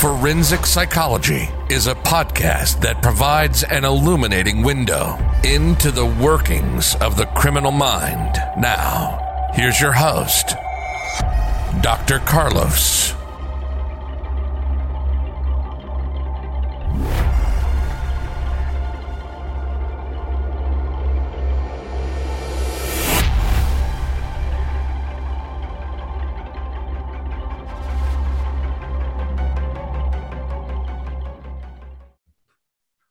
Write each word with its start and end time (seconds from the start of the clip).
Forensic 0.00 0.64
Psychology 0.64 1.50
is 1.68 1.86
a 1.86 1.94
podcast 1.94 2.80
that 2.80 3.02
provides 3.02 3.64
an 3.64 3.84
illuminating 3.84 4.62
window 4.62 5.18
into 5.44 5.90
the 5.90 6.06
workings 6.06 6.94
of 7.02 7.18
the 7.18 7.26
criminal 7.26 7.70
mind. 7.70 8.32
Now, 8.58 9.50
here's 9.52 9.78
your 9.78 9.92
host, 9.92 10.54
Dr. 11.82 12.18
Carlos. 12.20 13.19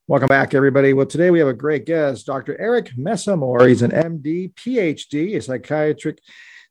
Welcome 0.10 0.30
back, 0.30 0.56
everybody. 0.56 0.94
Well, 0.94 1.06
today 1.06 1.30
we 1.30 1.38
have 1.38 1.48
a 1.48 1.54
great 1.54 1.86
guest, 1.86 2.26
Dr. 2.26 2.60
Eric 2.60 2.94
Messamore. 2.98 3.68
He's 3.68 3.84
an 3.84 3.92
MD, 3.92 4.52
PhD, 4.56 5.36
a 5.36 5.40
psychiatric, 5.40 6.18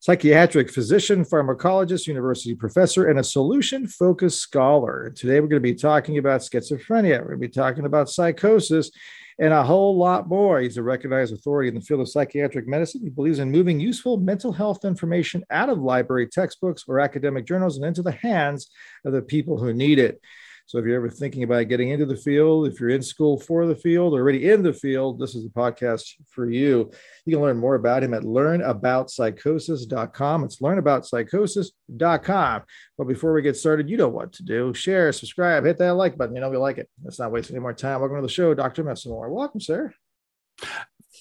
psychiatric 0.00 0.72
physician, 0.72 1.24
pharmacologist, 1.24 2.08
university 2.08 2.56
professor, 2.56 3.06
and 3.06 3.20
a 3.20 3.22
solution-focused 3.22 4.40
scholar. 4.40 5.12
Today 5.14 5.38
we're 5.38 5.46
going 5.46 5.62
to 5.62 5.72
be 5.72 5.76
talking 5.76 6.18
about 6.18 6.40
schizophrenia. 6.40 7.20
We're 7.20 7.36
going 7.36 7.40
to 7.42 7.46
be 7.46 7.48
talking 7.48 7.84
about 7.84 8.10
psychosis 8.10 8.90
and 9.38 9.54
a 9.54 9.62
whole 9.62 9.96
lot 9.96 10.28
more. 10.28 10.58
He's 10.58 10.76
a 10.76 10.82
recognized 10.82 11.32
authority 11.32 11.68
in 11.68 11.76
the 11.76 11.80
field 11.80 12.00
of 12.00 12.08
psychiatric 12.08 12.66
medicine. 12.66 13.02
He 13.04 13.08
believes 13.08 13.38
in 13.38 13.52
moving 13.52 13.78
useful 13.78 14.16
mental 14.16 14.50
health 14.50 14.84
information 14.84 15.44
out 15.48 15.68
of 15.68 15.78
library 15.78 16.26
textbooks 16.26 16.82
or 16.88 16.98
academic 16.98 17.46
journals 17.46 17.76
and 17.76 17.86
into 17.86 18.02
the 18.02 18.10
hands 18.10 18.68
of 19.04 19.12
the 19.12 19.22
people 19.22 19.58
who 19.58 19.72
need 19.72 20.00
it. 20.00 20.20
So 20.68 20.76
if 20.76 20.84
you're 20.84 20.96
ever 20.96 21.08
thinking 21.08 21.44
about 21.44 21.68
getting 21.68 21.88
into 21.88 22.04
the 22.04 22.14
field, 22.14 22.66
if 22.66 22.78
you're 22.78 22.90
in 22.90 23.00
school 23.00 23.40
for 23.40 23.64
the 23.64 23.74
field, 23.74 24.12
or 24.12 24.18
already 24.18 24.50
in 24.50 24.62
the 24.62 24.74
field, 24.74 25.18
this 25.18 25.34
is 25.34 25.44
the 25.44 25.48
podcast 25.48 26.12
for 26.28 26.50
you. 26.50 26.90
You 27.24 27.36
can 27.36 27.42
learn 27.42 27.56
more 27.56 27.76
about 27.76 28.02
him 28.02 28.12
at 28.12 28.24
learnaboutpsychosis.com. 28.24 30.44
It's 30.44 30.60
learnaboutpsychosis.com. 30.60 32.62
But 32.98 33.08
before 33.08 33.32
we 33.32 33.40
get 33.40 33.56
started, 33.56 33.88
you 33.88 33.96
know 33.96 34.10
what 34.10 34.34
to 34.34 34.42
do. 34.42 34.74
Share, 34.74 35.10
subscribe, 35.10 35.64
hit 35.64 35.78
that 35.78 35.94
like 35.94 36.18
button. 36.18 36.34
You 36.34 36.42
know 36.42 36.50
we 36.50 36.58
like 36.58 36.76
it. 36.76 36.90
Let's 37.02 37.18
not 37.18 37.32
waste 37.32 37.50
any 37.50 37.60
more 37.60 37.72
time. 37.72 38.00
Welcome 38.00 38.18
to 38.18 38.22
the 38.22 38.28
show, 38.28 38.52
Dr. 38.52 38.84
Messamore. 38.84 39.30
Welcome, 39.30 39.62
sir. 39.62 39.94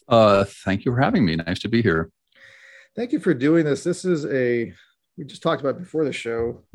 Uh, 0.09 0.43
thank 0.43 0.83
you 0.83 0.91
for 0.91 0.99
having 0.99 1.23
me. 1.23 1.37
Nice 1.37 1.59
to 1.59 1.69
be 1.69 1.81
here. 1.81 2.11
Thank 2.97 3.13
you 3.13 3.21
for 3.21 3.33
doing 3.33 3.63
this. 3.63 3.81
This 3.81 4.03
is 4.03 4.25
a, 4.25 4.73
we 5.17 5.23
just 5.23 5.41
talked 5.41 5.61
about 5.61 5.79
before 5.79 6.03
the 6.03 6.11
show. 6.11 6.65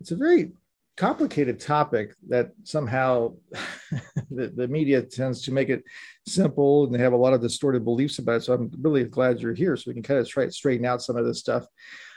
It's 0.00 0.10
a 0.10 0.16
very 0.16 0.52
complicated 0.98 1.60
topic 1.60 2.12
that 2.28 2.50
somehow 2.64 3.32
the, 4.32 4.48
the, 4.48 4.66
media 4.66 5.00
tends 5.00 5.40
to 5.42 5.52
make 5.52 5.68
it 5.68 5.84
simple 6.26 6.84
and 6.84 6.94
they 6.94 6.98
have 6.98 7.12
a 7.12 7.16
lot 7.16 7.32
of 7.32 7.40
distorted 7.40 7.84
beliefs 7.84 8.18
about 8.18 8.38
it. 8.38 8.42
So 8.42 8.52
I'm 8.52 8.68
really 8.80 9.04
glad 9.04 9.40
you're 9.40 9.54
here 9.54 9.76
so 9.76 9.84
we 9.86 9.94
can 9.94 10.02
kind 10.02 10.18
of 10.18 10.28
try 10.28 10.44
to 10.44 10.50
straighten 10.50 10.84
out 10.84 11.00
some 11.00 11.16
of 11.16 11.24
this 11.24 11.38
stuff. 11.38 11.66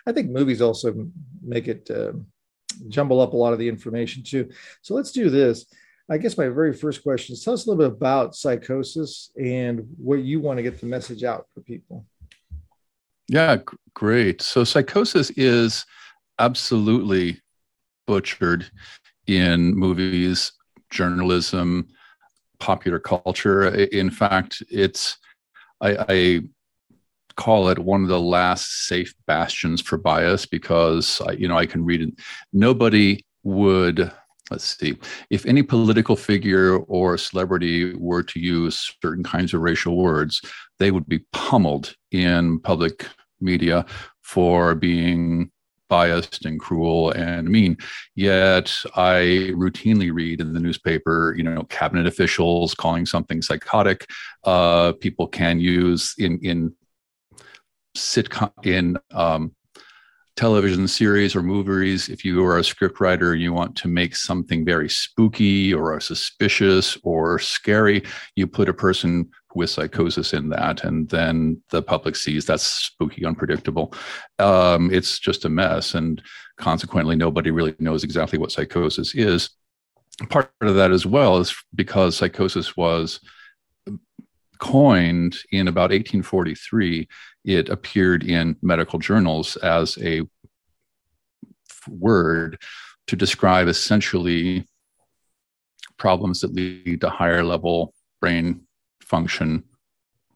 I 0.07 0.11
think 0.11 0.31
movies 0.31 0.63
also 0.63 1.07
make 1.43 1.67
it 1.67 1.91
uh, 1.91 2.13
jumble 2.87 3.21
up 3.21 3.33
a 3.33 3.37
lot 3.37 3.53
of 3.53 3.59
the 3.59 3.69
information 3.69 4.23
too. 4.23 4.49
So 4.81 4.95
let's 4.95 5.11
do 5.11 5.29
this. 5.29 5.67
I 6.09 6.17
guess 6.17 6.35
my 6.35 6.47
very 6.47 6.73
first 6.73 7.03
question 7.03 7.33
is 7.33 7.43
tell 7.43 7.53
us 7.53 7.67
a 7.67 7.69
little 7.69 7.87
bit 7.87 7.95
about 7.95 8.35
psychosis 8.35 9.29
and 9.39 9.87
what 9.97 10.23
you 10.23 10.39
want 10.39 10.57
to 10.57 10.63
get 10.63 10.79
the 10.79 10.87
message 10.87 11.23
out 11.23 11.45
for 11.53 11.61
people. 11.61 12.03
Yeah, 13.27 13.57
great. 13.93 14.41
So 14.41 14.63
psychosis 14.63 15.29
is 15.31 15.85
absolutely 16.39 17.40
butchered 18.11 18.69
in 19.25 19.73
movies, 19.73 20.51
journalism, 20.89 21.87
popular 22.59 22.99
culture. 22.99 23.69
In 23.69 24.09
fact, 24.09 24.61
it's 24.69 25.17
I, 25.79 26.05
I 26.09 26.41
call 27.37 27.69
it 27.69 27.79
one 27.79 28.03
of 28.03 28.09
the 28.09 28.19
last 28.19 28.87
safe 28.87 29.15
bastions 29.27 29.79
for 29.79 29.97
bias 29.97 30.45
because 30.45 31.21
you 31.37 31.47
know 31.47 31.57
I 31.57 31.65
can 31.65 31.85
read 31.85 32.01
it. 32.01 32.09
Nobody 32.51 33.25
would 33.43 34.11
let's 34.49 34.77
see 34.77 34.97
if 35.29 35.45
any 35.45 35.63
political 35.63 36.17
figure 36.17 36.75
or 36.97 37.17
celebrity 37.17 37.95
were 37.95 38.23
to 38.23 38.41
use 38.41 38.93
certain 39.01 39.23
kinds 39.23 39.53
of 39.53 39.61
racial 39.61 39.95
words, 39.95 40.41
they 40.79 40.91
would 40.91 41.07
be 41.07 41.19
pummeled 41.31 41.95
in 42.11 42.59
public 42.59 43.07
media 43.39 43.85
for 44.21 44.75
being 44.75 45.49
biased 45.91 46.45
and 46.45 46.57
cruel 46.57 47.11
and 47.11 47.49
mean. 47.49 47.75
Yet 48.15 48.73
I 48.95 49.51
routinely 49.53 50.09
read 50.11 50.39
in 50.39 50.53
the 50.53 50.59
newspaper, 50.59 51.35
you 51.37 51.43
know, 51.43 51.63
cabinet 51.63 52.07
officials 52.07 52.73
calling 52.73 53.05
something 53.05 53.41
psychotic. 53.41 54.09
Uh, 54.45 54.93
people 54.93 55.27
can 55.27 55.59
use 55.59 56.15
in 56.17 56.39
in 56.41 56.73
sitcom 57.95 58.53
in 58.65 58.97
um, 59.11 59.53
television 60.37 60.87
series 60.87 61.35
or 61.35 61.43
movies 61.43 62.07
if 62.07 62.23
you 62.23 62.41
are 62.45 62.57
a 62.57 62.61
scriptwriter 62.61 63.33
and 63.33 63.41
you 63.41 63.51
want 63.51 63.75
to 63.75 63.89
make 63.89 64.15
something 64.15 64.63
very 64.63 64.89
spooky 64.89 65.73
or 65.73 65.99
suspicious 65.99 66.97
or 67.03 67.37
scary 67.37 68.01
you 68.37 68.47
put 68.47 68.69
a 68.69 68.73
person 68.73 69.29
with 69.55 69.69
psychosis 69.69 70.33
in 70.33 70.49
that 70.49 70.83
and 70.83 71.09
then 71.09 71.61
the 71.69 71.81
public 71.81 72.15
sees 72.15 72.45
that's 72.45 72.63
spooky 72.63 73.25
unpredictable. 73.25 73.93
Um, 74.39 74.91
it's 74.91 75.19
just 75.19 75.45
a 75.45 75.49
mess 75.49 75.95
and 75.95 76.21
consequently 76.57 77.15
nobody 77.15 77.51
really 77.51 77.75
knows 77.79 78.03
exactly 78.03 78.39
what 78.39 78.51
psychosis 78.51 79.15
is. 79.15 79.49
Part 80.29 80.51
of 80.61 80.75
that 80.75 80.91
as 80.91 81.05
well 81.05 81.37
is 81.37 81.55
because 81.73 82.17
psychosis 82.17 82.77
was 82.77 83.19
coined 84.59 85.37
in 85.51 85.67
about 85.67 85.89
1843 85.89 87.07
it 87.43 87.69
appeared 87.69 88.23
in 88.23 88.55
medical 88.61 88.99
journals 88.99 89.55
as 89.57 89.97
a 90.01 90.21
word 91.89 92.61
to 93.07 93.15
describe 93.15 93.67
essentially 93.67 94.65
problems 95.97 96.41
that 96.41 96.53
lead 96.53 97.01
to 97.01 97.09
higher 97.09 97.43
level 97.43 97.93
brain 98.19 98.61
function 99.11 99.63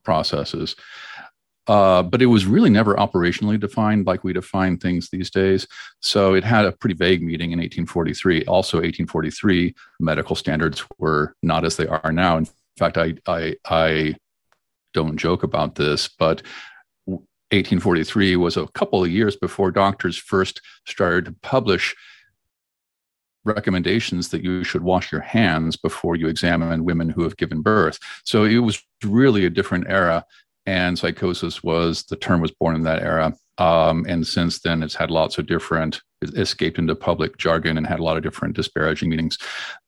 processes. 0.03 0.75
Uh, 1.67 2.03
but 2.03 2.21
it 2.21 2.27
was 2.27 2.45
really 2.45 2.69
never 2.69 2.93
operationally 2.95 3.59
defined 3.59 4.05
like 4.05 4.23
we 4.23 4.33
define 4.33 4.77
things 4.77 5.09
these 5.09 5.31
days. 5.31 5.65
So 5.99 6.35
it 6.35 6.43
had 6.43 6.65
a 6.65 6.73
pretty 6.73 6.93
vague 6.93 7.23
meaning 7.23 7.53
in 7.53 7.59
1843. 7.59 8.45
Also, 8.45 8.77
1843 8.77 9.73
medical 9.99 10.35
standards 10.35 10.83
were 10.99 11.33
not 11.41 11.65
as 11.65 11.75
they 11.75 11.87
are 11.87 12.11
now. 12.11 12.37
In 12.37 12.47
fact, 12.77 12.97
I 12.99 13.15
I, 13.25 13.55
I 13.65 14.15
don't 14.93 15.17
joke 15.17 15.41
about 15.41 15.73
this, 15.73 16.07
but 16.07 16.43
1843 17.05 18.35
was 18.35 18.57
a 18.57 18.67
couple 18.67 19.03
of 19.03 19.09
years 19.09 19.35
before 19.35 19.71
doctors 19.71 20.17
first 20.17 20.61
started 20.85 21.25
to 21.25 21.35
publish 21.41 21.95
recommendations 23.45 24.29
that 24.29 24.43
you 24.43 24.63
should 24.63 24.83
wash 24.83 25.11
your 25.11 25.21
hands 25.21 25.77
before 25.77 26.15
you 26.15 26.27
examine 26.27 26.83
women 26.83 27.09
who 27.09 27.23
have 27.23 27.37
given 27.37 27.61
birth. 27.61 27.99
So 28.23 28.43
it 28.43 28.57
was 28.59 28.81
really 29.03 29.45
a 29.45 29.49
different 29.49 29.85
era. 29.87 30.25
And 30.65 30.97
psychosis 30.97 31.63
was 31.63 32.03
the 32.03 32.15
term 32.15 32.41
was 32.41 32.51
born 32.51 32.75
in 32.75 32.83
that 32.83 33.03
era. 33.03 33.33
Um, 33.57 34.05
and 34.09 34.25
since 34.25 34.59
then, 34.59 34.83
it's 34.83 34.95
had 34.95 35.11
lots 35.11 35.37
of 35.37 35.45
different, 35.45 36.01
escaped 36.23 36.79
into 36.79 36.95
public 36.95 37.37
jargon 37.37 37.77
and 37.77 37.85
had 37.85 37.99
a 37.99 38.03
lot 38.03 38.17
of 38.17 38.23
different 38.23 38.55
disparaging 38.55 39.09
meanings. 39.09 39.37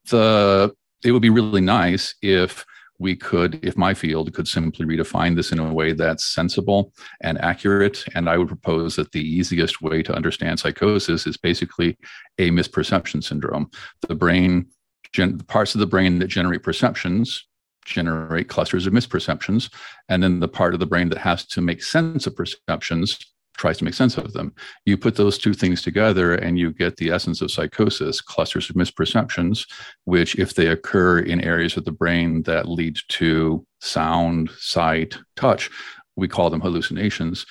The, 0.10 0.74
it 1.04 1.12
would 1.12 1.22
be 1.22 1.32
really 1.32 1.62
nice 1.62 2.16
if 2.22 2.64
we 3.00 3.16
could, 3.16 3.64
if 3.64 3.78
my 3.78 3.94
field 3.94 4.34
could 4.34 4.48
simply 4.48 4.86
redefine 4.86 5.36
this 5.36 5.52
in 5.52 5.60
a 5.60 5.74
way 5.74 5.94
that's 5.94 6.26
sensible 6.26 6.94
and 7.22 7.40
accurate. 7.42 8.04
And 8.16 8.30
I 8.30 8.38
would 8.38 8.48
propose 8.48 8.96
that 8.96 9.12
the 9.12 9.22
easiest 9.22 9.82
way 9.82 10.02
to 10.04 10.16
understand 10.16 10.60
psychosis 10.60 11.28
is 11.28 11.38
basically 11.38 11.98
a 12.40 12.50
misperception 12.50 13.24
syndrome. 13.24 13.70
The 14.08 14.16
brain, 14.16 14.68
gen- 15.14 15.38
the 15.38 15.44
parts 15.44 15.76
of 15.76 15.80
the 15.80 15.88
brain 15.88 16.20
that 16.20 16.28
generate 16.28 16.64
perceptions 16.64 17.46
generate 17.86 18.50
clusters 18.50 18.86
of 18.86 18.94
misperceptions. 18.94 19.74
And 20.10 20.22
then 20.22 20.42
the 20.42 20.48
part 20.48 20.74
of 20.74 20.80
the 20.80 20.86
brain 20.86 21.10
that 21.10 21.20
has 21.20 21.46
to 21.48 21.62
make 21.62 21.82
sense 21.82 22.28
of 22.28 22.36
perceptions 22.36 23.18
tries 23.58 23.78
to 23.80 23.84
make 23.84 23.94
sense 23.94 24.18
of 24.18 24.34
them. 24.34 24.54
You 24.86 24.98
put 24.98 25.16
those 25.16 25.38
two 25.38 25.54
things 25.54 25.82
together 25.82 26.36
and 26.36 26.58
you 26.58 26.72
get 26.72 26.98
the 26.98 27.12
essence 27.12 27.42
of 27.42 27.52
psychosis, 27.52 28.22
clusters 28.22 28.70
of 28.70 28.76
misperceptions, 28.76 29.68
which, 30.06 30.36
if 30.36 30.54
they 30.54 30.68
occur 30.68 31.20
in 31.20 31.42
areas 31.42 31.76
of 31.78 31.86
the 31.86 31.92
brain 31.92 32.44
that 32.44 32.70
lead 32.70 32.98
to 33.10 33.66
sound, 33.82 34.50
sight, 34.58 35.18
touch, 35.36 35.70
we 36.16 36.28
call 36.28 36.50
them 36.50 36.62
hallucinations. 36.62 37.46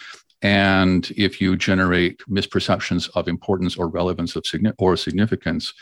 And 0.47 1.11
if 1.17 1.41
you 1.41 1.57
generate 1.57 2.21
misperceptions 2.31 3.11
of 3.17 3.27
importance 3.27 3.77
or 3.77 3.89
relevance 3.89 4.37
of 4.37 4.45
or 4.79 4.97
significance, 4.97 5.75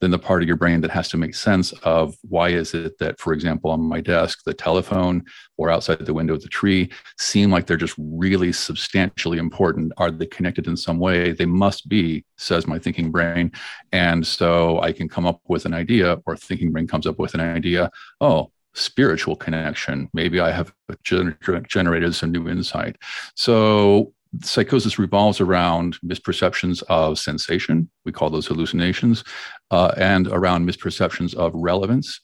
then 0.00 0.12
the 0.12 0.18
part 0.18 0.42
of 0.42 0.46
your 0.46 0.56
brain 0.56 0.80
that 0.82 0.92
has 0.92 1.08
to 1.08 1.16
make 1.16 1.34
sense 1.34 1.72
of 1.82 2.14
why 2.28 2.50
is 2.50 2.72
it 2.72 2.98
that, 3.00 3.18
for 3.18 3.32
example, 3.32 3.72
on 3.72 3.80
my 3.80 4.00
desk, 4.00 4.44
the 4.46 4.54
telephone 4.54 5.24
or 5.56 5.70
outside 5.70 6.06
the 6.06 6.14
window 6.14 6.34
of 6.34 6.42
the 6.42 6.48
tree 6.48 6.88
seem 7.18 7.50
like 7.50 7.66
they're 7.66 7.76
just 7.76 7.96
really 7.98 8.52
substantially 8.52 9.38
important. 9.38 9.92
Are 9.96 10.12
they 10.12 10.26
connected 10.26 10.68
in 10.68 10.76
some 10.76 11.00
way? 11.00 11.32
They 11.32 11.46
must 11.46 11.88
be, 11.88 12.24
says 12.38 12.68
my 12.68 12.78
thinking 12.78 13.10
brain. 13.10 13.50
And 13.90 14.24
so 14.24 14.80
I 14.82 14.92
can 14.92 15.08
come 15.08 15.26
up 15.26 15.40
with 15.48 15.64
an 15.66 15.74
idea, 15.74 16.18
or 16.26 16.36
thinking 16.36 16.70
brain 16.70 16.86
comes 16.86 17.08
up 17.08 17.18
with 17.18 17.34
an 17.34 17.40
idea. 17.40 17.90
Oh, 18.20 18.52
spiritual 18.74 19.36
connection. 19.36 20.08
Maybe 20.12 20.40
I 20.40 20.50
have 20.50 20.72
gener- 21.04 21.66
generated 21.66 22.14
some 22.14 22.32
new 22.32 22.48
insight. 22.48 22.96
So 23.34 24.12
psychosis 24.40 24.98
revolves 24.98 25.40
around 25.40 25.98
misperceptions 26.00 26.82
of 26.88 27.18
sensation. 27.18 27.90
We 28.04 28.12
call 28.12 28.30
those 28.30 28.46
hallucinations, 28.46 29.24
uh, 29.70 29.92
and 29.96 30.26
around 30.28 30.68
misperceptions 30.68 31.34
of 31.34 31.52
relevance. 31.54 32.20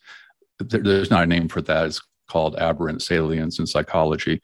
There, 0.59 0.83
there's 0.83 1.11
not 1.11 1.25
a 1.25 1.27
name 1.27 1.49
for 1.49 1.61
that. 1.63 1.87
It's 1.87 2.01
called 2.29 2.57
aberrant 2.57 3.03
salience 3.03 3.59
in 3.59 3.67
psychology, 3.67 4.41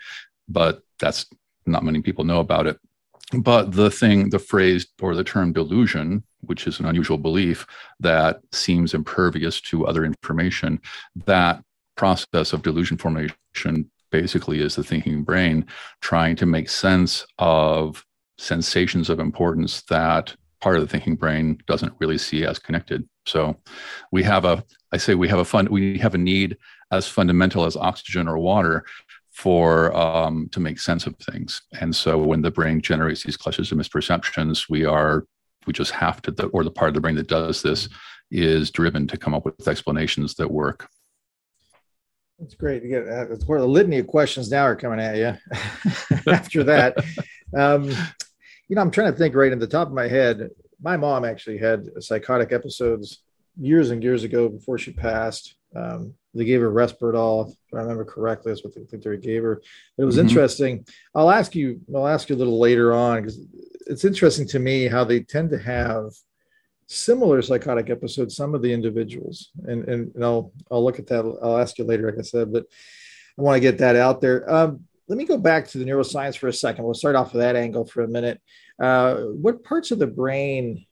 but 0.49 0.81
that's 0.99 1.27
not 1.67 1.85
many 1.85 2.03
people 2.03 2.25
know 2.25 2.41
about 2.41 2.67
it. 2.67 2.79
But 3.33 3.73
the 3.73 3.91
thing, 3.91 4.31
the 4.31 4.39
phrase 4.39 4.87
or 5.01 5.15
the 5.15 5.25
term 5.25 5.53
delusion, 5.53 6.23
which 6.43 6.67
is 6.67 6.79
an 6.79 6.87
unusual 6.87 7.19
belief 7.19 7.67
that 8.01 8.41
seems 8.53 8.95
impervious 8.95 9.61
to 9.63 9.87
other 9.87 10.05
information, 10.05 10.81
that 11.25 11.63
process 11.97 12.53
of 12.53 12.63
delusion 12.63 12.97
formation 12.97 13.91
basically 14.11 14.61
is 14.61 14.77
the 14.77 14.85
thinking 14.85 15.23
brain 15.23 15.67
trying 16.01 16.37
to 16.37 16.47
make 16.47 16.69
sense 16.69 17.27
of 17.39 18.05
sensations 18.39 19.11
of 19.11 19.19
importance 19.19 19.83
that 19.83 20.35
part 20.61 20.77
of 20.77 20.83
the 20.83 20.89
thinking 20.89 21.17
brain 21.17 21.59
doesn't 21.67 21.93
really 21.99 22.17
see 22.17 22.45
as 22.45 22.59
connected. 22.59 23.07
So 23.27 23.57
we 24.13 24.23
have 24.23 24.45
a 24.45 24.65
i 24.93 24.97
say 24.97 25.15
we 25.15 25.29
have 25.29 25.41
a 25.41 25.45
fund, 25.45 25.69
we 25.69 25.99
have 25.99 26.15
a 26.15 26.19
need 26.19 26.57
as 26.91 27.09
fundamental 27.09 27.65
as 27.65 27.77
oxygen 27.77 28.29
or 28.29 28.39
water 28.39 28.85
for 29.33 29.95
um, 29.97 30.49
to 30.53 30.61
make 30.61 30.79
sense 30.79 31.07
of 31.07 31.17
things. 31.17 31.63
And 31.81 31.95
so 31.95 32.19
when 32.19 32.41
the 32.41 32.53
brain 32.53 32.81
generates 32.81 33.25
these 33.25 33.37
clusters 33.37 33.73
of 33.73 33.79
misperceptions 33.79 34.71
we 34.71 34.85
are 34.85 35.27
we 35.67 35.73
just 35.73 35.93
have 35.93 36.23
to 36.23 36.31
the, 36.31 36.47
or 36.47 36.63
the 36.63 36.71
part 36.71 36.89
of 36.89 36.95
the 36.95 37.01
brain 37.01 37.17
that 37.17 37.27
does 37.27 37.63
this 37.63 37.89
is 38.31 38.71
driven 38.71 39.07
to 39.09 39.17
come 39.17 39.35
up 39.35 39.45
with 39.45 39.67
explanations 39.69 40.35
that 40.35 40.51
work 40.51 40.89
that's 42.45 42.55
great. 42.55 42.83
You 42.83 42.89
get 42.91 43.09
uh, 43.09 43.25
where 43.47 43.61
the 43.61 43.67
litany 43.67 43.99
of 43.99 44.07
questions 44.07 44.51
now 44.51 44.65
are 44.65 44.77
coming 44.77 45.01
at 45.01 45.17
you 45.17 46.31
after 46.33 46.63
that. 46.65 47.03
Um, 47.57 47.89
you 48.69 48.77
know, 48.77 48.83
I'm 48.83 48.91
trying 48.91 49.11
to 49.11 49.19
think 49.19 49.35
right 49.35 49.51
in 49.51 49.59
the 49.59 49.67
top 49.67 49.89
of 49.89 49.95
my 49.95 50.09
head. 50.09 50.51
My 50.83 50.99
mom 50.99 51.25
actually 51.25 51.57
had 51.57 52.03
psychotic 52.03 52.53
episodes 52.53 53.23
years 53.59 53.91
and 53.91 54.03
years 54.03 54.25
ago 54.25 54.51
before 54.51 54.77
she 54.77 54.93
passed. 54.93 55.55
Um, 55.75 56.15
they 56.35 56.45
gave 56.45 56.61
her 56.61 56.71
Risperdal, 56.71 57.49
if 57.49 57.57
I 57.73 57.79
remember 57.79 58.05
correctly. 58.05 58.53
That's 58.53 58.63
what 58.63 58.75
they 58.75 58.85
think 58.85 59.03
they 59.03 59.17
gave 59.17 59.43
her. 59.43 59.63
But 59.97 60.03
it 60.03 60.07
was 60.07 60.17
mm-hmm. 60.17 60.29
interesting. 60.29 60.87
I'll 61.15 61.31
ask 61.31 61.55
you. 61.55 61.81
I'll 61.95 62.07
ask 62.07 62.29
you 62.29 62.37
a 62.37 62.39
little 62.39 62.59
later 62.59 62.93
on 62.93 63.23
because 63.23 63.41
it's 63.87 64.05
interesting 64.05 64.47
to 64.49 64.59
me 64.59 64.87
how 64.87 65.05
they 65.05 65.21
tend 65.21 65.49
to 65.51 65.59
have 65.59 66.13
similar 66.87 67.43
psychotic 67.43 67.91
episodes, 67.91 68.37
some 68.37 68.55
of 68.55 68.63
the 68.63 68.73
individuals, 68.73 69.51
and, 69.67 69.89
and, 69.89 70.15
and 70.15 70.25
I'll, 70.25 70.53
I'll 70.71 70.85
look 70.85 70.99
at 70.99 71.07
that. 71.09 71.25
I'll 71.43 71.59
ask 71.59 71.79
you 71.79 71.85
later, 71.85 72.11
like 72.11 72.19
I 72.19 72.23
said, 72.23 72.53
but 72.53 72.67
I 73.39 73.43
want 73.43 73.57
to 73.57 73.61
get 73.61 73.79
that 73.79 73.97
out 73.97 74.21
there. 74.21 74.51
Um, 74.53 74.85
let 75.09 75.19
me 75.19 75.25
go 75.25 75.37
back 75.37 75.69
to 75.69 75.79
the 75.79 75.85
neuroscience 75.85 76.37
for 76.37 76.49
a 76.49 76.53
second. 76.53 76.85
We'll 76.85 76.95
start 76.95 77.17
off 77.17 77.33
with 77.33 77.43
that 77.43 77.57
angle 77.57 77.85
for 77.85 78.03
a 78.03 78.09
minute. 78.09 78.41
Uh, 78.81 79.17
what 79.17 79.65
parts 79.65 79.91
of 79.91 79.99
the 79.99 80.07
brain 80.07 80.87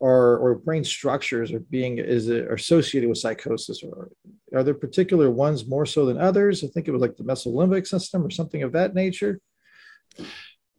or, 0.00 0.38
or 0.38 0.54
brain 0.56 0.84
structures 0.84 1.52
are 1.52 1.60
being 1.60 1.98
is 1.98 2.28
are 2.30 2.54
associated 2.54 3.08
with 3.08 3.18
psychosis 3.18 3.82
or 3.82 4.10
are 4.54 4.62
there 4.62 4.74
particular 4.74 5.30
ones 5.30 5.66
more 5.66 5.86
so 5.86 6.06
than 6.06 6.18
others? 6.18 6.62
I 6.62 6.68
think 6.68 6.88
it 6.88 6.92
was 6.92 7.02
like 7.02 7.16
the 7.16 7.24
mesolimbic 7.24 7.86
system 7.86 8.24
or 8.24 8.30
something 8.30 8.62
of 8.62 8.72
that 8.72 8.94
nature. 8.94 9.40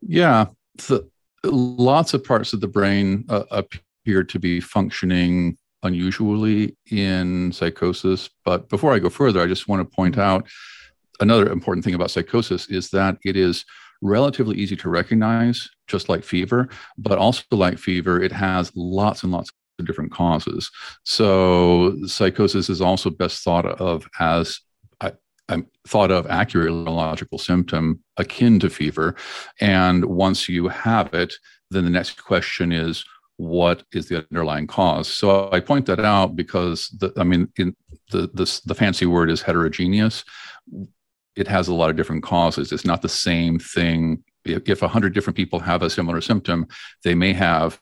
Yeah, 0.01 0.45
the, 0.87 1.09
lots 1.43 2.13
of 2.13 2.23
parts 2.23 2.53
of 2.53 2.61
the 2.61 2.67
brain 2.67 3.25
uh, 3.29 3.43
appear 4.09 4.23
to 4.23 4.39
be 4.39 4.59
functioning 4.59 5.55
unusually 5.83 6.75
in 6.89 7.51
psychosis. 7.51 8.29
But 8.43 8.67
before 8.67 8.91
I 8.93 8.99
go 8.99 9.09
further, 9.09 9.39
I 9.39 9.45
just 9.45 9.67
want 9.67 9.81
to 9.81 9.95
point 9.95 10.15
mm-hmm. 10.15 10.21
out 10.21 10.47
another 11.19 11.51
important 11.51 11.85
thing 11.85 11.93
about 11.93 12.09
psychosis 12.09 12.67
is 12.69 12.89
that 12.89 13.17
it 13.23 13.37
is 13.37 13.65
relatively 14.01 14.57
easy 14.57 14.75
to 14.77 14.89
recognize, 14.89 15.69
just 15.87 16.09
like 16.09 16.23
fever, 16.23 16.69
but 16.97 17.19
also 17.19 17.43
like 17.51 17.77
fever, 17.77 18.19
it 18.19 18.31
has 18.31 18.71
lots 18.75 19.21
and 19.21 19.31
lots 19.31 19.51
of 19.77 19.85
different 19.85 20.11
causes. 20.11 20.71
So 21.03 21.95
psychosis 22.07 22.69
is 22.69 22.81
also 22.81 23.11
best 23.11 23.43
thought 23.43 23.65
of 23.65 24.07
as 24.19 24.59
I'm 25.51 25.65
thought 25.87 26.11
of 26.11 26.27
accurate 26.27 26.71
logical 26.71 27.39
symptom 27.39 28.03
akin 28.17 28.59
to 28.59 28.69
fever. 28.69 29.15
And 29.59 30.05
once 30.05 30.47
you 30.47 30.67
have 30.67 31.13
it, 31.15 31.33
then 31.71 31.85
the 31.85 31.89
next 31.89 32.23
question 32.23 32.71
is 32.71 33.03
what 33.39 33.83
is 33.93 34.09
the 34.09 34.17
underlying 34.29 34.67
cause. 34.67 35.07
So 35.07 35.49
I 35.53 35.61
point 35.61 35.85
that 35.85 36.01
out 36.01 36.35
because 36.35 36.89
the, 36.99 37.13
I 37.15 37.23
mean, 37.23 37.47
in 37.55 37.73
the, 38.11 38.29
the 38.33 38.61
the 38.65 38.75
fancy 38.75 39.05
word 39.05 39.29
is 39.29 39.41
heterogeneous. 39.41 40.25
It 41.37 41.47
has 41.47 41.69
a 41.69 41.73
lot 41.73 41.89
of 41.89 41.95
different 41.95 42.21
causes. 42.21 42.73
It's 42.73 42.83
not 42.83 43.01
the 43.01 43.07
same 43.07 43.57
thing. 43.57 44.25
If 44.43 44.81
a 44.81 44.89
hundred 44.89 45.13
different 45.13 45.37
people 45.37 45.57
have 45.59 45.83
a 45.83 45.89
similar 45.89 46.19
symptom, 46.19 46.67
they 47.05 47.15
may 47.15 47.31
have 47.31 47.79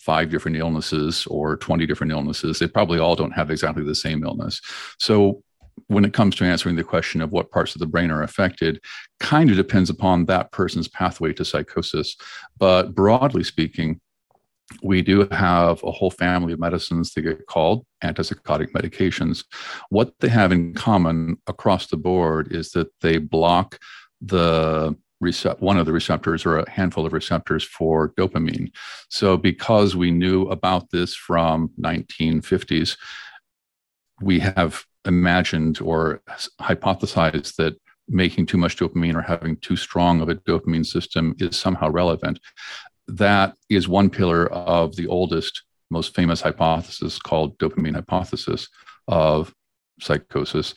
five 0.00 0.28
different 0.28 0.56
illnesses 0.56 1.24
or 1.28 1.56
20 1.56 1.86
different 1.86 2.12
illnesses. 2.12 2.58
They 2.58 2.66
probably 2.66 2.98
all 2.98 3.14
don't 3.14 3.30
have 3.30 3.52
exactly 3.52 3.84
the 3.84 3.94
same 3.94 4.24
illness. 4.24 4.60
So 4.98 5.44
when 5.86 6.04
it 6.04 6.14
comes 6.14 6.34
to 6.36 6.44
answering 6.44 6.74
the 6.74 6.82
question 6.82 7.20
of 7.20 7.30
what 7.30 7.52
parts 7.52 7.76
of 7.76 7.78
the 7.78 7.86
brain 7.86 8.10
are 8.10 8.22
affected, 8.22 8.80
kind 9.20 9.50
of 9.50 9.56
depends 9.56 9.88
upon 9.88 10.24
that 10.24 10.50
person's 10.50 10.88
pathway 10.88 11.32
to 11.34 11.44
psychosis. 11.44 12.16
But 12.58 12.94
broadly 12.94 13.44
speaking, 13.44 14.00
we 14.82 15.02
do 15.02 15.28
have 15.30 15.82
a 15.84 15.92
whole 15.92 16.10
family 16.10 16.52
of 16.52 16.58
medicines 16.58 17.12
that 17.12 17.22
get 17.22 17.46
called 17.46 17.86
antipsychotic 18.02 18.72
medications. 18.72 19.44
What 19.90 20.12
they 20.20 20.28
have 20.28 20.52
in 20.52 20.74
common 20.74 21.38
across 21.46 21.86
the 21.86 21.96
board 21.96 22.52
is 22.52 22.72
that 22.72 22.88
they 23.00 23.18
block 23.18 23.78
the 24.20 24.96
one 25.60 25.78
of 25.78 25.86
the 25.86 25.92
receptors 25.92 26.44
or 26.44 26.58
a 26.58 26.70
handful 26.70 27.06
of 27.06 27.12
receptors 27.12 27.64
for 27.64 28.10
dopamine. 28.10 28.70
So 29.08 29.36
because 29.38 29.96
we 29.96 30.10
knew 30.10 30.42
about 30.48 30.90
this 30.90 31.14
from 31.14 31.70
1950s, 31.80 32.98
we 34.20 34.38
have 34.40 34.84
imagined 35.06 35.80
or 35.80 36.20
hypothesized 36.60 37.56
that 37.56 37.78
making 38.08 38.46
too 38.46 38.58
much 38.58 38.76
dopamine 38.76 39.14
or 39.14 39.22
having 39.22 39.56
too 39.56 39.76
strong 39.76 40.20
of 40.20 40.28
a 40.28 40.34
dopamine 40.34 40.86
system 40.86 41.34
is 41.38 41.56
somehow 41.56 41.88
relevant 41.88 42.38
that 43.08 43.54
is 43.68 43.88
one 43.88 44.10
pillar 44.10 44.46
of 44.52 44.96
the 44.96 45.06
oldest, 45.06 45.62
most 45.90 46.14
famous 46.14 46.40
hypothesis 46.40 47.18
called 47.18 47.56
dopamine 47.58 47.94
hypothesis 47.94 48.68
of 49.08 49.54
psychosis. 50.00 50.74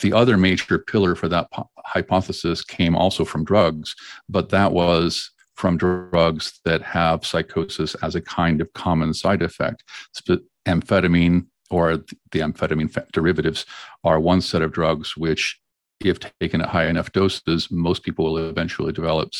The 0.00 0.12
other 0.12 0.36
major 0.36 0.78
pillar 0.78 1.14
for 1.14 1.28
that 1.28 1.50
po- 1.50 1.68
hypothesis 1.84 2.64
came 2.64 2.96
also 2.96 3.24
from 3.24 3.44
drugs, 3.44 3.94
but 4.28 4.50
that 4.50 4.72
was 4.72 5.30
from 5.54 5.76
drugs 5.76 6.60
that 6.64 6.82
have 6.82 7.26
psychosis 7.26 7.94
as 7.96 8.14
a 8.14 8.20
kind 8.20 8.60
of 8.60 8.72
common 8.72 9.14
side 9.14 9.42
effect. 9.42 9.84
Sp- 10.16 10.46
amphetamine 10.66 11.46
or 11.70 11.96
the 11.96 12.40
amphetamine 12.40 13.10
derivatives 13.12 13.66
are 14.02 14.20
one 14.20 14.40
set 14.40 14.62
of 14.62 14.72
drugs 14.72 15.16
which 15.16 15.60
if 16.00 16.18
taken 16.40 16.60
at 16.60 16.68
high 16.68 16.86
enough 16.86 17.12
doses, 17.12 17.70
most 17.70 18.02
people 18.02 18.24
will 18.24 18.48
eventually 18.48 18.92
develop 18.92 19.30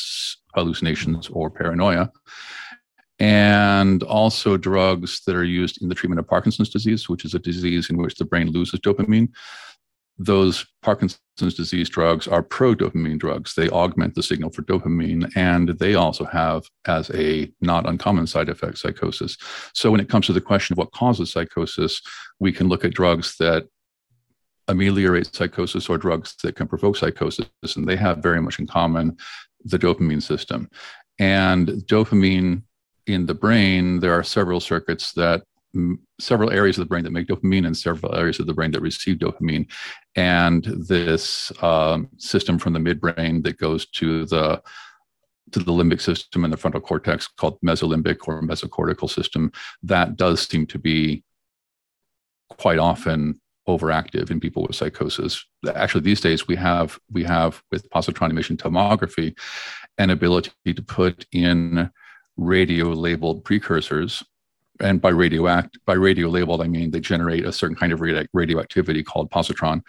hallucinations 0.55 1.29
or 1.29 1.49
paranoia. 1.49 2.11
And 3.19 4.03
also 4.03 4.57
drugs 4.57 5.21
that 5.25 5.35
are 5.35 5.43
used 5.43 5.81
in 5.81 5.87
the 5.87 5.95
treatment 5.95 6.19
of 6.19 6.27
Parkinson's 6.27 6.69
disease, 6.69 7.07
which 7.07 7.23
is 7.23 7.33
a 7.33 7.39
disease 7.39 7.89
in 7.89 7.97
which 7.97 8.15
the 8.15 8.25
brain 8.25 8.51
loses 8.51 8.79
dopamine. 8.81 9.29
Those 10.17 10.65
Parkinson's 10.81 11.19
disease 11.37 11.89
drugs 11.89 12.27
are 12.27 12.41
pro 12.41 12.73
dopamine 12.73 13.19
drugs. 13.19 13.53
They 13.53 13.69
augment 13.69 14.15
the 14.15 14.23
signal 14.23 14.49
for 14.49 14.63
dopamine, 14.63 15.29
and 15.35 15.69
they 15.69 15.95
also 15.95 16.23
have, 16.25 16.63
as 16.85 17.09
a 17.11 17.51
not 17.61 17.87
uncommon 17.87 18.27
side 18.27 18.47
effect, 18.47 18.77
psychosis. 18.77 19.37
So, 19.73 19.91
when 19.91 19.99
it 19.99 20.07
comes 20.07 20.25
to 20.27 20.33
the 20.33 20.39
question 20.39 20.73
of 20.73 20.77
what 20.77 20.91
causes 20.91 21.33
psychosis, 21.33 22.01
we 22.39 22.53
can 22.53 22.69
look 22.69 22.85
at 22.85 22.93
drugs 22.93 23.35
that 23.39 23.67
ameliorate 24.67 25.35
psychosis 25.35 25.89
or 25.89 25.97
drugs 25.97 26.35
that 26.43 26.55
can 26.55 26.67
provoke 26.67 26.95
psychosis, 26.95 27.47
and 27.75 27.87
they 27.87 27.97
have 27.97 28.19
very 28.19 28.41
much 28.41 28.59
in 28.59 28.67
common 28.67 29.17
the 29.65 29.79
dopamine 29.79 30.21
system. 30.21 30.69
And 31.19 31.67
dopamine 31.67 32.63
in 33.07 33.25
the 33.25 33.33
brain, 33.33 33.99
there 33.99 34.13
are 34.13 34.23
several 34.23 34.59
circuits 34.59 35.13
that 35.13 35.43
several 36.19 36.51
areas 36.51 36.77
of 36.77 36.83
the 36.83 36.89
brain 36.89 37.03
that 37.03 37.11
make 37.11 37.27
dopamine 37.27 37.65
and 37.65 37.75
several 37.75 38.15
areas 38.15 38.39
of 38.39 38.47
the 38.47 38.53
brain 38.53 38.71
that 38.71 38.81
receive 38.81 39.17
dopamine. 39.17 39.69
And 40.15 40.63
this 40.63 41.51
um, 41.61 42.09
system 42.17 42.57
from 42.57 42.73
the 42.73 42.79
midbrain 42.79 43.43
that 43.43 43.57
goes 43.57 43.85
to 43.87 44.25
the 44.25 44.61
to 45.51 45.59
the 45.59 45.71
limbic 45.71 46.01
system 46.01 46.43
and 46.43 46.51
the 46.51 46.57
frontal 46.57 46.81
cortex 46.81 47.27
called 47.27 47.59
mesolimbic 47.61 48.27
or 48.27 48.41
mesocortical 48.41 49.09
system 49.09 49.51
that 49.83 50.15
does 50.15 50.41
seem 50.41 50.65
to 50.65 50.79
be 50.79 51.23
quite 52.49 52.79
often 52.79 53.39
overactive 53.67 54.29
in 54.29 54.39
people 54.39 54.63
with 54.63 54.75
psychosis. 54.75 55.43
Actually, 55.73 56.01
these 56.01 56.21
days 56.21 56.47
we 56.47 56.55
have 56.55 56.99
we 57.11 57.23
have 57.23 57.63
with 57.71 57.89
positron 57.89 58.29
emission 58.29 58.57
tomography 58.57 59.37
an 59.97 60.09
ability 60.09 60.51
to 60.65 60.81
put 60.81 61.25
in 61.31 61.89
radio 62.37 62.87
labeled 62.87 63.43
precursors. 63.43 64.23
And 64.81 64.99
by 65.01 65.11
radioact 65.11 65.77
by 65.85 65.93
radio 65.93 66.27
labeled, 66.27 66.61
I 66.61 66.67
mean 66.67 66.91
they 66.91 66.99
generate 66.99 67.45
a 67.45 67.53
certain 67.53 67.75
kind 67.75 67.93
of 67.93 68.01
radio- 68.01 68.25
radioactivity 68.33 69.03
called 69.03 69.31
positron, 69.31 69.81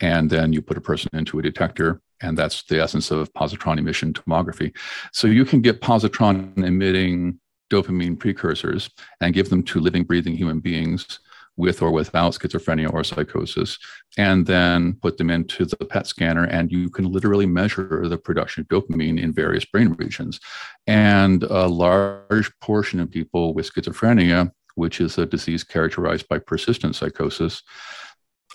and 0.00 0.30
then 0.30 0.52
you 0.52 0.62
put 0.62 0.78
a 0.78 0.80
person 0.80 1.10
into 1.12 1.38
a 1.38 1.42
detector, 1.42 2.00
and 2.22 2.36
that's 2.38 2.62
the 2.64 2.80
essence 2.80 3.10
of 3.10 3.32
positron 3.34 3.78
emission 3.78 4.12
tomography. 4.14 4.74
So 5.12 5.28
you 5.28 5.44
can 5.44 5.60
get 5.60 5.82
positron 5.82 6.56
emitting 6.64 7.38
dopamine 7.70 8.18
precursors 8.18 8.90
and 9.20 9.34
give 9.34 9.50
them 9.50 9.62
to 9.62 9.78
living, 9.78 10.04
breathing 10.04 10.36
human 10.36 10.58
beings 10.58 11.20
with 11.60 11.82
or 11.82 11.90
without 11.90 12.32
schizophrenia 12.32 12.92
or 12.92 13.04
psychosis, 13.04 13.78
and 14.18 14.46
then 14.46 14.94
put 14.94 15.18
them 15.18 15.30
into 15.30 15.64
the 15.64 15.76
PET 15.76 16.06
scanner, 16.06 16.44
and 16.44 16.72
you 16.72 16.90
can 16.90 17.12
literally 17.12 17.46
measure 17.46 18.08
the 18.08 18.18
production 18.18 18.62
of 18.62 18.68
dopamine 18.68 19.22
in 19.22 19.32
various 19.32 19.64
brain 19.64 19.90
regions. 19.98 20.40
And 20.86 21.42
a 21.44 21.68
large 21.68 22.50
portion 22.60 22.98
of 22.98 23.10
people 23.10 23.54
with 23.54 23.70
schizophrenia, 23.72 24.50
which 24.74 25.00
is 25.00 25.18
a 25.18 25.26
disease 25.26 25.62
characterized 25.62 26.26
by 26.28 26.38
persistent 26.38 26.96
psychosis, 26.96 27.62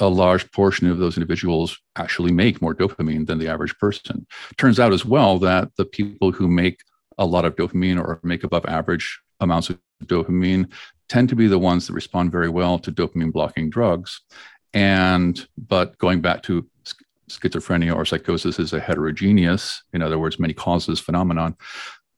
a 0.02 0.08
large 0.08 0.52
portion 0.52 0.90
of 0.90 0.98
those 0.98 1.16
individuals 1.16 1.78
actually 1.96 2.32
make 2.32 2.62
more 2.62 2.76
dopamine 2.76 3.26
than 3.26 3.38
the 3.38 3.48
average 3.48 3.78
person. 3.78 4.28
Turns 4.58 4.80
out 4.80 4.92
as 4.92 5.06
well 5.06 5.40
that 5.40 5.70
the 5.78 5.86
people 5.86 6.32
who 6.32 6.48
make 6.48 6.82
a 7.18 7.26
lot 7.26 7.46
of 7.46 7.56
dopamine 7.56 7.98
or 7.98 8.20
make 8.24 8.44
above 8.44 8.66
average 8.66 9.22
amounts 9.40 9.70
of 9.70 9.80
dopamine 10.04 10.70
tend 11.10 11.30
to 11.30 11.36
be 11.36 11.48
the 11.48 11.60
ones 11.60 11.88
that 11.88 11.94
respond 11.94 12.32
very 12.32 12.50
well 12.50 12.80
to 12.80 12.92
dopamine 12.92 13.32
blocking 13.32 13.70
drugs. 13.70 14.22
And, 14.74 15.48
but 15.58 15.98
going 15.98 16.22
back 16.22 16.44
to 16.44 16.68
schizophrenia 17.30 17.96
or 17.96 18.06
psychosis 18.06 18.60
is 18.60 18.74
a 18.74 18.80
heterogeneous, 18.80 19.84
in 19.94 20.02
other 20.02 20.20
words, 20.20 20.40
many 20.40 20.54
causes 20.54 21.00
phenomenon. 21.00 21.56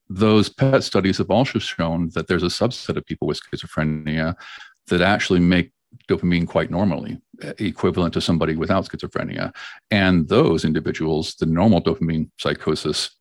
Those 0.10 0.50
PET 0.50 0.84
studies 0.84 1.18
have 1.18 1.30
also 1.30 1.60
shown 1.60 2.10
that 2.14 2.28
there's 2.28 2.44
a 2.44 2.48
subset 2.48 2.96
of 2.96 3.06
people 3.06 3.28
with 3.28 3.40
schizophrenia 3.42 4.36
that 4.88 5.02
actually 5.02 5.40
make 5.40 5.72
dopamine 6.08 6.48
quite 6.48 6.72
normally, 6.72 7.20
equivalent 7.60 8.14
to 8.14 8.22
somebody 8.22 8.56
without 8.56 8.86
schizophrenia. 8.86 9.54
And 9.92 10.28
those 10.28 10.66
individuals, 10.66 11.36
the 11.36 11.46
normal 11.46 11.82
dopamine 11.82 12.30
psychosis, 12.40 13.12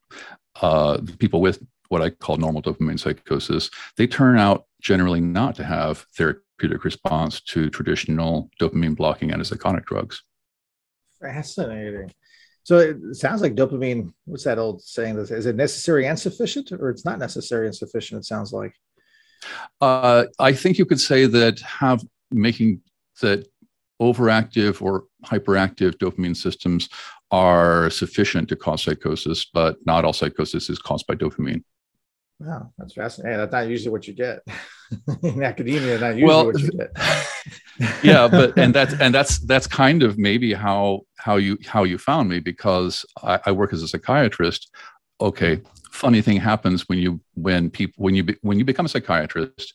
uh, 0.63 0.99
people 1.19 1.41
with 1.41 1.63
what 1.89 2.03
I 2.03 2.11
call 2.11 2.37
normal 2.37 2.63
dopamine 2.63 2.99
psychosis, 2.99 3.71
they 3.97 4.07
turn 4.07 4.39
out 4.39 4.66
generally 4.81 5.21
not 5.21 5.55
to 5.57 5.65
have 5.65 6.07
therapeutic 6.17 6.85
response 6.85 7.41
to 7.41 7.71
traditional 7.71 8.51
dopamine 8.61 8.97
blocking 8.97 9.31
antipsychotic 9.31 9.85
drugs. 9.87 10.23
Fascinating. 11.21 12.13
So 12.63 12.79
it 12.79 12.97
sounds 13.13 13.43
like 13.43 13.55
dopamine. 13.55 14.13
What's 14.25 14.45
that 14.45 14.59
old 14.59 14.83
saying? 14.83 15.17
Is 15.19 15.47
it 15.47 15.57
necessary 15.57 16.07
and 16.07 16.19
sufficient, 16.19 16.73
or 16.73 16.91
it's 16.91 17.05
not 17.05 17.19
necessary 17.19 17.67
and 17.67 17.75
sufficient? 17.75 18.21
It 18.21 18.25
sounds 18.25 18.53
like. 18.53 18.75
Uh, 19.81 20.25
I 20.39 20.53
think 20.53 20.79
you 20.79 20.85
could 20.85 21.01
say 21.01 21.27
that 21.27 21.61
have 21.61 22.05
making 22.33 22.81
that 23.21 23.47
overactive 24.03 24.83
or 24.83 25.05
hyperactive 25.25 25.93
dopamine 25.97 26.37
systems 26.37 26.89
are 27.31 27.89
sufficient 27.91 28.49
to 28.49 28.57
cause 28.57 28.83
psychosis, 28.83 29.45
but 29.45 29.77
not 29.87 30.05
all 30.05 30.13
psychosis 30.13 30.69
is 30.69 30.79
caused 30.79 31.07
by 31.07 31.15
dopamine. 31.15 31.63
Wow, 32.39 32.71
that's 32.77 32.93
fascinating. 32.93 33.39
That's 33.39 33.53
not 33.53 33.69
usually 33.69 33.91
what 33.91 34.07
you 34.07 34.15
get 34.15 34.41
in 35.23 35.43
academia. 35.43 35.99
Not 35.99 36.17
usually 36.17 36.25
well, 36.25 36.47
what 36.47 36.61
you 36.61 36.71
get. 36.71 36.97
yeah, 38.03 38.29
but 38.29 38.59
and 38.59 38.75
that's 38.75 38.95
and 39.01 39.15
that's 39.15 39.39
that's 39.41 39.67
kind 39.67 40.03
of 40.03 40.19
maybe 40.19 40.53
how 40.53 41.03
how 41.17 41.37
you 41.37 41.59
how 41.67 41.85
you 41.85 41.99
found 41.99 42.29
me 42.29 42.41
because 42.41 43.07
I, 43.23 43.41
I 43.47 43.53
work 43.53 43.73
as 43.73 43.83
a 43.83 43.89
psychiatrist. 43.89 44.71
Okay, 45.21 45.63
funny 45.91 46.21
thing 46.21 46.37
happens 46.37 46.89
when 46.89 46.99
you 46.99 47.21
when 47.35 47.71
people 47.71 48.05
when 48.05 48.15
you 48.15 48.25
be, 48.25 48.37
when 48.43 48.59
you 48.59 48.65
become 48.65 48.87
a 48.87 48.89
psychiatrist 48.89 49.75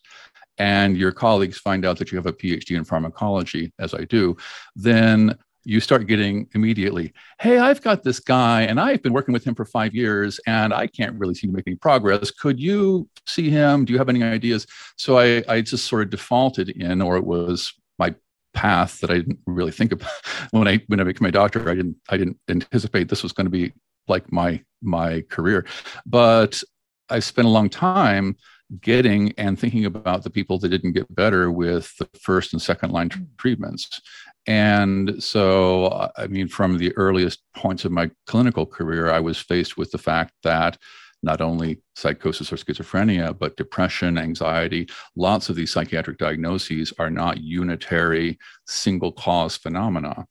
and 0.59 0.95
your 0.95 1.11
colleagues 1.11 1.57
find 1.57 1.83
out 1.83 1.97
that 1.97 2.11
you 2.11 2.17
have 2.17 2.27
a 2.27 2.33
PhD 2.33 2.77
in 2.77 2.83
pharmacology, 2.83 3.73
as 3.79 3.95
I 3.95 4.03
do, 4.03 4.37
then 4.75 5.35
you 5.63 5.79
start 5.79 6.07
getting 6.07 6.47
immediately, 6.53 7.13
hey, 7.39 7.59
I've 7.59 7.81
got 7.81 8.03
this 8.03 8.19
guy 8.19 8.63
and 8.63 8.79
I've 8.79 9.03
been 9.03 9.13
working 9.13 9.33
with 9.33 9.43
him 9.43 9.55
for 9.55 9.65
five 9.65 9.93
years 9.93 10.39
and 10.47 10.73
I 10.73 10.87
can't 10.87 11.17
really 11.19 11.35
seem 11.35 11.51
to 11.51 11.55
make 11.55 11.67
any 11.67 11.75
progress. 11.75 12.31
Could 12.31 12.59
you 12.59 13.07
see 13.27 13.49
him? 13.49 13.85
Do 13.85 13.93
you 13.93 13.99
have 13.99 14.09
any 14.09 14.23
ideas? 14.23 14.65
So 14.97 15.19
I, 15.19 15.43
I 15.47 15.61
just 15.61 15.85
sort 15.85 16.03
of 16.03 16.09
defaulted 16.09 16.69
in, 16.69 17.01
or 17.01 17.17
it 17.17 17.25
was 17.25 17.73
my 17.99 18.15
path 18.53 18.99
that 19.01 19.11
I 19.11 19.15
didn't 19.15 19.39
really 19.45 19.71
think 19.71 19.91
about 19.91 20.11
when 20.51 20.67
I 20.67 20.81
when 20.87 20.99
I 20.99 21.03
became 21.03 21.27
a 21.27 21.31
doctor. 21.31 21.69
I 21.69 21.75
didn't 21.75 21.97
I 22.09 22.17
didn't 22.17 22.37
anticipate 22.49 23.09
this 23.09 23.23
was 23.23 23.33
going 23.33 23.45
to 23.45 23.51
be 23.51 23.71
like 24.07 24.31
my 24.31 24.63
my 24.81 25.21
career, 25.29 25.65
but 26.05 26.61
I 27.09 27.19
spent 27.19 27.47
a 27.47 27.51
long 27.51 27.69
time 27.69 28.35
getting 28.79 29.33
and 29.37 29.59
thinking 29.59 29.85
about 29.85 30.23
the 30.23 30.29
people 30.29 30.57
that 30.57 30.69
didn't 30.69 30.93
get 30.93 31.13
better 31.13 31.51
with 31.51 31.95
the 31.97 32.07
first 32.19 32.53
and 32.53 32.61
second 32.61 32.91
line 32.91 33.09
treatments 33.37 34.01
and 34.47 35.21
so, 35.23 36.09
I 36.17 36.27
mean, 36.27 36.47
from 36.47 36.77
the 36.77 36.95
earliest 36.97 37.43
points 37.55 37.85
of 37.85 37.91
my 37.91 38.09
clinical 38.25 38.65
career, 38.65 39.11
I 39.11 39.19
was 39.19 39.37
faced 39.39 39.77
with 39.77 39.91
the 39.91 39.97
fact 39.97 40.33
that 40.43 40.77
not 41.23 41.41
only 41.41 41.79
psychosis 41.95 42.51
or 42.51 42.55
schizophrenia, 42.55 43.37
but 43.37 43.55
depression, 43.55 44.17
anxiety, 44.17 44.89
lots 45.15 45.49
of 45.49 45.55
these 45.55 45.71
psychiatric 45.71 46.17
diagnoses 46.17 46.91
are 46.97 47.11
not 47.11 47.39
unitary 47.39 48.39
single 48.65 49.11
cause 49.11 49.55
phenomena. 49.55 50.25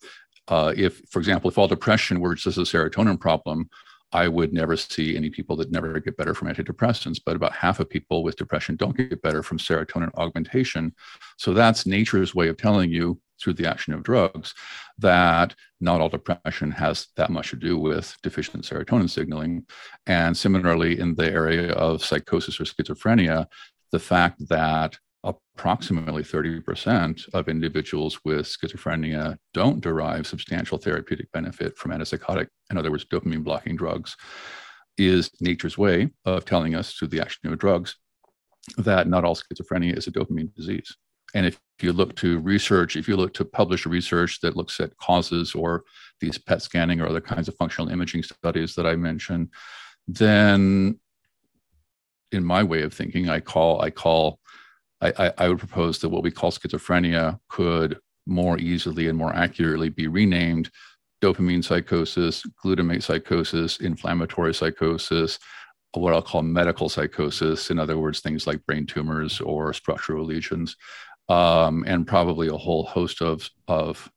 Uh, 0.48 0.74
if, 0.76 1.00
for 1.08 1.20
example, 1.20 1.48
if 1.48 1.58
all 1.58 1.68
depression 1.68 2.18
were 2.18 2.34
just 2.34 2.58
a 2.58 2.62
serotonin 2.62 3.20
problem, 3.20 3.68
I 4.12 4.26
would 4.26 4.52
never 4.52 4.76
see 4.76 5.16
any 5.16 5.30
people 5.30 5.54
that 5.56 5.70
never 5.70 6.00
get 6.00 6.16
better 6.16 6.34
from 6.34 6.48
antidepressants, 6.48 7.20
but 7.24 7.36
about 7.36 7.52
half 7.52 7.78
of 7.78 7.88
people 7.88 8.24
with 8.24 8.34
depression 8.34 8.74
don't 8.74 8.96
get 8.96 9.22
better 9.22 9.44
from 9.44 9.58
serotonin 9.58 10.12
augmentation. 10.16 10.92
So 11.36 11.54
that's 11.54 11.86
nature's 11.86 12.34
way 12.34 12.48
of 12.48 12.56
telling 12.56 12.90
you 12.90 13.20
through 13.40 13.54
the 13.54 13.68
action 13.68 13.92
of 13.92 14.02
drugs 14.02 14.54
that 14.98 15.54
not 15.80 16.00
all 16.00 16.08
depression 16.08 16.70
has 16.70 17.08
that 17.16 17.30
much 17.30 17.50
to 17.50 17.56
do 17.56 17.78
with 17.78 18.16
deficient 18.22 18.64
serotonin 18.64 19.08
signaling. 19.08 19.66
And 20.06 20.36
similarly, 20.36 20.98
in 20.98 21.14
the 21.14 21.30
area 21.30 21.72
of 21.72 22.04
psychosis 22.04 22.60
or 22.60 22.64
schizophrenia, 22.64 23.46
the 23.92 23.98
fact 23.98 24.48
that 24.48 24.98
approximately 25.22 26.22
30% 26.22 27.28
of 27.34 27.48
individuals 27.48 28.20
with 28.24 28.46
schizophrenia 28.46 29.36
don't 29.52 29.80
derive 29.80 30.26
substantial 30.26 30.78
therapeutic 30.78 31.30
benefit 31.32 31.76
from 31.76 31.92
antipsychotic, 31.92 32.48
in 32.70 32.78
other 32.78 32.90
words, 32.90 33.04
dopamine 33.04 33.44
blocking 33.44 33.76
drugs, 33.76 34.16
is 34.96 35.30
nature's 35.40 35.78
way 35.78 36.10
of 36.24 36.44
telling 36.44 36.74
us 36.74 36.94
through 36.94 37.08
the 37.08 37.20
action 37.20 37.50
of 37.50 37.58
drugs 37.58 37.96
that 38.78 39.08
not 39.08 39.24
all 39.24 39.34
schizophrenia 39.34 39.96
is 39.96 40.06
a 40.06 40.12
dopamine 40.12 40.54
disease. 40.54 40.96
And 41.34 41.46
if 41.46 41.58
you 41.80 41.92
look 41.92 42.16
to 42.16 42.38
research, 42.40 42.96
if 42.96 43.08
you 43.08 43.16
look 43.16 43.34
to 43.34 43.44
published 43.44 43.86
research 43.86 44.40
that 44.40 44.56
looks 44.56 44.80
at 44.80 44.96
causes 44.96 45.54
or 45.54 45.84
these 46.20 46.38
PET 46.38 46.62
scanning 46.62 47.00
or 47.00 47.08
other 47.08 47.20
kinds 47.20 47.48
of 47.48 47.56
functional 47.56 47.90
imaging 47.90 48.22
studies 48.22 48.74
that 48.74 48.86
I 48.86 48.96
mentioned, 48.96 49.48
then 50.06 50.98
in 52.32 52.44
my 52.44 52.62
way 52.62 52.82
of 52.82 52.92
thinking, 52.92 53.28
I 53.28 53.40
call, 53.40 53.80
I 53.80 53.90
call, 53.90 54.38
I, 55.00 55.32
I, 55.38 55.48
would 55.48 55.58
propose 55.58 55.98
that 56.00 56.10
what 56.10 56.22
we 56.22 56.30
call 56.30 56.52
schizophrenia 56.52 57.40
could 57.48 57.98
more 58.26 58.58
easily 58.58 59.08
and 59.08 59.16
more 59.16 59.34
accurately 59.34 59.88
be 59.88 60.08
renamed 60.08 60.70
dopamine 61.22 61.64
psychosis, 61.64 62.44
glutamate 62.62 63.02
psychosis, 63.02 63.78
inflammatory 63.78 64.54
psychosis, 64.54 65.38
what 65.94 66.14
I'll 66.14 66.22
call 66.22 66.42
medical 66.42 66.88
psychosis. 66.88 67.70
In 67.70 67.78
other 67.78 67.98
words, 67.98 68.20
things 68.20 68.46
like 68.46 68.64
brain 68.66 68.86
tumors 68.86 69.40
or 69.40 69.72
structural 69.72 70.24
lesions 70.24 70.76
um, 71.30 71.84
and 71.86 72.06
probably 72.06 72.48
a 72.48 72.56
whole 72.56 72.84
host 72.84 73.22
of 73.22 73.48
of 73.68 74.10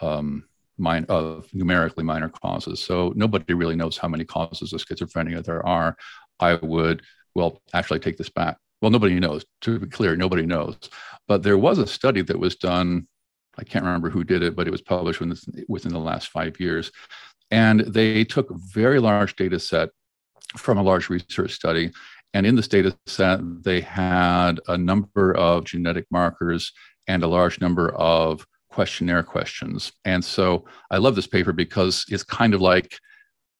um, 0.00 0.44
min- 0.78 1.06
of 1.08 1.52
numerically 1.52 2.04
minor 2.04 2.28
causes. 2.28 2.80
So 2.80 3.12
nobody 3.16 3.52
really 3.52 3.76
knows 3.76 3.98
how 3.98 4.08
many 4.08 4.24
causes 4.24 4.72
of 4.72 4.80
schizophrenia 4.80 5.44
there 5.44 5.66
are. 5.66 5.96
I 6.38 6.54
would 6.54 7.02
well 7.34 7.60
actually 7.74 7.98
take 7.98 8.16
this 8.16 8.30
back. 8.30 8.58
Well, 8.80 8.92
nobody 8.92 9.18
knows. 9.18 9.44
To 9.62 9.78
be 9.78 9.88
clear, 9.88 10.16
nobody 10.16 10.46
knows. 10.46 10.78
But 11.26 11.42
there 11.42 11.58
was 11.58 11.78
a 11.78 11.86
study 11.86 12.22
that 12.22 12.38
was 12.38 12.56
done. 12.56 13.08
I 13.58 13.64
can't 13.64 13.84
remember 13.84 14.10
who 14.10 14.22
did 14.22 14.42
it, 14.42 14.54
but 14.54 14.68
it 14.68 14.70
was 14.70 14.82
published 14.82 15.18
within, 15.18 15.64
within 15.66 15.92
the 15.92 15.98
last 15.98 16.28
five 16.28 16.60
years, 16.60 16.92
and 17.50 17.80
they 17.80 18.22
took 18.22 18.50
a 18.50 18.58
very 18.58 19.00
large 19.00 19.34
data 19.34 19.58
set 19.58 19.88
from 20.56 20.78
a 20.78 20.82
large 20.82 21.08
research 21.08 21.52
study. 21.52 21.90
And 22.36 22.44
in 22.44 22.54
this 22.54 22.68
data 22.68 22.94
set, 23.06 23.40
they 23.64 23.80
had 23.80 24.60
a 24.68 24.76
number 24.76 25.34
of 25.38 25.64
genetic 25.64 26.04
markers 26.10 26.70
and 27.06 27.22
a 27.22 27.26
large 27.26 27.62
number 27.62 27.94
of 27.94 28.46
questionnaire 28.68 29.22
questions. 29.22 29.90
And 30.04 30.22
so 30.22 30.66
I 30.90 30.98
love 30.98 31.16
this 31.16 31.26
paper 31.26 31.54
because 31.54 32.04
it's 32.10 32.22
kind 32.22 32.52
of 32.52 32.60
like 32.60 32.98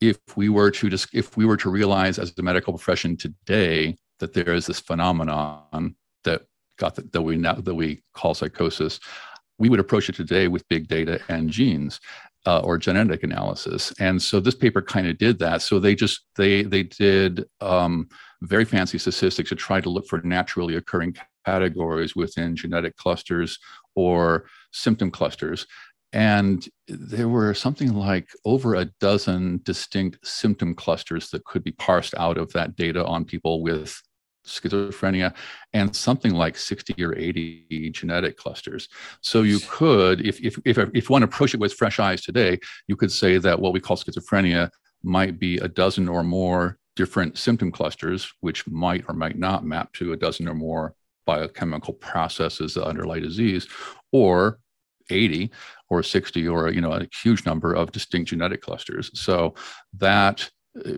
if 0.02 0.18
we 0.36 0.50
were 0.50 0.70
to 0.72 0.90
just 0.90 1.08
if 1.14 1.38
we 1.38 1.46
were 1.46 1.56
to 1.56 1.70
realize 1.70 2.18
as 2.18 2.34
a 2.38 2.42
medical 2.42 2.74
profession 2.74 3.16
today 3.16 3.96
that 4.18 4.34
there 4.34 4.52
is 4.52 4.66
this 4.66 4.80
phenomenon 4.80 5.96
that 6.24 6.42
got 6.78 6.96
the, 6.96 7.08
that 7.14 7.22
we 7.22 7.38
now 7.38 7.54
that 7.54 7.74
we 7.74 8.02
call 8.12 8.34
psychosis, 8.34 9.00
we 9.58 9.70
would 9.70 9.80
approach 9.80 10.10
it 10.10 10.16
today 10.16 10.48
with 10.48 10.68
big 10.68 10.86
data 10.86 11.18
and 11.30 11.48
genes 11.48 11.98
uh, 12.46 12.60
or 12.60 12.78
genetic 12.78 13.22
analysis. 13.22 13.92
And 13.98 14.22
so 14.22 14.40
this 14.40 14.54
paper 14.54 14.80
kind 14.80 15.06
of 15.06 15.18
did 15.18 15.38
that. 15.40 15.62
So 15.62 15.78
they 15.78 15.94
just 15.94 16.26
they 16.36 16.62
they 16.62 16.84
did 16.84 17.44
um, 17.60 18.08
very 18.42 18.64
fancy 18.64 18.98
statistics 18.98 19.48
to 19.50 19.56
try 19.56 19.80
to 19.80 19.90
look 19.90 20.06
for 20.06 20.20
naturally 20.22 20.76
occurring 20.76 21.16
categories 21.44 22.14
within 22.16 22.56
genetic 22.56 22.96
clusters 22.96 23.58
or 23.94 24.46
symptom 24.72 25.10
clusters. 25.10 25.66
And 26.12 26.66
there 26.88 27.28
were 27.28 27.52
something 27.52 27.92
like 27.92 28.28
over 28.44 28.74
a 28.74 28.86
dozen 29.00 29.60
distinct 29.64 30.26
symptom 30.26 30.74
clusters 30.74 31.30
that 31.30 31.44
could 31.44 31.64
be 31.64 31.72
parsed 31.72 32.14
out 32.16 32.38
of 32.38 32.52
that 32.52 32.76
data 32.76 33.04
on 33.04 33.24
people 33.24 33.62
with 33.62 34.00
schizophrenia 34.46 35.34
and 35.72 35.94
something 35.94 36.32
like 36.32 36.56
60 36.56 37.02
or 37.04 37.16
80 37.16 37.90
genetic 37.90 38.36
clusters. 38.36 38.88
So 39.20 39.42
you 39.42 39.60
could, 39.68 40.24
if, 40.24 40.40
if, 40.40 40.58
if, 40.64 40.78
if 40.78 41.08
to 41.08 41.14
approach 41.14 41.54
it 41.54 41.60
with 41.60 41.74
fresh 41.74 41.98
eyes 41.98 42.22
today, 42.22 42.58
you 42.88 42.96
could 42.96 43.12
say 43.12 43.38
that 43.38 43.60
what 43.60 43.72
we 43.72 43.80
call 43.80 43.96
schizophrenia 43.96 44.70
might 45.02 45.38
be 45.38 45.58
a 45.58 45.68
dozen 45.68 46.08
or 46.08 46.22
more 46.22 46.78
different 46.96 47.36
symptom 47.36 47.70
clusters, 47.70 48.32
which 48.40 48.66
might 48.66 49.04
or 49.08 49.14
might 49.14 49.38
not 49.38 49.64
map 49.64 49.92
to 49.92 50.12
a 50.12 50.16
dozen 50.16 50.48
or 50.48 50.54
more 50.54 50.94
biochemical 51.26 51.92
processes 51.94 52.74
that 52.74 52.86
underlie 52.86 53.20
disease, 53.20 53.68
or 54.12 54.58
80 55.10 55.50
or 55.88 56.02
60 56.02 56.48
or 56.48 56.70
you 56.72 56.80
know 56.80 56.92
a 56.92 57.06
huge 57.22 57.46
number 57.46 57.72
of 57.72 57.92
distinct 57.92 58.30
genetic 58.30 58.62
clusters. 58.62 59.10
So 59.14 59.54
that 59.98 60.48
uh, 60.84 60.94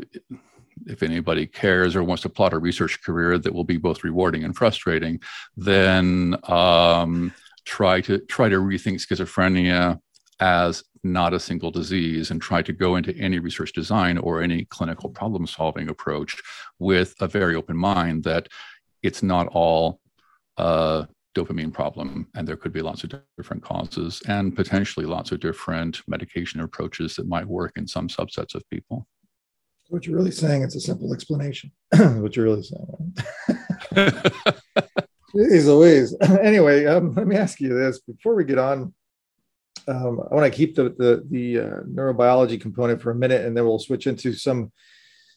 if 0.86 1.02
anybody 1.02 1.46
cares 1.46 1.96
or 1.96 2.02
wants 2.02 2.22
to 2.22 2.28
plot 2.28 2.52
a 2.52 2.58
research 2.58 3.02
career 3.02 3.38
that 3.38 3.52
will 3.52 3.64
be 3.64 3.76
both 3.76 4.04
rewarding 4.04 4.44
and 4.44 4.56
frustrating, 4.56 5.20
then 5.56 6.36
um, 6.44 7.32
try 7.64 8.00
to 8.00 8.18
try 8.20 8.48
to 8.48 8.56
rethink 8.56 8.96
schizophrenia 8.96 9.98
as 10.40 10.84
not 11.04 11.34
a 11.34 11.40
single 11.40 11.70
disease 11.70 12.30
and 12.30 12.40
try 12.40 12.62
to 12.62 12.72
go 12.72 12.96
into 12.96 13.16
any 13.16 13.38
research 13.38 13.72
design 13.72 14.18
or 14.18 14.42
any 14.42 14.64
clinical 14.66 15.08
problem 15.08 15.46
solving 15.46 15.88
approach 15.88 16.40
with 16.78 17.14
a 17.20 17.28
very 17.28 17.54
open 17.54 17.76
mind 17.76 18.24
that 18.24 18.48
it's 19.02 19.22
not 19.22 19.46
all 19.48 20.00
a 20.56 21.06
dopamine 21.36 21.72
problem 21.72 22.26
and 22.34 22.48
there 22.48 22.56
could 22.56 22.72
be 22.72 22.82
lots 22.82 23.04
of 23.04 23.12
different 23.36 23.62
causes 23.62 24.22
and 24.26 24.56
potentially 24.56 25.06
lots 25.06 25.30
of 25.30 25.40
different 25.40 26.02
medication 26.08 26.60
approaches 26.60 27.14
that 27.14 27.28
might 27.28 27.46
work 27.46 27.72
in 27.76 27.86
some 27.86 28.08
subsets 28.08 28.54
of 28.54 28.68
people 28.70 29.06
what 29.88 30.06
you're 30.06 30.16
really 30.16 30.30
saying, 30.30 30.62
it's 30.62 30.76
a 30.76 30.80
simple 30.80 31.12
explanation. 31.12 31.72
what 31.96 32.36
you're 32.36 32.44
really 32.44 32.62
saying. 32.62 33.16
Jeez 35.34 35.66
Louise. 35.66 36.16
anyway, 36.42 36.86
um, 36.86 37.14
let 37.14 37.26
me 37.26 37.36
ask 37.36 37.60
you 37.60 37.68
this 37.68 38.00
before 38.00 38.34
we 38.34 38.44
get 38.44 38.58
on. 38.58 38.94
Um, 39.86 40.20
I 40.30 40.34
want 40.34 40.50
to 40.52 40.56
keep 40.56 40.74
the 40.74 40.90
the, 40.90 41.24
the 41.30 41.60
uh, 41.60 41.80
neurobiology 41.82 42.60
component 42.60 43.00
for 43.00 43.10
a 43.10 43.14
minute, 43.14 43.44
and 43.44 43.56
then 43.56 43.64
we'll 43.64 43.78
switch 43.78 44.06
into 44.06 44.32
some 44.32 44.72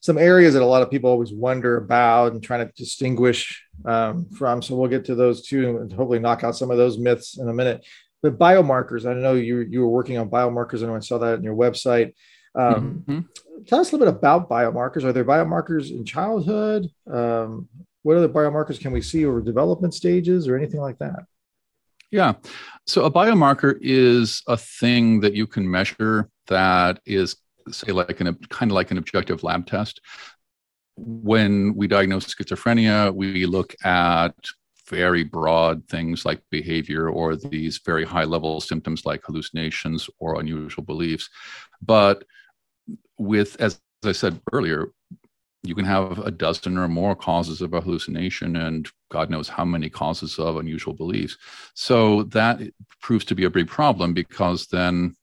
some 0.02 0.18
areas 0.18 0.56
that 0.56 0.64
a 0.64 0.66
lot 0.66 0.82
of 0.82 0.90
people 0.90 1.10
always 1.10 1.32
wonder 1.32 1.78
about 1.78 2.34
and 2.34 2.44
trying 2.44 2.66
to 2.66 2.74
distinguish 2.74 3.64
um, 3.86 4.26
from. 4.32 4.62
So 4.62 4.76
we'll 4.76 4.90
get 4.90 5.06
to 5.06 5.16
those 5.16 5.46
too, 5.46 5.78
and 5.78 5.94
hopefully 5.94 6.20
knock 6.20 6.44
out 6.44 6.58
some 6.58 6.72
of 6.72 6.78
those 6.78 6.98
myths 6.98 7.38
in 7.38 7.48
a 7.48 7.54
minute. 7.54 7.86
But 8.22 8.38
biomarkers, 8.38 9.10
I 9.10 9.14
know 9.14 9.34
you 9.36 9.60
you 9.60 9.82
were 9.82 9.90
working 9.90 10.18
on 10.18 10.30
biomarkers. 10.30 10.84
I 10.84 10.88
know 10.88 10.96
I 10.96 11.00
saw 11.00 11.18
that 11.20 11.36
in 11.36 11.44
your 11.44 11.56
website. 11.56 12.14
Um, 12.54 13.04
mm-hmm. 13.08 13.20
Tell 13.68 13.80
us 13.80 13.92
a 13.92 13.96
little 13.96 14.12
bit 14.12 14.18
about 14.18 14.50
biomarkers. 14.50 15.04
Are 15.04 15.14
there 15.14 15.26
biomarkers 15.26 15.92
in 15.92 16.06
childhood? 16.06 16.90
Um, 17.12 17.68
what 18.04 18.18
other 18.18 18.30
biomarkers 18.30 18.80
can 18.80 18.92
we 18.92 19.02
see 19.02 19.26
over 19.26 19.42
development 19.42 19.94
stages 19.94 20.48
or 20.48 20.58
anything 20.58 20.82
like 20.82 20.98
that? 21.00 21.26
Yeah. 22.10 22.34
So 22.88 23.06
a 23.06 23.12
biomarker 23.12 23.78
is 23.80 24.44
a 24.48 24.58
thing 24.58 25.22
that 25.22 25.34
you 25.34 25.48
can 25.48 25.70
measure 25.70 26.30
that 26.48 27.00
is, 27.06 27.38
say, 27.70 27.92
like 27.92 28.20
an 28.20 28.36
kind 28.50 28.72
of 28.72 28.76
like 28.76 28.92
an 28.92 28.98
objective 28.98 29.44
lab 29.44 29.66
test. 29.66 30.02
When 30.98 31.76
we 31.76 31.88
diagnose 31.88 32.26
schizophrenia, 32.26 33.14
we 33.14 33.46
look 33.46 33.76
at 33.84 34.36
very 34.90 35.24
broad 35.24 35.88
things 35.88 36.26
like 36.26 36.42
behavior 36.50 37.10
or 37.10 37.38
these 37.38 37.80
very 37.86 38.04
high 38.04 38.26
level 38.26 38.60
symptoms 38.60 39.06
like 39.06 39.24
hallucinations 39.24 40.10
or 40.20 40.40
unusual 40.40 40.84
beliefs. 40.84 41.30
But 41.82 42.26
with, 43.22 43.60
as 43.60 43.80
I 44.04 44.12
said 44.12 44.42
earlier, 44.52 44.92
you 45.64 45.76
can 45.76 45.86
have 45.86 46.18
a 46.20 46.32
dozen 46.32 46.78
or 46.78 46.88
more 46.88 47.16
causes 47.16 47.62
of 47.62 47.74
a 47.74 47.82
hallucination 47.82 48.56
and 48.56 48.90
God 49.12 49.30
knows 49.30 49.48
how 49.48 49.64
many 49.64 49.90
causes 49.90 50.40
of 50.40 50.58
unusual 50.58 50.94
beliefs. 50.94 51.38
So 51.76 52.24
that 52.24 52.60
proves 53.02 53.26
to 53.26 53.36
be 53.36 53.44
a 53.44 53.50
big 53.50 53.68
problem 53.68 54.14
because 54.14 54.66
then 54.68 55.16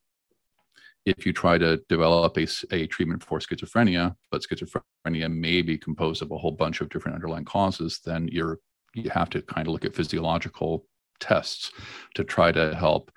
if 1.05 1.25
you 1.25 1.33
try 1.33 1.57
to 1.57 1.77
develop 1.89 2.37
a, 2.37 2.47
a 2.71 2.87
treatment 2.87 3.23
for 3.23 3.39
schizophrenia, 3.39 4.15
but 4.31 4.43
schizophrenia 4.43 5.29
may 5.29 5.61
be 5.61 5.77
composed 5.77 6.21
of 6.21 6.31
a 6.31 6.37
whole 6.37 6.51
bunch 6.51 6.79
of 6.79 6.89
different 6.89 7.15
underlying 7.15 7.45
causes, 7.45 7.99
then 8.05 8.29
you're 8.31 8.59
you 8.95 9.09
have 9.09 9.29
to 9.29 9.41
kind 9.43 9.67
of 9.67 9.73
look 9.73 9.85
at 9.85 9.95
physiological 9.95 10.85
tests 11.19 11.71
to 12.15 12.23
try 12.23 12.51
to 12.51 12.73
help 12.75 13.11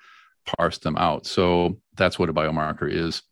parse 0.45 0.79
them 0.79 0.97
out. 0.97 1.27
So 1.27 1.79
that's 1.97 2.18
what 2.18 2.29
a 2.29 2.35
biomarker 2.35 2.90
is. 2.90 3.23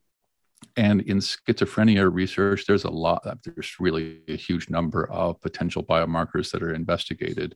And 0.76 1.00
in 1.02 1.18
schizophrenia 1.18 2.12
research, 2.12 2.66
there's 2.66 2.84
a 2.84 2.90
lot, 2.90 3.26
there's 3.44 3.76
really 3.80 4.20
a 4.28 4.36
huge 4.36 4.70
number 4.70 5.10
of 5.10 5.40
potential 5.40 5.82
biomarkers 5.82 6.50
that 6.52 6.62
are 6.62 6.72
investigated. 6.74 7.54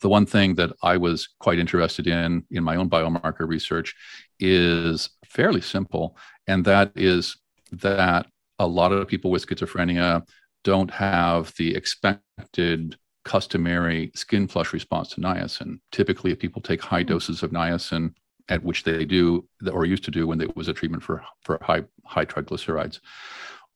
The 0.00 0.08
one 0.08 0.26
thing 0.26 0.54
that 0.56 0.72
I 0.82 0.96
was 0.96 1.28
quite 1.40 1.58
interested 1.58 2.06
in 2.06 2.44
in 2.50 2.64
my 2.64 2.76
own 2.76 2.90
biomarker 2.90 3.48
research 3.48 3.94
is 4.38 5.10
fairly 5.24 5.60
simple, 5.60 6.16
and 6.46 6.64
that 6.64 6.92
is 6.94 7.36
that 7.72 8.26
a 8.58 8.66
lot 8.66 8.92
of 8.92 9.08
people 9.08 9.30
with 9.30 9.46
schizophrenia 9.46 10.26
don't 10.62 10.90
have 10.90 11.52
the 11.58 11.74
expected 11.74 12.96
customary 13.24 14.10
skin 14.14 14.46
flush 14.46 14.72
response 14.72 15.08
to 15.10 15.20
niacin. 15.20 15.78
Typically, 15.92 16.32
if 16.32 16.38
people 16.38 16.62
take 16.62 16.82
high 16.82 17.02
hmm. 17.02 17.08
doses 17.08 17.42
of 17.42 17.50
niacin, 17.50 18.14
at 18.48 18.62
which 18.62 18.84
they 18.84 19.04
do 19.04 19.46
or 19.72 19.84
used 19.84 20.04
to 20.04 20.10
do 20.10 20.26
when 20.26 20.40
it 20.40 20.54
was 20.56 20.68
a 20.68 20.72
treatment 20.72 21.02
for 21.02 21.22
for 21.42 21.58
high 21.62 21.82
high 22.04 22.26
triglycerides. 22.26 23.00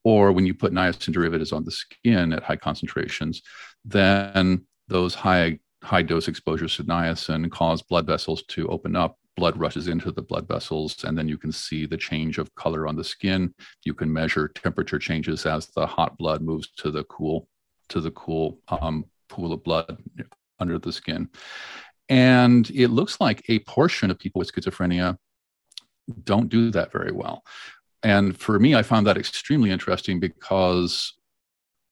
Or 0.05 0.33
when 0.33 0.47
you 0.47 0.55
put 0.55 0.73
niacin 0.73 1.13
derivatives 1.13 1.53
on 1.53 1.65
the 1.65 1.71
skin 1.71 2.33
at 2.33 2.43
high 2.43 2.57
concentrations 2.57 3.43
then 3.85 4.65
those 4.89 5.15
high 5.15 5.59
high 5.83 6.03
dose 6.03 6.29
exposures 6.29 6.77
to 6.77 6.85
niacin 6.85 7.51
cause 7.51 7.83
blood 7.83 8.07
vessels 8.07 8.43
to 8.49 8.69
open 8.69 8.97
up 8.97 9.17
blood 9.37 9.57
rushes 9.57 9.87
into 9.87 10.11
the 10.11 10.23
blood 10.23 10.49
vessels 10.49 11.05
and 11.05 11.17
then 11.17 11.29
you 11.29 11.39
can 11.39 11.53
see 11.53 11.87
the 11.87 11.97
change 11.97 12.39
of 12.39 12.53
color 12.57 12.89
on 12.89 12.97
the 12.97 13.05
skin. 13.05 13.55
You 13.85 13.95
can 13.95 14.13
measure 14.13 14.49
temperature 14.49 14.99
changes 14.99 15.47
as 15.47 15.69
the 15.69 15.87
hot 15.87 16.19
blood 16.19 16.43
moves 16.43 16.69
to 16.79 16.91
the 16.91 17.05
cool 17.05 17.49
to 17.89 18.01
the 18.01 18.11
cool 18.11 18.61
um, 18.69 19.05
pool 19.29 19.53
of 19.53 19.63
blood 19.63 20.03
under 20.59 20.79
the 20.79 20.93
skin 20.93 21.29
and 22.09 22.71
it 22.71 22.89
looks 22.89 23.21
like 23.21 23.45
a 23.49 23.59
portion 23.61 24.11
of 24.11 24.19
people 24.19 24.39
with 24.39 24.53
schizophrenia 24.53 25.17
don't 26.25 26.49
do 26.49 26.71
that 26.71 26.91
very 26.93 27.13
well. 27.13 27.43
And 28.03 28.39
for 28.39 28.59
me, 28.59 28.75
I 28.75 28.83
found 28.83 29.07
that 29.07 29.19
extremely 29.19 29.71
interesting 29.71 30.21
because 30.21 31.15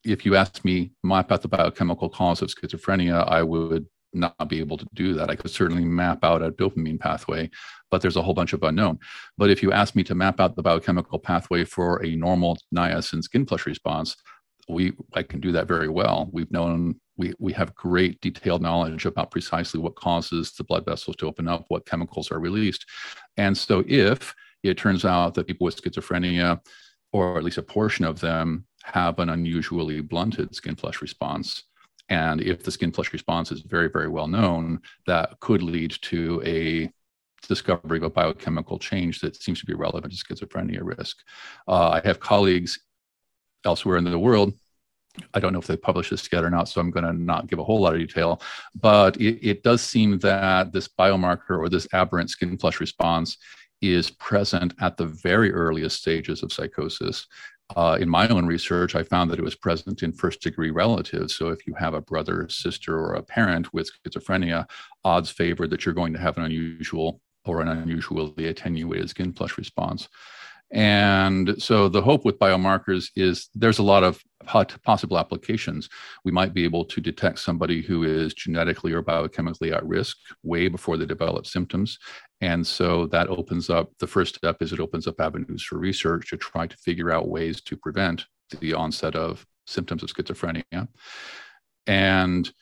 if 0.04 0.24
you 0.24 0.36
asked 0.36 0.64
me 0.64 0.92
map 1.02 1.32
out 1.32 1.42
the 1.42 1.48
biochemical 1.48 2.08
cause 2.08 2.40
of 2.40 2.48
schizophrenia, 2.48 3.28
I 3.28 3.42
would 3.42 3.86
not 4.12 4.48
be 4.48 4.60
able 4.60 4.78
to 4.78 4.86
do 4.94 5.14
that. 5.14 5.28
I 5.28 5.36
could 5.36 5.50
certainly 5.50 5.84
map 5.84 6.24
out 6.24 6.42
a 6.42 6.50
dopamine 6.50 6.98
pathway, 6.98 7.50
but 7.90 8.00
there's 8.00 8.16
a 8.16 8.22
whole 8.22 8.34
bunch 8.34 8.52
of 8.52 8.62
unknown. 8.62 8.98
But 9.36 9.50
if 9.50 9.62
you 9.62 9.72
ask 9.72 9.94
me 9.94 10.04
to 10.04 10.14
map 10.14 10.40
out 10.40 10.56
the 10.56 10.62
biochemical 10.62 11.18
pathway 11.18 11.64
for 11.64 12.02
a 12.04 12.16
normal 12.16 12.56
niacin 12.74 13.22
skin 13.22 13.44
flush 13.44 13.66
response, 13.66 14.16
we 14.68 14.92
I 15.14 15.22
can 15.22 15.40
do 15.40 15.52
that 15.52 15.68
very 15.68 15.88
well. 15.88 16.28
We've 16.32 16.50
known 16.50 17.00
we, 17.16 17.32
we 17.38 17.52
have 17.54 17.74
great 17.74 18.20
detailed 18.20 18.62
knowledge 18.62 19.06
about 19.06 19.30
precisely 19.30 19.80
what 19.80 19.96
causes 19.96 20.52
the 20.52 20.64
blood 20.64 20.84
vessels 20.84 21.16
to 21.16 21.26
open 21.26 21.48
up, 21.48 21.64
what 21.68 21.86
chemicals 21.86 22.30
are 22.30 22.40
released. 22.40 22.84
And 23.36 23.56
so 23.56 23.84
if 23.86 24.34
it 24.62 24.76
turns 24.76 25.04
out 25.04 25.34
that 25.34 25.46
people 25.46 25.64
with 25.64 25.80
schizophrenia, 25.80 26.60
or 27.12 27.38
at 27.38 27.44
least 27.44 27.58
a 27.58 27.62
portion 27.62 28.04
of 28.04 28.20
them, 28.20 28.66
have 28.84 29.18
an 29.18 29.30
unusually 29.30 30.00
blunted 30.00 30.54
skin 30.54 30.76
flush 30.76 31.00
response, 31.00 31.64
and 32.08 32.40
if 32.40 32.62
the 32.62 32.70
skin 32.70 32.92
flush 32.92 33.12
response 33.12 33.50
is 33.50 33.62
very, 33.62 33.88
very 33.88 34.08
well 34.08 34.28
known, 34.28 34.80
that 35.06 35.40
could 35.40 35.62
lead 35.62 35.90
to 36.02 36.42
a 36.44 36.90
discovery 37.48 37.98
of 37.98 38.04
a 38.04 38.10
biochemical 38.10 38.78
change 38.78 39.20
that 39.20 39.36
seems 39.36 39.60
to 39.60 39.66
be 39.66 39.74
relevant 39.74 40.12
to 40.12 40.24
schizophrenia 40.24 40.80
risk. 40.82 41.18
Uh, 41.68 41.90
I 41.90 42.00
have 42.04 42.20
colleagues 42.20 42.80
elsewhere 43.66 43.98
in 43.98 44.04
the 44.04 44.18
world 44.18 44.54
I 45.34 45.40
don't 45.40 45.52
know 45.52 45.58
if 45.58 45.66
they 45.66 45.76
published 45.76 46.10
this 46.10 46.28
yet 46.32 46.44
or 46.44 46.50
not, 46.50 46.68
so 46.68 46.80
I'm 46.80 46.90
going 46.90 47.04
to 47.04 47.12
not 47.12 47.46
give 47.46 47.58
a 47.58 47.64
whole 47.64 47.80
lot 47.80 47.94
of 47.94 48.00
detail. 48.00 48.40
But 48.74 49.16
it, 49.16 49.46
it 49.46 49.62
does 49.62 49.82
seem 49.82 50.18
that 50.20 50.72
this 50.72 50.88
biomarker 50.88 51.58
or 51.58 51.68
this 51.68 51.88
aberrant 51.92 52.30
skin 52.30 52.58
flush 52.58 52.80
response 52.80 53.38
is 53.82 54.10
present 54.10 54.74
at 54.80 54.96
the 54.96 55.06
very 55.06 55.52
earliest 55.52 55.98
stages 56.00 56.42
of 56.42 56.52
psychosis. 56.52 57.26
Uh, 57.74 57.98
in 58.00 58.08
my 58.08 58.28
own 58.28 58.46
research, 58.46 58.94
I 58.94 59.02
found 59.02 59.30
that 59.30 59.38
it 59.38 59.44
was 59.44 59.56
present 59.56 60.02
in 60.02 60.12
first 60.12 60.40
degree 60.40 60.70
relatives. 60.70 61.34
So, 61.34 61.48
if 61.48 61.66
you 61.66 61.74
have 61.74 61.94
a 61.94 62.00
brother, 62.00 62.48
sister, 62.48 62.96
or 62.96 63.14
a 63.14 63.22
parent 63.22 63.74
with 63.74 63.90
schizophrenia, 64.04 64.66
odds 65.04 65.30
favor 65.30 65.66
that 65.66 65.84
you're 65.84 65.94
going 65.94 66.12
to 66.12 66.20
have 66.20 66.38
an 66.38 66.44
unusual 66.44 67.20
or 67.44 67.60
an 67.60 67.68
unusually 67.68 68.46
attenuated 68.46 69.10
skin 69.10 69.32
flush 69.32 69.58
response. 69.58 70.08
And 70.72 71.60
so 71.62 71.88
the 71.88 72.02
hope 72.02 72.24
with 72.24 72.38
biomarkers 72.38 73.10
is 73.14 73.48
there's 73.54 73.78
a 73.78 73.84
lot 73.84 74.02
of 74.02 74.20
possible 74.44 75.18
applications. 75.18 75.88
We 76.24 76.32
might 76.32 76.54
be 76.54 76.64
able 76.64 76.84
to 76.86 77.00
detect 77.00 77.38
somebody 77.38 77.82
who 77.82 78.02
is 78.02 78.34
genetically 78.34 78.92
or 78.92 79.02
biochemically 79.02 79.72
at 79.74 79.86
risk 79.86 80.16
way 80.42 80.68
before 80.68 80.96
they 80.96 81.06
develop 81.06 81.46
symptoms. 81.46 81.98
And 82.40 82.66
so 82.66 83.06
that 83.08 83.28
opens 83.28 83.70
up 83.70 83.90
the 83.98 84.06
first 84.06 84.36
step 84.36 84.60
is 84.60 84.72
it 84.72 84.80
opens 84.80 85.06
up 85.06 85.20
avenues 85.20 85.62
for 85.62 85.78
research 85.78 86.30
to 86.30 86.36
try 86.36 86.66
to 86.66 86.76
figure 86.76 87.10
out 87.10 87.28
ways 87.28 87.60
to 87.62 87.76
prevent 87.76 88.26
the 88.60 88.74
onset 88.74 89.14
of 89.14 89.46
symptoms 89.66 90.02
of 90.02 90.12
schizophrenia. 90.12 90.88
And 91.86 92.52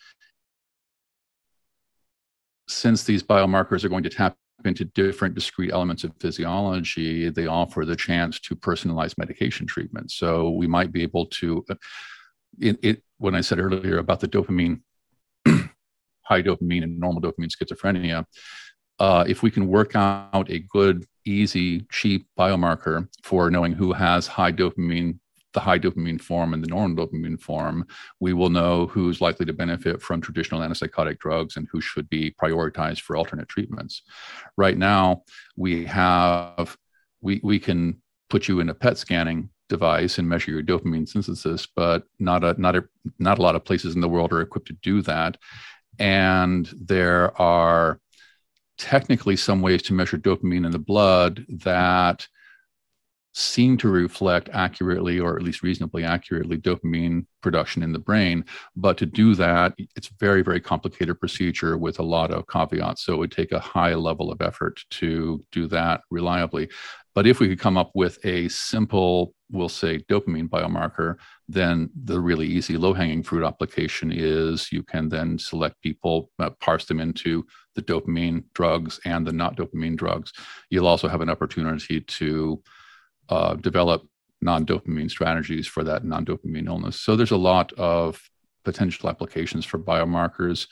since 2.68 3.04
these 3.04 3.22
biomarkers 3.22 3.84
are 3.84 3.88
going 3.88 4.04
to 4.04 4.10
tap 4.10 4.36
into 4.64 4.84
different 4.86 5.34
discrete 5.34 5.72
elements 5.72 6.04
of 6.04 6.12
physiology, 6.20 7.28
they 7.28 7.46
offer 7.46 7.84
the 7.84 7.96
chance 7.96 8.40
to 8.40 8.56
personalize 8.56 9.18
medication 9.18 9.66
treatment. 9.66 10.10
So 10.10 10.50
we 10.50 10.66
might 10.66 10.92
be 10.92 11.02
able 11.02 11.26
to, 11.26 11.64
it, 12.60 12.78
it 12.82 13.02
when 13.18 13.34
I 13.34 13.40
said 13.40 13.58
earlier 13.58 13.98
about 13.98 14.20
the 14.20 14.28
dopamine, 14.28 14.80
high 15.46 16.42
dopamine 16.42 16.82
and 16.82 16.98
normal 16.98 17.22
dopamine 17.22 17.50
schizophrenia, 17.50 18.24
uh, 18.98 19.24
if 19.26 19.42
we 19.42 19.50
can 19.50 19.66
work 19.66 19.96
out 19.96 20.50
a 20.50 20.60
good, 20.70 21.04
easy, 21.24 21.80
cheap 21.90 22.26
biomarker 22.38 23.08
for 23.22 23.50
knowing 23.50 23.72
who 23.72 23.92
has 23.92 24.26
high 24.26 24.52
dopamine 24.52 25.18
the 25.54 25.60
high 25.60 25.78
dopamine 25.78 26.20
form 26.20 26.52
and 26.52 26.62
the 26.62 26.68
normal 26.68 27.06
dopamine 27.06 27.40
form, 27.40 27.86
we 28.20 28.32
will 28.32 28.50
know 28.50 28.86
who's 28.88 29.20
likely 29.20 29.46
to 29.46 29.52
benefit 29.52 30.02
from 30.02 30.20
traditional 30.20 30.60
antipsychotic 30.60 31.18
drugs 31.18 31.56
and 31.56 31.68
who 31.72 31.80
should 31.80 32.08
be 32.10 32.34
prioritized 32.40 33.00
for 33.00 33.16
alternate 33.16 33.48
treatments. 33.48 34.02
Right 34.56 34.76
now, 34.76 35.22
we 35.56 35.84
have 35.86 36.76
we 37.22 37.40
we 37.42 37.58
can 37.58 38.02
put 38.28 38.48
you 38.48 38.60
in 38.60 38.68
a 38.68 38.74
PET 38.74 38.98
scanning 38.98 39.48
device 39.68 40.18
and 40.18 40.28
measure 40.28 40.50
your 40.50 40.62
dopamine 40.62 41.08
synthesis, 41.08 41.66
but 41.74 42.04
not 42.18 42.44
a 42.44 42.60
not 42.60 42.76
a 42.76 42.84
not 43.18 43.38
a 43.38 43.42
lot 43.42 43.56
of 43.56 43.64
places 43.64 43.94
in 43.94 44.00
the 44.00 44.08
world 44.08 44.32
are 44.32 44.42
equipped 44.42 44.68
to 44.68 44.76
do 44.82 45.00
that. 45.02 45.38
And 45.98 46.66
there 46.76 47.40
are 47.40 48.00
technically 48.76 49.36
some 49.36 49.62
ways 49.62 49.82
to 49.82 49.94
measure 49.94 50.18
dopamine 50.18 50.66
in 50.66 50.72
the 50.72 50.78
blood 50.78 51.46
that 51.48 52.26
seem 53.34 53.76
to 53.76 53.88
reflect 53.88 54.48
accurately 54.52 55.18
or 55.18 55.36
at 55.36 55.42
least 55.42 55.62
reasonably 55.62 56.04
accurately 56.04 56.56
dopamine 56.56 57.26
production 57.42 57.82
in 57.82 57.92
the 57.92 57.98
brain. 57.98 58.44
But 58.76 58.96
to 58.98 59.06
do 59.06 59.34
that 59.34 59.74
it's 59.96 60.10
very 60.20 60.42
very 60.42 60.60
complicated 60.60 61.18
procedure 61.18 61.76
with 61.76 61.98
a 61.98 62.04
lot 62.04 62.30
of 62.30 62.46
caveats. 62.46 63.04
So 63.04 63.14
it 63.14 63.18
would 63.18 63.32
take 63.32 63.52
a 63.52 63.58
high 63.58 63.94
level 63.94 64.30
of 64.30 64.40
effort 64.40 64.80
to 64.90 65.42
do 65.50 65.66
that 65.68 66.02
reliably. 66.10 66.70
But 67.14 67.26
if 67.26 67.38
we 67.38 67.48
could 67.48 67.60
come 67.60 67.76
up 67.76 67.90
with 67.94 68.18
a 68.24 68.48
simple 68.48 69.34
we'll 69.50 69.68
say 69.68 69.98
dopamine 70.10 70.48
biomarker 70.48 71.16
then 71.48 71.90
the 72.04 72.18
really 72.18 72.46
easy 72.46 72.76
low 72.76 72.94
hanging 72.94 73.22
fruit 73.22 73.44
application 73.44 74.10
is 74.12 74.72
you 74.72 74.82
can 74.82 75.08
then 75.08 75.38
select 75.38 75.80
people 75.82 76.30
uh, 76.38 76.50
parse 76.60 76.86
them 76.86 77.00
into 77.00 77.44
the 77.74 77.82
dopamine 77.82 78.44
drugs 78.54 79.00
and 79.04 79.26
the 79.26 79.32
not 79.32 79.56
dopamine 79.56 79.96
drugs. 79.96 80.32
You'll 80.70 80.86
also 80.86 81.08
have 81.08 81.20
an 81.20 81.28
opportunity 81.28 82.00
to 82.00 82.62
uh, 83.28 83.54
develop 83.54 84.06
non-dopamine 84.40 85.10
strategies 85.10 85.66
for 85.66 85.84
that 85.84 86.04
non-dopamine 86.04 86.66
illness. 86.66 87.00
So 87.00 87.16
there's 87.16 87.30
a 87.30 87.36
lot 87.36 87.72
of 87.74 88.20
potential 88.64 89.08
applications 89.08 89.64
for 89.64 89.78
biomarkers. 89.78 90.66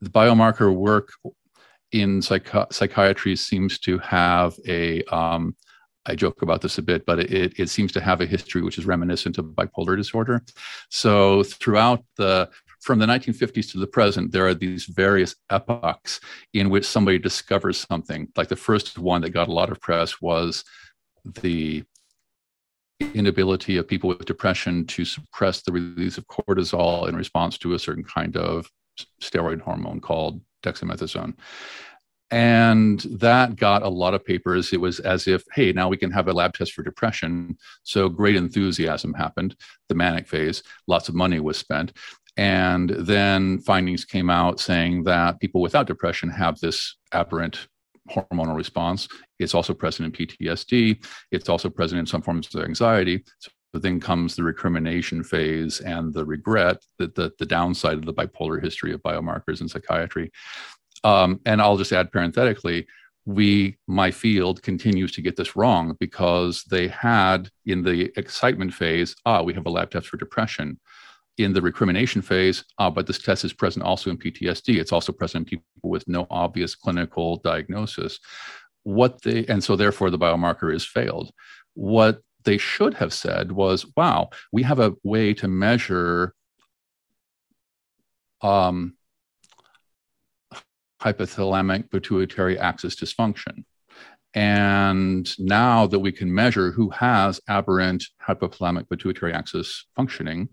The 0.00 0.10
biomarker 0.10 0.74
work 0.74 1.12
in 1.92 2.20
psych- 2.20 2.72
psychiatry 2.72 3.34
seems 3.36 3.78
to 3.80 3.98
have 3.98 4.54
a 4.66 5.02
um, 5.04 5.56
I 6.08 6.14
joke 6.14 6.40
about 6.40 6.62
this 6.62 6.78
a 6.78 6.82
bit, 6.82 7.04
but 7.04 7.18
it, 7.18 7.60
it 7.60 7.68
seems 7.68 7.92
to 7.92 8.00
have 8.00 8.22
a 8.22 8.26
history 8.26 8.62
which 8.62 8.78
is 8.78 8.86
reminiscent 8.86 9.36
of 9.36 9.44
bipolar 9.46 9.94
disorder. 9.94 10.42
So 10.88 11.42
throughout 11.42 12.02
the 12.16 12.48
from 12.80 12.98
the 12.98 13.06
1950s 13.06 13.72
to 13.72 13.78
the 13.78 13.86
present, 13.86 14.32
there 14.32 14.46
are 14.46 14.54
these 14.54 14.84
various 14.86 15.34
epochs 15.50 16.20
in 16.54 16.70
which 16.70 16.86
somebody 16.86 17.18
discovers 17.18 17.84
something. 17.90 18.28
Like 18.36 18.48
the 18.48 18.56
first 18.56 18.98
one 18.98 19.20
that 19.22 19.30
got 19.30 19.48
a 19.48 19.52
lot 19.52 19.70
of 19.70 19.80
press 19.80 20.20
was 20.22 20.64
the 21.34 21.84
inability 23.00 23.76
of 23.76 23.86
people 23.86 24.08
with 24.08 24.24
depression 24.24 24.84
to 24.86 25.04
suppress 25.04 25.62
the 25.62 25.72
release 25.72 26.18
of 26.18 26.26
cortisol 26.26 27.08
in 27.08 27.16
response 27.16 27.58
to 27.58 27.74
a 27.74 27.78
certain 27.78 28.04
kind 28.04 28.36
of 28.36 28.70
steroid 29.22 29.60
hormone 29.60 30.00
called 30.00 30.40
dexamethasone. 30.64 31.34
And 32.30 33.00
that 33.00 33.56
got 33.56 33.82
a 33.82 33.88
lot 33.88 34.12
of 34.12 34.24
papers. 34.24 34.72
It 34.72 34.80
was 34.80 35.00
as 35.00 35.26
if, 35.26 35.44
hey, 35.54 35.72
now 35.72 35.88
we 35.88 35.96
can 35.96 36.10
have 36.10 36.28
a 36.28 36.32
lab 36.32 36.52
test 36.52 36.72
for 36.72 36.82
depression. 36.82 37.56
So 37.84 38.08
great 38.08 38.36
enthusiasm 38.36 39.14
happened, 39.14 39.56
the 39.88 39.94
manic 39.94 40.28
phase, 40.28 40.62
lots 40.86 41.08
of 41.08 41.14
money 41.14 41.40
was 41.40 41.56
spent. 41.56 41.92
And 42.36 42.90
then 42.90 43.58
findings 43.60 44.04
came 44.04 44.28
out 44.30 44.60
saying 44.60 45.04
that 45.04 45.40
people 45.40 45.60
without 45.62 45.86
depression 45.86 46.28
have 46.28 46.60
this 46.60 46.96
aberrant 47.12 47.66
hormonal 48.08 48.56
response. 48.56 49.08
It's 49.38 49.54
also 49.54 49.74
present 49.74 50.06
in 50.06 50.26
PTSD. 50.26 51.04
It's 51.30 51.48
also 51.48 51.70
present 51.70 51.98
in 51.98 52.06
some 52.06 52.22
forms 52.22 52.54
of 52.54 52.64
anxiety. 52.64 53.24
So 53.42 53.78
then 53.78 54.00
comes 54.00 54.34
the 54.34 54.44
recrimination 54.44 55.22
phase 55.22 55.80
and 55.80 56.12
the 56.12 56.24
regret 56.24 56.82
that 56.98 57.14
the, 57.14 57.32
the 57.38 57.46
downside 57.46 57.98
of 57.98 58.06
the 58.06 58.14
bipolar 58.14 58.62
history 58.62 58.92
of 58.92 59.02
biomarkers 59.02 59.60
in 59.60 59.68
psychiatry. 59.68 60.30
Um, 61.04 61.40
and 61.44 61.60
I'll 61.60 61.76
just 61.76 61.92
add 61.92 62.10
parenthetically, 62.10 62.86
we, 63.26 63.76
my 63.86 64.10
field 64.10 64.62
continues 64.62 65.12
to 65.12 65.22
get 65.22 65.36
this 65.36 65.54
wrong 65.54 65.94
because 66.00 66.64
they 66.70 66.88
had 66.88 67.50
in 67.66 67.82
the 67.82 68.10
excitement 68.16 68.72
phase, 68.72 69.14
ah, 69.26 69.42
we 69.42 69.52
have 69.52 69.66
a 69.66 69.70
lab 69.70 69.90
test 69.90 70.08
for 70.08 70.16
depression 70.16 70.80
in 71.38 71.52
the 71.52 71.62
recrimination 71.62 72.22
phase, 72.22 72.64
uh, 72.78 72.90
but 72.90 73.06
this 73.06 73.18
test 73.18 73.44
is 73.44 73.52
present 73.52 73.84
also 73.84 74.10
in 74.10 74.18
PTSD. 74.18 74.78
It's 74.78 74.92
also 74.92 75.12
present 75.12 75.42
in 75.42 75.58
people 75.58 75.90
with 75.90 76.06
no 76.08 76.26
obvious 76.30 76.74
clinical 76.74 77.36
diagnosis. 77.36 78.18
What 78.82 79.22
they 79.22 79.44
and 79.46 79.62
so 79.62 79.76
therefore 79.76 80.10
the 80.10 80.18
biomarker 80.18 80.74
is 80.74 80.84
failed. 80.84 81.30
What 81.74 82.20
they 82.44 82.58
should 82.58 82.94
have 82.94 83.12
said 83.12 83.52
was, 83.52 83.86
"Wow, 83.96 84.30
we 84.52 84.62
have 84.62 84.80
a 84.80 84.94
way 85.02 85.34
to 85.34 85.48
measure." 85.48 86.34
Um, 88.40 88.94
hypothalamic 91.02 91.90
pituitary 91.90 92.58
axis 92.58 92.96
dysfunction. 92.96 93.64
And 94.34 95.38
now 95.38 95.86
that 95.86 95.98
we 95.98 96.12
can 96.12 96.32
measure 96.32 96.70
who 96.70 96.90
has 96.90 97.40
aberrant 97.48 98.04
hypothalamic 98.26 98.88
pituitary 98.88 99.32
axis 99.32 99.86
functioning, 99.96 100.48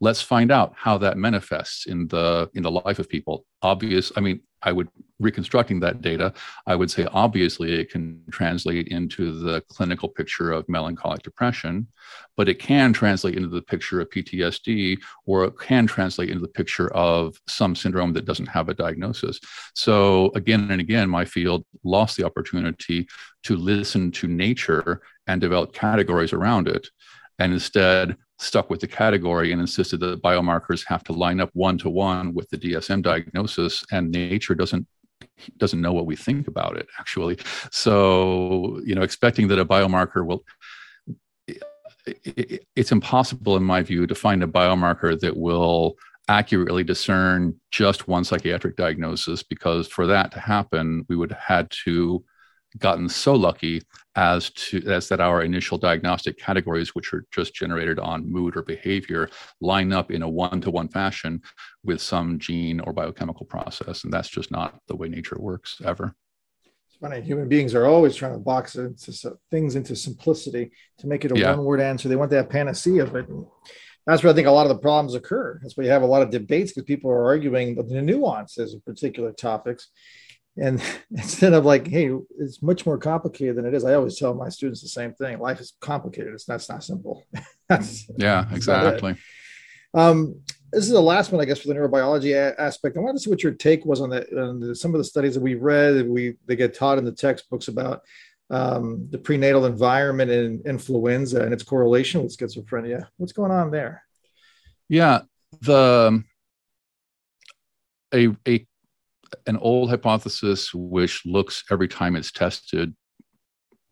let's 0.00 0.20
find 0.20 0.50
out 0.50 0.74
how 0.76 0.98
that 0.98 1.16
manifests 1.16 1.86
in 1.86 2.06
the 2.08 2.50
in 2.54 2.62
the 2.62 2.70
life 2.70 2.98
of 2.98 3.08
people. 3.08 3.46
Obvious, 3.62 4.12
I 4.16 4.20
mean, 4.20 4.40
I 4.64 4.72
would 4.72 4.88
reconstructing 5.20 5.80
that 5.80 6.02
data, 6.02 6.32
I 6.66 6.74
would 6.74 6.90
say 6.90 7.06
obviously 7.12 7.80
it 7.80 7.90
can 7.90 8.20
translate 8.30 8.88
into 8.88 9.38
the 9.38 9.60
clinical 9.68 10.08
picture 10.08 10.50
of 10.52 10.68
melancholic 10.68 11.22
depression, 11.22 11.86
but 12.36 12.48
it 12.48 12.58
can 12.58 12.92
translate 12.92 13.36
into 13.36 13.48
the 13.48 13.62
picture 13.62 14.00
of 14.00 14.10
PTSD 14.10 14.98
or 15.26 15.44
it 15.44 15.58
can 15.58 15.86
translate 15.86 16.30
into 16.30 16.42
the 16.42 16.48
picture 16.48 16.92
of 16.92 17.36
some 17.46 17.76
syndrome 17.76 18.12
that 18.14 18.24
doesn't 18.24 18.46
have 18.46 18.68
a 18.68 18.74
diagnosis. 18.74 19.38
So 19.74 20.32
again 20.34 20.70
and 20.70 20.80
again, 20.80 21.08
my 21.08 21.24
field 21.24 21.64
lost 21.84 22.16
the 22.16 22.24
opportunity 22.24 23.06
to 23.44 23.56
listen 23.56 24.10
to 24.12 24.26
nature 24.26 25.02
and 25.26 25.40
develop 25.40 25.72
categories 25.72 26.32
around 26.32 26.68
it 26.68 26.88
and 27.38 27.52
instead 27.52 28.16
stuck 28.44 28.70
with 28.70 28.80
the 28.80 28.86
category 28.86 29.52
and 29.52 29.60
insisted 29.60 30.00
that 30.00 30.22
biomarkers 30.22 30.84
have 30.86 31.02
to 31.04 31.12
line 31.12 31.40
up 31.40 31.50
one 31.54 31.78
to 31.78 31.88
one 31.88 32.34
with 32.34 32.48
the 32.50 32.58
DSM 32.58 33.02
diagnosis, 33.02 33.84
and 33.90 34.10
nature 34.10 34.54
doesn't 34.54 34.86
doesn't 35.56 35.80
know 35.80 35.92
what 35.92 36.06
we 36.06 36.16
think 36.16 36.46
about 36.48 36.76
it 36.76 36.86
actually. 36.98 37.38
So 37.70 38.80
you 38.84 38.94
know, 38.94 39.02
expecting 39.02 39.48
that 39.48 39.58
a 39.58 39.64
biomarker 39.64 40.24
will 40.24 40.44
it's 42.76 42.92
impossible 42.92 43.56
in 43.56 43.64
my 43.64 43.82
view 43.82 44.06
to 44.06 44.14
find 44.14 44.42
a 44.42 44.46
biomarker 44.46 45.18
that 45.20 45.36
will 45.36 45.96
accurately 46.28 46.84
discern 46.84 47.54
just 47.70 48.08
one 48.08 48.24
psychiatric 48.24 48.76
diagnosis 48.76 49.42
because 49.42 49.88
for 49.88 50.06
that 50.06 50.30
to 50.32 50.40
happen 50.40 51.04
we 51.08 51.16
would 51.16 51.30
have 51.30 51.40
had 51.40 51.70
to 51.70 52.22
gotten 52.78 53.08
so 53.08 53.34
lucky 53.34 53.82
as 54.16 54.50
to 54.50 54.82
as 54.86 55.08
that 55.08 55.20
our 55.20 55.42
initial 55.42 55.78
diagnostic 55.78 56.38
categories 56.38 56.94
which 56.94 57.12
are 57.12 57.24
just 57.32 57.54
generated 57.54 57.98
on 57.98 58.30
mood 58.30 58.56
or 58.56 58.62
behavior 58.62 59.28
line 59.60 59.92
up 59.92 60.10
in 60.10 60.22
a 60.22 60.28
one-to-one 60.28 60.88
fashion 60.88 61.40
with 61.84 62.00
some 62.00 62.38
gene 62.38 62.80
or 62.80 62.92
biochemical 62.92 63.46
process. 63.46 64.04
And 64.04 64.12
that's 64.12 64.28
just 64.28 64.50
not 64.50 64.78
the 64.86 64.96
way 64.96 65.08
nature 65.08 65.36
works 65.38 65.80
ever. 65.84 66.14
It's 66.88 66.96
funny 67.00 67.20
human 67.20 67.48
beings 67.48 67.74
are 67.74 67.86
always 67.86 68.14
trying 68.14 68.34
to 68.34 68.38
box 68.38 68.76
into 68.76 69.36
things 69.50 69.74
into 69.74 69.96
simplicity 69.96 70.70
to 70.98 71.06
make 71.06 71.24
it 71.24 71.32
a 71.32 71.38
yeah. 71.38 71.54
one-word 71.54 71.80
answer. 71.80 72.08
They 72.08 72.16
want 72.16 72.30
that 72.30 72.50
panacea 72.50 73.06
but 73.06 73.26
that's 74.06 74.22
where 74.22 74.32
I 74.32 74.34
think 74.34 74.46
a 74.46 74.52
lot 74.52 74.66
of 74.66 74.76
the 74.76 74.82
problems 74.82 75.14
occur. 75.14 75.58
That's 75.62 75.76
why 75.76 75.84
you 75.84 75.90
have 75.90 76.02
a 76.02 76.06
lot 76.06 76.22
of 76.22 76.30
debates 76.30 76.72
because 76.72 76.84
people 76.84 77.10
are 77.10 77.24
arguing 77.24 77.74
the 77.74 78.02
nuances 78.02 78.74
of 78.74 78.84
particular 78.84 79.32
topics 79.32 79.88
and 80.56 80.82
instead 81.10 81.52
of 81.52 81.64
like 81.64 81.86
hey 81.86 82.10
it's 82.38 82.62
much 82.62 82.86
more 82.86 82.98
complicated 82.98 83.56
than 83.56 83.66
it 83.66 83.74
is 83.74 83.84
i 83.84 83.94
always 83.94 84.18
tell 84.18 84.34
my 84.34 84.48
students 84.48 84.82
the 84.82 84.88
same 84.88 85.12
thing. 85.14 85.38
Life 85.38 85.60
is 85.60 85.74
complicated. 85.80 86.32
It's 86.34 86.44
that's 86.44 86.68
not 86.68 86.84
simple. 86.84 87.24
That's, 87.68 88.10
yeah 88.18 88.46
exactly. 88.52 89.16
Um, 89.94 90.40
this 90.70 90.84
is 90.84 90.90
the 90.90 91.00
last 91.00 91.32
one 91.32 91.40
i 91.40 91.44
guess 91.44 91.60
for 91.60 91.68
the 91.68 91.74
neurobiology 91.74 92.34
a- 92.34 92.60
aspect. 92.60 92.96
I 92.96 93.00
wanted 93.00 93.14
to 93.14 93.20
see 93.20 93.30
what 93.30 93.42
your 93.42 93.52
take 93.52 93.86
was 93.86 94.00
on, 94.00 94.10
the, 94.10 94.42
on 94.42 94.60
the, 94.60 94.74
some 94.74 94.92
of 94.92 94.98
the 94.98 95.04
studies 95.04 95.34
that 95.34 95.42
we 95.42 95.54
read 95.54 95.94
that 95.94 96.06
we 96.06 96.34
they 96.46 96.56
get 96.56 96.74
taught 96.74 96.98
in 96.98 97.04
the 97.04 97.12
textbooks 97.12 97.68
about 97.68 98.02
um, 98.50 99.08
the 99.10 99.18
prenatal 99.18 99.64
environment 99.64 100.30
and 100.30 100.66
influenza 100.66 101.42
and 101.42 101.54
its 101.54 101.62
correlation 101.62 102.22
with 102.22 102.36
schizophrenia. 102.36 103.06
What's 103.16 103.32
going 103.32 103.50
on 103.50 103.70
there? 103.70 104.02
Yeah 104.88 105.22
the 105.60 106.22
a, 108.12 108.28
a 108.46 108.66
an 109.46 109.56
old 109.58 109.90
hypothesis 109.90 110.72
which 110.74 111.24
looks 111.24 111.64
every 111.70 111.88
time 111.88 112.16
it's 112.16 112.32
tested 112.32 112.94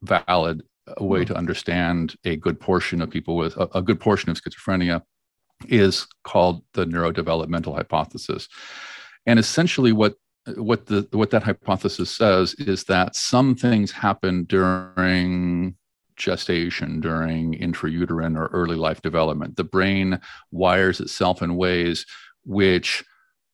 valid 0.03 0.63
a 0.97 1.05
way 1.05 1.21
hmm. 1.21 1.27
to 1.27 1.37
understand 1.37 2.15
a 2.25 2.37
good 2.37 2.59
portion 2.61 3.01
of 3.01 3.11
people 3.11 3.37
with 3.37 3.57
a, 3.57 3.69
a 3.75 3.83
good 3.83 4.01
portion 4.01 4.31
of 4.31 4.41
schizophrenia 4.41 5.03
is 5.69 6.07
called 6.25 6.63
the 6.75 6.85
neurodevelopmental 6.85 7.75
hypothesis. 7.75 8.49
And 9.27 9.39
essentially 9.39 9.93
what 9.93 10.15
what 10.57 10.87
the 10.87 11.07
what 11.13 11.31
that 11.31 11.45
hypothesis 11.45 12.11
says 12.11 12.55
is 12.55 12.85
that 12.85 13.15
some 13.15 13.55
things 13.55 13.93
happen 13.93 14.45
during 14.45 15.77
gestation 16.17 17.01
during 17.01 17.55
intrauterine 17.55 18.37
or 18.37 18.47
early 18.49 18.77
life 18.77 19.01
development. 19.03 19.57
The 19.57 19.65
brain 19.65 20.21
wires 20.51 21.01
itself 21.01 21.43
in 21.43 21.57
ways 21.57 22.07
which 22.45 23.05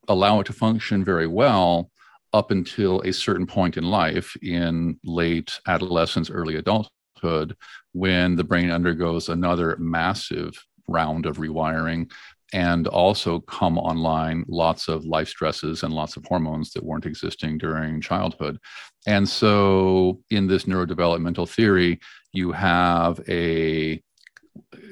allow 0.08 0.40
it 0.40 0.44
to 0.46 0.52
function 0.52 1.04
very 1.04 1.26
well 1.26 1.90
up 2.32 2.50
until 2.50 3.00
a 3.00 3.12
certain 3.12 3.46
point 3.46 3.76
in 3.76 3.84
life 3.84 4.36
in 4.42 4.98
late 5.04 5.60
adolescence, 5.66 6.30
early 6.30 6.56
adulthood, 6.56 7.56
when 7.92 8.36
the 8.36 8.44
brain 8.44 8.70
undergoes 8.70 9.28
another 9.28 9.76
massive 9.78 10.52
round 10.86 11.26
of 11.26 11.38
rewiring 11.38 12.10
and 12.52 12.86
also 12.86 13.40
come 13.40 13.76
online 13.76 14.44
lots 14.48 14.88
of 14.88 15.04
life 15.04 15.28
stresses 15.28 15.82
and 15.82 15.92
lots 15.92 16.16
of 16.16 16.24
hormones 16.26 16.70
that 16.72 16.84
weren't 16.84 17.04
existing 17.06 17.58
during 17.58 18.00
childhood. 18.00 18.58
And 19.06 19.28
so, 19.28 20.20
in 20.30 20.46
this 20.46 20.64
neurodevelopmental 20.64 21.48
theory, 21.48 22.00
you 22.32 22.52
have 22.52 23.20
a, 23.28 24.02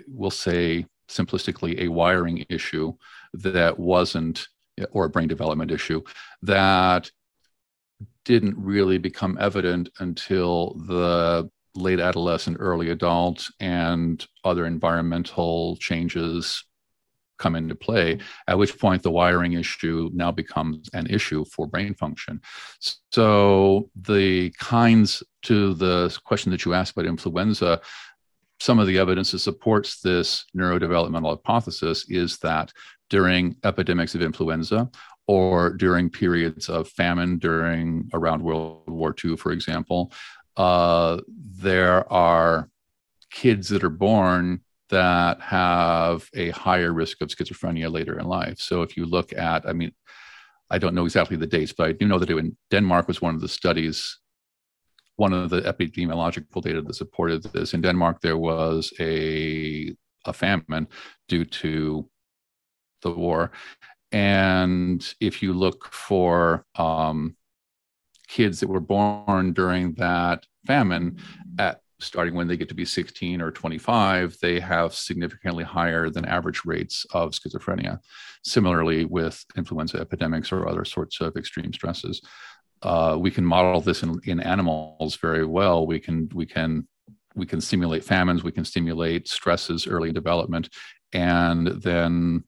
we'll 0.07 0.31
say 0.31 0.87
simplistically, 1.09 1.81
a 1.81 1.88
wiring 1.88 2.44
issue 2.48 2.92
that 3.33 3.79
wasn't 3.79 4.48
or 4.91 5.05
a 5.07 5.11
brain 5.11 5.29
development 5.29 5.71
issue 5.71 6.03
that 6.43 7.11
didn't 8.25 8.57
really 8.59 8.99
become 8.99 9.39
evident 9.41 9.89
until 10.01 10.75
the 10.87 11.49
late 11.75 12.01
adolescent, 12.01 12.57
early 12.59 12.91
adult, 12.91 13.47
and 13.61 14.27
other 14.45 14.67
environmental 14.67 15.77
changes 15.77 16.65
come 17.39 17.55
into 17.55 17.75
play, 17.75 18.19
at 18.49 18.59
which 18.59 18.79
point 18.79 19.03
the 19.03 19.11
wiring 19.11 19.53
issue 19.53 20.11
now 20.15 20.33
becomes 20.33 20.89
an 20.95 21.07
issue 21.07 21.45
for 21.45 21.67
brain 21.67 21.95
function. 21.95 22.41
So, 23.12 23.91
the 23.95 24.51
kinds 24.59 25.23
to 25.43 25.75
the 25.75 26.17
question 26.25 26.51
that 26.53 26.65
you 26.65 26.75
asked 26.75 26.93
about 26.93 27.07
influenza, 27.07 27.81
some 28.59 28.79
of 28.79 28.87
the 28.87 28.99
evidence 28.99 29.33
that 29.33 29.41
supports 29.41 30.01
this 30.01 30.47
neurodevelopmental 30.57 31.29
hypothesis 31.29 32.07
is 32.09 32.39
that 32.39 32.73
during 33.11 33.57
epidemics 33.64 34.14
of 34.14 34.23
influenza 34.23 34.90
or 35.27 35.71
during 35.71 36.11
periods 36.11 36.69
of 36.69 36.88
famine 36.88 37.38
during 37.38 38.09
around 38.12 38.42
World 38.42 38.88
War 38.88 39.14
II, 39.25 39.37
for 39.37 39.53
example, 39.53 40.12
uh, 40.57 41.19
there 41.29 42.11
are 42.12 42.69
kids 43.31 43.69
that 43.69 43.85
are 43.85 43.90
born 43.90 44.61
that 44.88 45.40
have 45.40 46.29
a 46.35 46.51
higher 46.51 46.92
risk 46.92 47.21
of 47.21 47.29
schizophrenia 47.29 47.90
later 47.90 48.19
in 48.19 48.27
life. 48.27 48.61
So 48.61 48.83
if 48.83 48.97
you 48.97 49.05
look 49.05 49.33
at, 49.33 49.69
I 49.69 49.73
mean, 49.73 49.92
I 50.71 50.79
don't 50.79 50.95
know 50.95 51.05
exactly 51.05 51.37
the 51.37 51.47
dates, 51.47 51.73
but 51.73 51.88
I 51.88 51.92
do 51.92 52.07
know 52.07 52.19
that 52.19 52.31
in 52.31 52.57
Denmark 52.71 53.09
was 53.09 53.21
one 53.21 53.35
of 53.35 53.40
the 53.40 53.49
studies, 53.49 54.19
one 55.16 55.33
of 55.33 55.51
the 55.51 55.62
epidemiological 55.62 56.62
data 56.62 56.83
that 56.83 56.95
supported 56.95 57.42
this. 57.45 57.75
In 57.75 57.81
Denmark, 57.81 58.21
there 58.21 58.38
was 58.38 58.92
a 59.01 59.95
a 60.25 60.33
famine 60.33 60.88
due 61.29 61.45
to 61.45 62.09
the 63.03 63.11
war. 63.11 63.51
And 64.13 65.07
if 65.21 65.43
you 65.43 65.53
look 65.53 65.93
for 65.93 66.65
um, 66.77 67.37
kids 68.29 68.61
that 68.61 68.69
were 68.69 68.81
born 68.81 69.53
during 69.53 69.95
that 69.95 70.47
famine, 70.67 71.19
at 71.59 71.81
starting 71.99 72.35
when 72.35 72.47
they 72.47 72.57
get 72.57 72.69
to 72.69 72.75
be 72.75 72.85
16 72.85 73.41
or 73.41 73.51
25, 73.51 74.37
they 74.41 74.61
have 74.61 74.95
significantly 74.95 75.65
higher 75.65 76.11
than 76.11 76.25
average 76.25 76.63
rates 76.65 77.07
of 77.13 77.33
schizophrenia. 77.33 77.99
Similarly, 78.45 79.05
with 79.05 79.45
influenza 79.57 79.99
epidemics 79.99 80.53
or 80.53 80.69
other 80.69 80.85
sorts 80.85 81.21
of 81.21 81.37
extreme 81.37 81.73
stresses, 81.73 82.21
uh, 82.83 83.17
we 83.19 83.31
can 83.31 83.45
model 83.45 83.81
this 83.81 84.03
in, 84.03 84.21
in 84.25 84.41
animals 84.41 85.17
very 85.17 85.47
well. 85.47 85.87
We 85.87 85.99
can 85.99 86.29
we 86.35 86.47
can 86.47 86.87
we 87.35 87.47
can 87.47 87.61
simulate 87.61 88.05
famines, 88.05 88.43
we 88.43 88.53
can 88.53 88.65
simulate 88.65 89.29
stresses 89.29 89.87
early 89.87 90.09
in 90.09 90.15
development, 90.15 90.69
and 91.13 91.67
then 91.67 92.45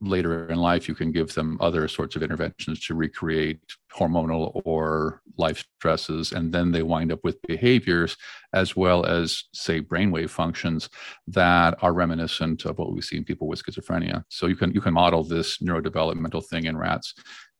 later 0.00 0.48
in 0.48 0.58
life, 0.58 0.88
you 0.88 0.94
can 0.94 1.12
give 1.12 1.34
them 1.34 1.58
other 1.60 1.86
sorts 1.86 2.16
of 2.16 2.22
interventions 2.22 2.80
to 2.86 2.94
recreate 2.94 3.60
hormonal 3.94 4.60
or 4.64 5.20
life 5.36 5.64
stresses. 5.78 6.32
And 6.32 6.52
then 6.52 6.72
they 6.72 6.82
wind 6.82 7.12
up 7.12 7.20
with 7.22 7.42
behaviors 7.42 8.16
as 8.54 8.74
well 8.74 9.04
as, 9.04 9.44
say, 9.52 9.80
brainwave 9.80 10.30
functions 10.30 10.88
that 11.28 11.76
are 11.82 11.92
reminiscent 11.92 12.64
of 12.64 12.78
what 12.78 12.92
we 12.92 13.02
see 13.02 13.16
in 13.16 13.24
people 13.24 13.46
with 13.46 13.62
schizophrenia. 13.62 14.24
So 14.28 14.46
you 14.46 14.56
can 14.56 14.72
you 14.72 14.80
can 14.80 14.94
model 14.94 15.22
this 15.22 15.58
neurodevelopmental 15.58 16.46
thing 16.46 16.64
in 16.64 16.76
rats, 16.76 17.14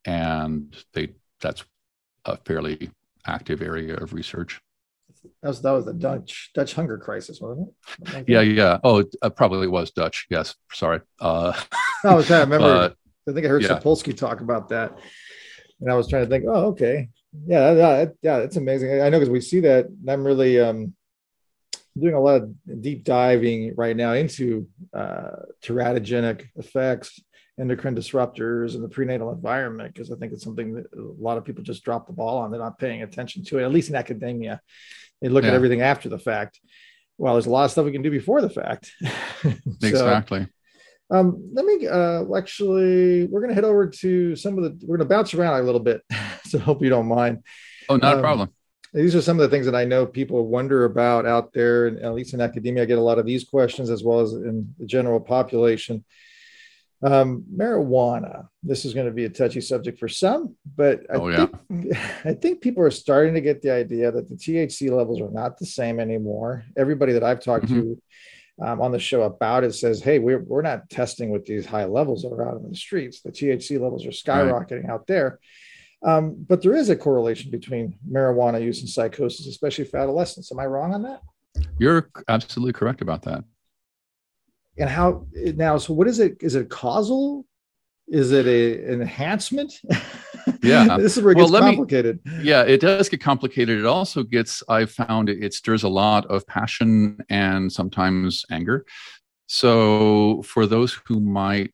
and 0.05 0.75
they 0.95 1.15
that's 1.41 1.65
a 2.25 2.37
fairly 2.39 2.91
active 3.27 3.63
area 3.63 3.97
of 3.97 4.13
research. 4.13 4.61
That 5.43 5.49
was 5.49 5.63
that 5.63 5.73
was 5.73 5.85
the 5.85 5.93
Dutch 5.93 6.51
Dutch 6.55 6.75
hunger 6.75 6.97
crisis, 6.97 7.41
wasn't 7.41 7.69
it? 7.69 8.25
Yeah, 8.29 8.41
yeah. 8.41 8.79
Oh, 8.83 8.99
it 8.99 9.15
uh, 9.23 9.31
probably 9.31 9.67
was 9.67 9.91
Dutch. 9.91 10.27
Yes, 10.31 10.55
sorry. 10.73 11.01
Uh, 11.21 11.53
I 12.05 12.15
was 12.15 12.27
trying 12.27 12.47
to 12.47 12.51
remember. 12.51 12.95
I 13.29 13.33
think 13.33 13.47
I 13.47 13.49
heard 13.49 13.63
yeah. 13.63 13.79
Sapolsky 13.79 14.17
talk 14.17 14.41
about 14.41 14.69
that, 14.71 14.99
and 15.81 15.91
I 15.91 15.95
was 15.95 16.09
trying 16.09 16.25
to 16.25 16.31
think. 16.31 16.45
Oh, 16.49 16.69
okay, 16.69 17.09
yeah, 17.47 17.73
yeah, 17.73 18.05
yeah. 18.23 18.37
It's 18.39 18.57
amazing. 18.57 19.01
I 19.01 19.09
know 19.09 19.19
because 19.19 19.31
we 19.31 19.41
see 19.41 19.61
that. 19.61 19.87
I'm 20.09 20.25
really 20.25 20.61
um, 20.61 20.95
doing 21.99 22.15
a 22.15 22.21
lot 22.21 22.43
of 22.43 22.83
deep 22.83 23.05
diving 23.05 23.75
right 23.77 23.97
now 23.97 24.13
into 24.13 24.69
uh, 24.95 25.31
teratogenic 25.63 26.47
effects 26.57 27.21
endocrine 27.61 27.95
disruptors 27.95 28.75
and 28.75 28.83
the 28.83 28.89
prenatal 28.89 29.31
environment 29.31 29.93
because 29.93 30.11
I 30.11 30.17
think 30.17 30.33
it's 30.33 30.43
something 30.43 30.75
that 30.75 30.87
a 30.97 31.23
lot 31.23 31.37
of 31.37 31.45
people 31.45 31.63
just 31.63 31.85
drop 31.85 32.07
the 32.07 32.13
ball 32.13 32.39
on. 32.39 32.51
They're 32.51 32.61
not 32.61 32.79
paying 32.79 33.03
attention 33.03 33.45
to 33.45 33.59
it, 33.59 33.65
at 33.65 33.71
least 33.71 33.91
in 33.91 33.97
academia. 33.97 34.61
They 35.21 35.29
look 35.29 35.45
yeah. 35.45 35.51
at 35.51 35.55
everything 35.55 35.83
after 35.83 36.09
the 36.09 36.19
fact. 36.19 36.59
Well, 37.19 37.35
there's 37.35 37.47
a 37.47 37.51
lot 37.51 37.67
of 37.67 37.71
stuff 37.71 37.85
we 37.85 37.93
can 37.93 38.03
do 38.03 38.11
before 38.11 38.41
the 38.41 38.49
fact. 38.49 38.93
so, 39.43 39.53
exactly. 39.83 40.47
Um, 41.11 41.51
let 41.53 41.65
me 41.65 41.87
uh, 41.89 42.25
actually, 42.37 43.27
we're 43.27 43.41
going 43.41 43.49
to 43.49 43.55
head 43.55 43.65
over 43.65 43.89
to 43.89 44.37
some 44.37 44.59
of 44.59 44.65
the, 44.65 44.87
we're 44.87 44.97
going 44.97 45.09
to 45.09 45.13
bounce 45.13 45.35
around 45.35 45.61
a 45.61 45.65
little 45.65 45.81
bit. 45.81 46.03
so 46.45 46.59
hope 46.59 46.83
you 46.83 46.91
don't 46.91 47.09
mind. 47.09 47.43
Oh, 47.89 47.97
not 47.97 48.15
um, 48.15 48.19
a 48.19 48.23
problem. 48.23 48.51
These 48.93 49.15
are 49.15 49.23
some 49.23 49.39
of 49.39 49.49
the 49.49 49.55
things 49.55 49.67
that 49.67 49.75
I 49.75 49.85
know 49.85 50.05
people 50.05 50.47
wonder 50.47 50.85
about 50.85 51.27
out 51.27 51.53
there, 51.53 51.87
and 51.87 52.01
at 52.01 52.15
least 52.15 52.35
in 52.35 52.41
academia, 52.41 52.83
I 52.83 52.87
get 52.87 52.99
a 52.99 53.03
lot 53.03 53.19
of 53.19 53.27
these 53.27 53.45
questions 53.45 53.89
as 53.89 54.03
well 54.03 54.21
as 54.21 54.33
in 54.33 54.75
the 54.79 54.87
general 54.87 55.21
population. 55.21 56.05
Um, 57.03 57.45
marijuana. 57.57 58.49
This 58.63 58.85
is 58.85 58.93
going 58.93 59.07
to 59.07 59.13
be 59.13 59.25
a 59.25 59.31
touchy 59.31 59.63
subject 59.63 59.99
for 59.99 60.09
some, 60.09 60.57
but 60.77 61.01
I, 61.09 61.15
oh, 61.15 61.35
think, 61.35 61.87
yeah. 61.87 62.13
I 62.25 62.35
think 62.35 62.61
people 62.61 62.83
are 62.83 62.91
starting 62.91 63.33
to 63.35 63.41
get 63.41 63.63
the 63.63 63.73
idea 63.73 64.13
that 64.13 64.29
the 64.29 64.35
THC 64.35 64.91
levels 64.91 65.21
are 65.21 65.31
not 65.31 65.59
the 65.59 65.67
same 65.67 65.99
anymore. 65.99 66.65
Everybody 66.77 67.15
that 67.15 67.25
I've 67.25 67.41
talked 67.41 67.67
mm-hmm. 67.67 67.81
to 67.81 68.03
um, 68.63 68.81
on 68.81 68.93
the 68.93 68.99
show 68.99 69.23
about 69.23 69.65
it 69.65 69.75
says, 69.75 70.03
"Hey, 70.03 70.19
we're 70.19 70.41
we're 70.41 70.63
not 70.63 70.91
testing 70.91 71.31
with 71.31 71.47
these 71.47 71.67
high 71.67 71.87
levels 71.87 72.23
that 72.23 72.33
are 72.33 72.49
out 72.49 72.61
in 72.61 72.69
the 72.69 72.77
streets. 72.77 73.23
The 73.23 73.33
THC 73.33 73.81
levels 73.81 74.07
are 74.07 74.11
skyrocketing 74.11 74.85
right. 74.85 74.93
out 74.93 75.07
there." 75.07 75.39
Um, 76.03 76.47
but 76.49 76.63
there 76.63 76.75
is 76.75 76.89
a 76.89 76.97
correlation 76.97 77.51
between 77.51 77.99
marijuana 78.11 78.63
use 78.63 78.81
and 78.81 78.89
psychosis, 78.89 79.47
especially 79.47 79.85
for 79.85 79.99
adolescents. 79.99 80.51
Am 80.51 80.59
I 80.59 80.67
wrong 80.67 80.95
on 80.95 81.03
that? 81.03 81.21
You're 81.79 82.11
absolutely 82.29 82.73
correct 82.73 83.03
about 83.03 83.23
that. 83.23 83.45
And 84.79 84.89
how 84.89 85.27
now? 85.35 85.79
So, 85.79 85.93
what 85.93 86.09
is 86.09 86.21
it? 86.21 86.39
Is 86.41 86.55
it 86.55 86.71
causal? 86.71 87.45
Is 88.09 88.33
it 88.33 88.47
a, 88.47 88.93
an 88.93 89.03
enhancement? 89.03 89.73
Yeah, 90.63 90.97
this 90.99 91.17
is 91.17 91.23
where 91.23 91.33
it 91.33 91.37
gets 91.37 91.51
well, 91.51 91.63
complicated. 91.63 92.21
Me, 92.25 92.43
yeah, 92.43 92.63
it 92.63 92.81
does 92.81 93.09
get 93.09 93.21
complicated. 93.21 93.79
It 93.79 93.87
also 93.87 94.23
gets. 94.23 94.63
I 94.69 94.87
found 94.87 95.29
it, 95.29 95.43
it 95.43 95.55
stirs 95.55 95.83
a 95.83 95.89
lot 95.89 96.27
of 96.27 96.47
passion 96.47 97.19
and 97.29 97.73
sometimes 97.73 98.45
anger. 98.51 98.85
So, 99.47 100.43
for 100.43 100.67
those 100.67 101.01
who 101.07 101.21
might 101.21 101.73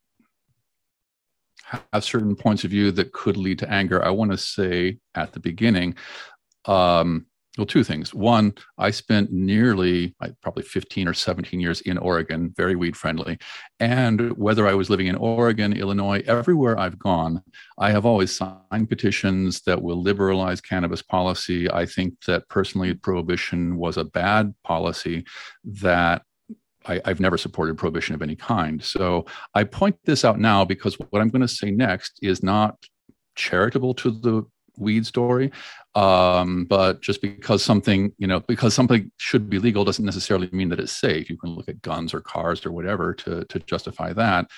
have 1.92 2.04
certain 2.04 2.36
points 2.36 2.64
of 2.64 2.70
view 2.70 2.92
that 2.92 3.12
could 3.12 3.36
lead 3.36 3.58
to 3.58 3.70
anger, 3.70 4.04
I 4.04 4.10
want 4.10 4.30
to 4.30 4.38
say 4.38 4.98
at 5.14 5.32
the 5.32 5.40
beginning, 5.40 5.96
um, 6.64 7.26
well, 7.56 7.66
two 7.66 7.84
things. 7.84 8.12
One, 8.12 8.54
I 8.76 8.90
spent 8.90 9.32
nearly 9.32 10.14
probably 10.42 10.62
15 10.62 11.08
or 11.08 11.14
17 11.14 11.58
years 11.58 11.80
in 11.82 11.96
Oregon, 11.96 12.52
very 12.56 12.76
weed 12.76 12.96
friendly. 12.96 13.38
And 13.80 14.36
whether 14.36 14.66
I 14.66 14.74
was 14.74 14.90
living 14.90 15.06
in 15.06 15.16
Oregon, 15.16 15.72
Illinois, 15.72 16.22
everywhere 16.26 16.78
I've 16.78 16.98
gone, 16.98 17.42
I 17.78 17.90
have 17.90 18.04
always 18.04 18.36
signed 18.36 18.88
petitions 18.88 19.62
that 19.62 19.80
will 19.80 20.02
liberalize 20.02 20.60
cannabis 20.60 21.02
policy. 21.02 21.70
I 21.70 21.86
think 21.86 22.24
that 22.26 22.48
personally, 22.48 22.94
prohibition 22.94 23.76
was 23.76 23.96
a 23.96 24.04
bad 24.04 24.54
policy 24.62 25.24
that 25.64 26.22
I, 26.88 27.00
have 27.04 27.20
never 27.20 27.38
supported 27.38 27.78
prohibition 27.78 28.14
of 28.14 28.22
any 28.22 28.36
kind. 28.36 28.82
So 28.82 29.26
I 29.54 29.64
point 29.64 29.96
this 30.04 30.24
out 30.24 30.38
now 30.38 30.64
because 30.64 30.94
what 30.94 31.20
I'm 31.20 31.30
going 31.30 31.42
to 31.42 31.48
say 31.48 31.70
next 31.70 32.18
is 32.22 32.42
not 32.42 32.76
charitable 33.34 33.94
to 33.94 34.10
the 34.10 34.44
weed 34.78 35.06
story. 35.06 35.50
Um, 35.94 36.64
but 36.64 37.00
just 37.00 37.22
because 37.22 37.62
something, 37.64 38.12
you 38.18 38.26
know, 38.26 38.40
because 38.40 38.74
something 38.74 39.10
should 39.16 39.48
be 39.48 39.58
legal 39.58 39.84
doesn't 39.84 40.04
necessarily 40.04 40.48
mean 40.52 40.68
that 40.68 40.80
it's 40.80 40.92
safe. 40.92 41.30
You 41.30 41.38
can 41.38 41.50
look 41.50 41.68
at 41.68 41.82
guns 41.82 42.12
or 42.12 42.20
cars 42.20 42.64
or 42.66 42.72
whatever 42.72 43.14
to, 43.14 43.44
to 43.44 43.58
justify 43.60 44.12
that. 44.12 44.48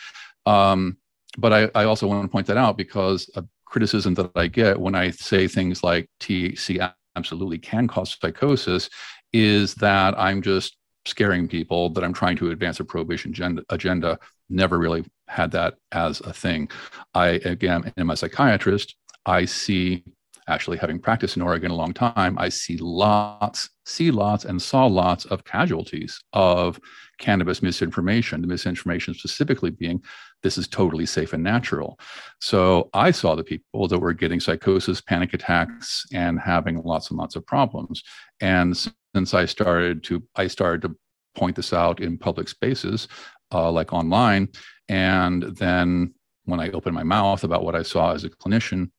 Um, 0.47 0.99
but 1.37 1.53
I, 1.53 1.71
I 1.75 1.85
also 1.85 2.07
want 2.07 2.23
to 2.23 2.29
point 2.29 2.47
that 2.49 2.57
out 2.57 2.77
because 2.77 3.31
a 3.37 3.45
criticism 3.65 4.15
that 4.15 4.31
I 4.35 4.47
get 4.47 4.81
when 4.81 4.95
I 4.95 5.11
say 5.11 5.47
things 5.47 5.85
like 5.85 6.09
THC 6.21 6.93
absolutely 7.17 7.59
can 7.59 7.87
cause 7.87 8.17
psychosis 8.21 8.89
is 9.33 9.75
that 9.77 10.19
I'm 10.19 10.43
just 10.43 10.77
scaring 11.05 11.49
people 11.49 11.91
that 11.91 12.05
I'm 12.05 12.13
trying 12.13 12.37
to 12.37 12.51
advance 12.51 12.81
a 12.81 12.85
prohibition 12.85 13.31
agenda, 13.31 13.63
agenda. 13.71 14.19
Never 14.49 14.79
really 14.79 15.05
had 15.27 15.51
that 15.53 15.75
as 15.93 16.21
a 16.21 16.33
thing. 16.33 16.71
I 17.15 17.29
again 17.45 17.93
am 17.97 18.11
a 18.11 18.17
psychiatrist. 18.17 18.97
I 19.29 19.45
see 19.45 20.05
actually 20.49 20.79
having 20.79 20.99
practiced 20.99 21.37
in 21.37 21.43
Oregon 21.43 21.71
a 21.71 21.77
long 21.77 21.93
time, 21.93 22.39
I 22.39 22.49
see 22.49 22.79
lots, 22.79 23.69
see 23.85 24.11
lots, 24.11 24.47
and 24.47 24.61
saw 24.61 24.87
lots 24.87 25.27
of 25.27 25.45
casualties 25.45 26.19
of 26.33 26.81
cannabis 27.19 27.61
misinformation. 27.61 28.41
The 28.41 28.47
misinformation 28.47 29.13
specifically 29.13 29.71
being 29.71 30.03
this 30.43 30.57
is 30.57 30.67
totally 30.67 31.05
safe 31.05 31.35
and 31.35 31.43
natural. 31.43 32.01
So 32.41 32.89
I 32.95 33.11
saw 33.11 33.35
the 33.35 33.45
people 33.45 33.87
that 33.89 33.99
were 33.99 34.15
getting 34.15 34.41
psychosis, 34.41 35.03
panic 35.03 35.35
attacks, 35.35 36.07
and 36.15 36.41
having 36.41 36.83
lots 36.83 37.11
and 37.11 37.19
lots 37.19 37.37
of 37.37 37.45
problems. 37.45 38.03
And 38.41 38.75
since 39.15 39.35
I 39.35 39.45
started 39.45 40.03
to, 40.05 40.23
I 40.37 40.47
started 40.47 40.81
to 40.83 40.97
point 41.35 41.57
this 41.57 41.75
out 41.75 42.01
in 42.01 42.17
public 42.17 42.49
spaces, 42.49 43.09
uh, 43.53 43.71
like 43.71 43.93
online, 43.93 44.49
and 44.89 45.43
then 45.43 46.15
when 46.47 46.61
I 46.61 46.71
opened 46.71 46.95
my 46.95 47.03
mouth 47.03 47.45
about 47.45 47.63
what 47.63 47.75
I 47.75 47.83
saw 47.83 48.15
as 48.15 48.25
a 48.25 48.31
clinician, 48.31 48.91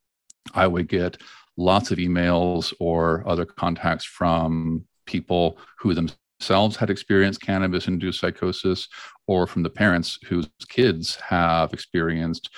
I 0.54 0.68
would 0.68 0.88
get 0.88 1.22
lots 1.58 1.92
of 1.92 1.98
emails 1.98 2.74
or 2.80 3.28
other 3.28 3.46
contacts 3.46 4.06
from 4.06 4.86
people 5.06 5.58
who 5.80 5.94
themselves 5.94 6.76
had 6.76 6.90
experienced 6.90 7.42
cannabis 7.42 7.88
induced 7.88 8.20
psychosis 8.20 8.88
or 9.28 9.46
from 9.46 9.64
the 9.64 9.70
parents 9.70 10.20
whose 10.28 10.50
kids 10.70 11.16
have 11.18 11.74
experienced 11.74 12.50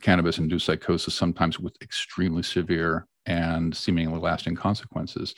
cannabis 0.00 0.38
induced 0.38 0.66
psychosis, 0.66 1.14
sometimes 1.14 1.58
with 1.58 1.74
extremely 1.82 2.42
severe 2.42 3.06
and 3.26 3.76
seemingly 3.76 4.18
lasting 4.18 4.54
consequences. 4.54 5.34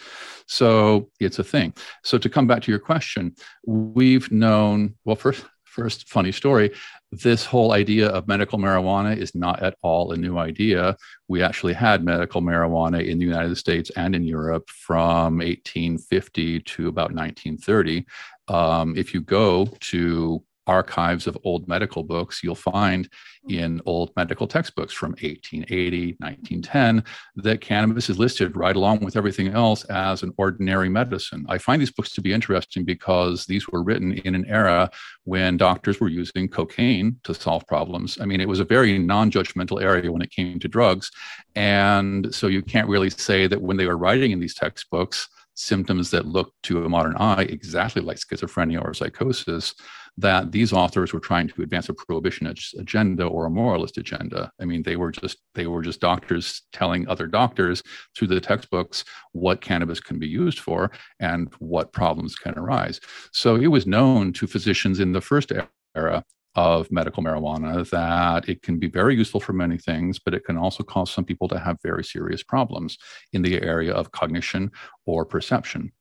So 0.47 1.11
it's 1.19 1.39
a 1.39 1.45
thing. 1.45 1.75
So 2.05 2.19
to 2.19 2.29
come 2.29 2.47
back 2.47 2.63
to 2.63 2.71
your 2.71 2.79
question, 2.79 3.35
we've 3.67 4.31
known, 4.31 4.95
well, 5.05 5.17
first, 5.17 5.45
first 5.71 6.09
funny 6.09 6.33
story 6.33 6.71
this 7.13 7.45
whole 7.45 7.73
idea 7.73 8.09
of 8.09 8.29
medical 8.29 8.59
marijuana 8.59 9.17
is 9.17 9.35
not 9.35 9.63
at 9.63 9.77
all 9.83 10.13
a 10.13 10.17
new 10.17 10.39
idea. 10.39 10.97
We 11.27 11.43
actually 11.43 11.73
had 11.73 12.05
medical 12.05 12.41
marijuana 12.41 13.05
in 13.05 13.19
the 13.19 13.25
United 13.25 13.57
States 13.57 13.91
and 13.97 14.15
in 14.15 14.23
Europe 14.23 14.69
from 14.71 15.39
1850 15.39 16.61
to 16.61 16.89
about 16.89 17.13
1930. 17.13 18.07
Um, 18.47 18.97
if 18.97 19.13
you 19.13 19.23
go 19.23 19.67
to 19.81 20.43
archives 20.71 21.27
of 21.27 21.37
old 21.43 21.67
medical 21.67 22.05
books, 22.05 22.43
you'll 22.45 22.55
find 22.55 23.09
mm-hmm. 23.09 23.59
in 23.59 23.81
old 23.87 24.13
medical 24.17 24.47
textbooks 24.47 24.95
from 24.95 25.11
1880, 25.11 26.17
1910, 26.19 27.05
that 27.37 27.61
cannabis 27.61 28.09
is 28.09 28.19
listed 28.19 28.57
right 28.57 28.77
along 28.77 29.01
with 29.01 29.17
everything 29.17 29.49
else 29.49 29.83
as 29.85 30.23
an 30.23 30.33
ordinary 30.37 30.89
medicine. 30.89 31.45
I 31.49 31.59
find 31.59 31.83
these 31.83 31.91
books 31.91 32.13
to 32.13 32.23
be 32.23 32.33
interesting 32.33 32.85
because 32.85 33.47
these 33.47 33.69
were 33.69 33.83
written 33.83 34.13
in 34.13 34.35
an 34.37 34.47
era 34.47 34.91
when 35.25 35.57
doctors 35.57 35.99
were 36.01 36.09
using 36.09 36.49
cocaine 36.49 37.17
to 37.25 37.35
solve 37.35 37.67
problems. 37.67 38.19
I 38.21 38.25
mean, 38.27 38.41
it 38.41 38.49
was 38.49 38.61
a 38.61 38.65
very 38.77 38.97
non 38.99 39.31
judgmental 39.31 39.83
area 39.83 40.13
when 40.13 40.23
it 40.23 40.31
came 40.31 40.61
to 40.61 40.69
drugs. 40.69 41.11
And 41.57 42.33
so 42.33 42.47
you 42.47 42.63
can't 42.63 42.89
really 42.89 43.11
say 43.11 43.49
that 43.49 43.61
when 43.61 43.77
they 43.77 43.87
were 43.87 43.99
writing 43.99 44.31
in 44.31 44.41
these 44.41 44.55
textbooks, 44.55 45.29
symptoms 45.55 46.11
that 46.11 46.27
look 46.27 46.53
to 46.63 46.85
a 46.85 46.89
modern 46.89 47.17
eye 47.17 47.43
exactly 47.43 48.03
like 48.03 48.19
schizophrenia 48.19 48.83
or 48.83 48.95
psychosis 48.95 49.75
that 50.17 50.53
these 50.53 50.73
authors 50.73 51.13
were 51.13 51.21
trying 51.21 51.49
to 51.49 51.63
advance 51.63 51.89
a 51.89 51.95
prohibitionist 51.95 52.79
agenda 52.79 53.25
or 53.25 53.47
a 53.47 53.51
moralist 53.51 53.97
agenda. 53.97 54.51
I 54.61 54.65
mean, 54.65 54.83
they 54.83 54.97
were 54.97 55.11
just 55.11 55.39
they 55.55 55.67
were 55.67 55.83
just 55.83 56.01
doctors 56.01 56.63
telling 56.73 57.09
other 57.09 57.27
doctors 57.27 57.83
through 58.17 58.29
the 58.29 58.41
textbooks 58.41 59.05
what 59.33 59.61
cannabis 59.61 60.01
can 60.01 60.19
be 60.19 60.29
used 60.29 60.59
for 60.59 60.91
and 61.21 61.53
what 61.59 61.93
problems 61.93 62.35
can 62.35 62.59
arise. 62.59 63.01
So 63.33 63.57
it 63.57 63.69
was 63.69 63.87
known 63.87 64.33
to 64.35 64.47
physicians 64.47 65.01
in 65.01 65.13
the 65.13 65.21
first 65.21 65.53
era 65.95 66.25
of 66.55 66.91
medical 66.91 67.23
marijuana 67.23 67.89
that 67.91 68.49
it 68.49 68.63
can 68.63 68.79
be 68.79 68.89
very 68.89 69.15
useful 69.15 69.41
for 69.41 69.53
many 69.53 69.79
things, 69.79 70.19
but 70.19 70.35
it 70.35 70.45
can 70.45 70.57
also 70.57 70.83
cause 70.83 71.11
some 71.11 71.25
people 71.25 71.49
to 71.49 71.59
have 71.59 71.77
very 71.83 72.05
serious 72.05 72.43
problems 72.43 72.99
in 73.33 73.43
the 73.43 73.63
area 73.63 73.93
of 73.93 74.11
cognition 74.13 74.71
or 75.07 75.25
perception. 75.25 75.93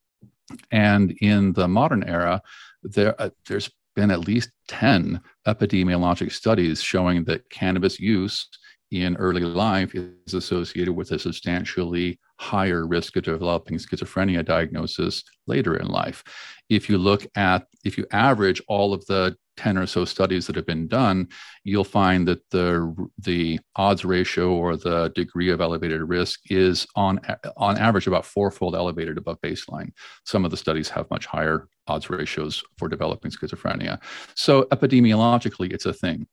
And 0.71 1.11
in 1.21 1.53
the 1.53 1.67
modern 1.67 2.03
era, 2.03 2.41
there, 2.81 3.19
uh, 3.21 3.29
there's 3.47 3.69
been 3.95 4.11
at 4.11 4.27
least 4.27 4.49
10 4.69 5.21
epidemiologic 5.47 6.31
studies 6.31 6.81
showing 6.81 7.23
that 7.25 7.49
cannabis 7.49 7.99
use 7.99 8.47
in 8.91 9.15
early 9.17 9.41
life 9.41 9.93
is 9.93 10.33
associated 10.33 10.93
with 10.93 11.11
a 11.11 11.19
substantially 11.19 12.19
higher 12.39 12.87
risk 12.87 13.15
of 13.17 13.23
developing 13.23 13.77
schizophrenia 13.77 14.43
diagnosis 14.43 15.23
later 15.45 15.75
in 15.75 15.87
life. 15.87 16.23
If 16.69 16.89
you 16.89 16.97
look 16.97 17.27
at, 17.35 17.67
if 17.83 17.97
you 17.97 18.05
average 18.11 18.61
all 18.67 18.93
of 18.93 19.05
the 19.05 19.35
10 19.59 19.77
or 19.77 19.85
so 19.85 20.05
studies 20.05 20.47
that 20.47 20.55
have 20.55 20.65
been 20.65 20.87
done, 20.87 21.27
you'll 21.65 21.83
find 21.83 22.25
that 22.29 22.49
the, 22.49 22.95
the 23.17 23.59
odds 23.75 24.05
ratio 24.05 24.53
or 24.53 24.77
the 24.77 25.11
degree 25.15 25.49
of 25.49 25.59
elevated 25.59 26.01
risk 26.01 26.39
is 26.49 26.87
on, 26.95 27.19
on 27.57 27.77
average 27.77 28.07
about 28.07 28.25
fourfold 28.25 28.73
elevated 28.73 29.17
above 29.17 29.37
baseline. 29.41 29.91
Some 30.23 30.45
of 30.45 30.51
the 30.51 30.57
studies 30.57 30.87
have 30.89 31.09
much 31.11 31.25
higher 31.25 31.67
odds 31.87 32.09
ratios 32.09 32.63
for 32.77 32.87
developing 32.87 33.31
schizophrenia. 33.31 33.99
So 34.33 34.63
epidemiologically, 34.71 35.73
it's 35.73 35.85
a 35.85 35.93
thing. 35.93 36.25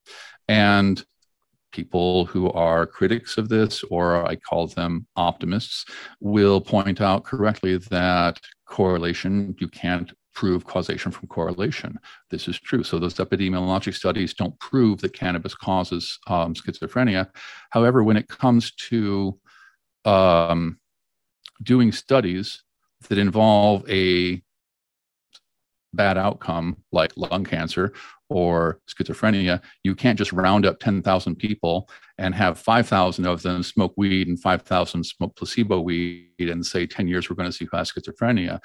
And 0.47 1.05
people 1.73 2.27
who 2.27 2.49
are 2.53 2.87
critics 2.87 3.39
of 3.39 3.49
this, 3.49 3.83
or 3.91 4.25
I 4.25 4.37
call 4.37 4.69
them 4.69 5.09
optimists, 5.17 5.85
will 6.21 6.61
point 6.61 7.01
out 7.01 7.25
correctly 7.25 7.77
that 7.91 8.39
correlation, 8.67 9.57
you 9.59 9.67
can't 9.67 10.13
prove 10.37 10.67
causation 10.67 11.11
from 11.11 11.27
correlation. 11.29 11.99
This 12.31 12.47
is 12.47 12.61
true. 12.61 12.85
So 12.85 12.99
those 12.99 13.15
epidemiologic 13.15 13.95
studies 13.95 14.35
don't 14.35 14.57
prove 14.61 15.01
that 15.01 15.15
cannabis 15.15 15.55
causes 15.55 16.19
um, 16.27 16.53
schizophrenia. 16.53 17.29
However, 17.71 18.05
when 18.05 18.19
it 18.19 18.29
comes 18.29 18.73
to 18.91 19.41
um, 20.05 20.79
doing 21.63 21.91
studies 21.91 22.63
that 23.09 23.17
involve 23.17 23.89
a 23.89 24.43
bad 25.95 26.19
outcome 26.19 26.77
like 26.93 27.13
lung 27.17 27.45
cancer 27.45 27.95
or 28.29 28.79
schizophrenia, 28.89 29.63
you 29.85 29.95
can't 29.95 30.19
just 30.19 30.35
round 30.35 30.67
up 30.67 30.79
10,000 30.81 31.37
people 31.37 31.89
and 32.19 32.35
have 32.35 32.59
5,000 32.59 33.27
of 33.27 33.43
them 33.43 33.63
smoke 33.63 33.95
weed 33.97 34.29
and 34.29 34.39
5,000 34.39 35.05
smoke 35.05 35.35
placebo 35.37 35.81
weed 35.81 36.27
and 36.39 36.65
say 36.65 36.87
10 36.87 37.09
years 37.09 37.31
we're 37.31 37.37
going 37.37 37.49
to 37.49 37.57
see 37.57 37.67
who 37.71 37.77
has 37.77 37.91
schizophrenia. 37.91 38.61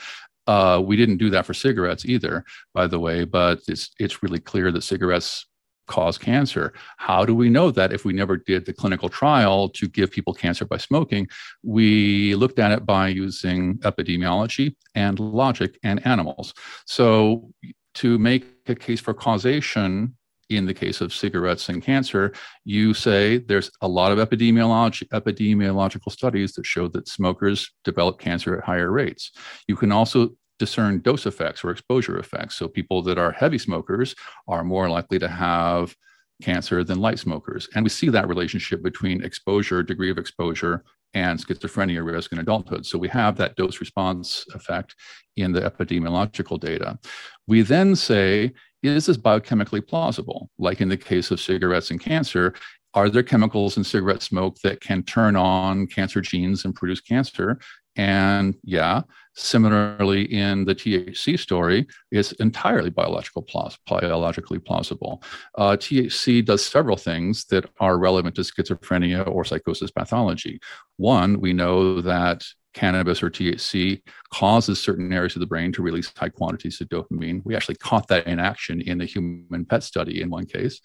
Uh, 0.47 0.81
we 0.83 0.95
didn't 0.95 1.17
do 1.17 1.29
that 1.29 1.45
for 1.45 1.53
cigarettes 1.53 2.05
either, 2.05 2.43
by 2.73 2.87
the 2.87 2.99
way, 2.99 3.23
but 3.23 3.59
it's 3.67 3.91
it's 3.99 4.23
really 4.23 4.39
clear 4.39 4.71
that 4.71 4.83
cigarettes 4.83 5.45
cause 5.87 6.17
cancer. 6.17 6.73
How 6.97 7.25
do 7.25 7.35
we 7.35 7.49
know 7.49 7.69
that 7.71 7.91
if 7.91 8.05
we 8.05 8.13
never 8.13 8.37
did 8.37 8.65
the 8.65 8.73
clinical 8.73 9.09
trial 9.09 9.69
to 9.69 9.87
give 9.87 10.09
people 10.09 10.33
cancer 10.33 10.65
by 10.65 10.77
smoking? 10.77 11.27
We 11.63 12.35
looked 12.35 12.59
at 12.59 12.71
it 12.71 12.85
by 12.85 13.09
using 13.09 13.77
epidemiology 13.79 14.75
and 14.95 15.19
logic 15.19 15.77
and 15.83 16.05
animals. 16.07 16.53
So, 16.85 17.51
to 17.95 18.17
make 18.17 18.45
a 18.67 18.75
case 18.75 19.01
for 19.01 19.13
causation 19.13 20.15
in 20.51 20.65
the 20.65 20.73
case 20.73 21.01
of 21.01 21.13
cigarettes 21.13 21.69
and 21.69 21.81
cancer, 21.81 22.33
you 22.65 22.93
say 22.93 23.37
there's 23.37 23.71
a 23.81 23.87
lot 23.87 24.11
of 24.11 24.17
epidemiological 24.19 26.11
studies 26.11 26.53
that 26.53 26.65
show 26.65 26.87
that 26.89 27.07
smokers 27.07 27.71
develop 27.83 28.19
cancer 28.19 28.57
at 28.57 28.63
higher 28.63 28.91
rates. 28.91 29.31
You 29.67 29.75
can 29.75 29.91
also 29.91 30.29
discern 30.59 30.99
dose 30.99 31.25
effects 31.25 31.63
or 31.63 31.71
exposure 31.71 32.19
effects. 32.19 32.55
So 32.55 32.67
people 32.67 33.01
that 33.03 33.17
are 33.17 33.31
heavy 33.31 33.57
smokers 33.57 34.13
are 34.47 34.63
more 34.63 34.89
likely 34.89 35.17
to 35.19 35.27
have 35.27 35.95
cancer 36.43 36.83
than 36.83 36.99
light 36.99 37.19
smokers. 37.19 37.69
And 37.73 37.83
we 37.83 37.89
see 37.89 38.09
that 38.09 38.27
relationship 38.27 38.83
between 38.83 39.23
exposure, 39.23 39.81
degree 39.83 40.11
of 40.11 40.17
exposure, 40.17 40.83
and 41.13 41.39
schizophrenia 41.39 42.05
risk 42.05 42.31
in 42.31 42.39
adulthood. 42.39 42.85
So 42.85 42.97
we 42.97 43.07
have 43.09 43.37
that 43.37 43.55
dose 43.55 43.79
response 43.79 44.45
effect 44.53 44.95
in 45.35 45.51
the 45.51 45.61
epidemiological 45.61 46.59
data. 46.59 46.99
We 47.47 47.61
then 47.61 47.95
say, 47.95 48.53
is 48.83 49.05
this 49.05 49.17
biochemically 49.17 49.85
plausible? 49.85 50.49
Like 50.57 50.81
in 50.81 50.89
the 50.89 50.97
case 50.97 51.31
of 51.31 51.39
cigarettes 51.39 51.91
and 51.91 51.99
cancer, 51.99 52.53
are 52.93 53.09
there 53.09 53.23
chemicals 53.23 53.77
in 53.77 53.83
cigarette 53.83 54.21
smoke 54.21 54.57
that 54.63 54.81
can 54.81 55.03
turn 55.03 55.35
on 55.35 55.87
cancer 55.87 56.21
genes 56.21 56.65
and 56.65 56.75
produce 56.75 56.99
cancer? 56.99 57.59
And 57.95 58.55
yeah, 58.63 59.01
similarly 59.35 60.23
in 60.23 60.65
the 60.65 60.73
THC 60.75 61.37
story, 61.37 61.87
it's 62.09 62.31
entirely 62.33 62.89
biological 62.89 63.41
plaus- 63.41 63.77
biologically 63.85 64.59
plausible. 64.59 65.23
Uh, 65.57 65.75
THC 65.75 66.43
does 66.43 66.65
several 66.65 66.97
things 66.97 67.45
that 67.45 67.69
are 67.79 67.97
relevant 67.97 68.35
to 68.35 68.41
schizophrenia 68.41 69.27
or 69.27 69.43
psychosis 69.43 69.91
pathology. 69.91 70.59
One, 70.97 71.39
we 71.41 71.53
know 71.53 72.01
that 72.01 72.45
cannabis 72.73 73.21
or 73.21 73.29
THC 73.29 74.01
causes 74.33 74.81
certain 74.81 75.11
areas 75.11 75.35
of 75.35 75.39
the 75.39 75.45
brain 75.45 75.71
to 75.73 75.81
release 75.81 76.11
high 76.15 76.29
quantities 76.29 76.79
of 76.81 76.89
dopamine. 76.89 77.41
We 77.43 77.55
actually 77.55 77.75
caught 77.75 78.07
that 78.07 78.27
in 78.27 78.39
action 78.39 78.81
in 78.81 79.01
a 79.01 79.05
human 79.05 79.65
PET 79.65 79.83
study 79.83 80.21
in 80.21 80.29
one 80.29 80.45
case. 80.45 80.81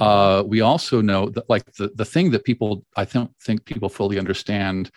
Uh, 0.00 0.42
we 0.46 0.60
also 0.60 1.00
know 1.00 1.28
that, 1.30 1.48
like, 1.48 1.64
the, 1.74 1.90
the 1.94 2.04
thing 2.04 2.30
that 2.32 2.44
people, 2.44 2.84
I 2.96 3.04
don't 3.04 3.34
think 3.42 3.64
people 3.64 3.88
fully 3.88 4.18
understand 4.18 4.90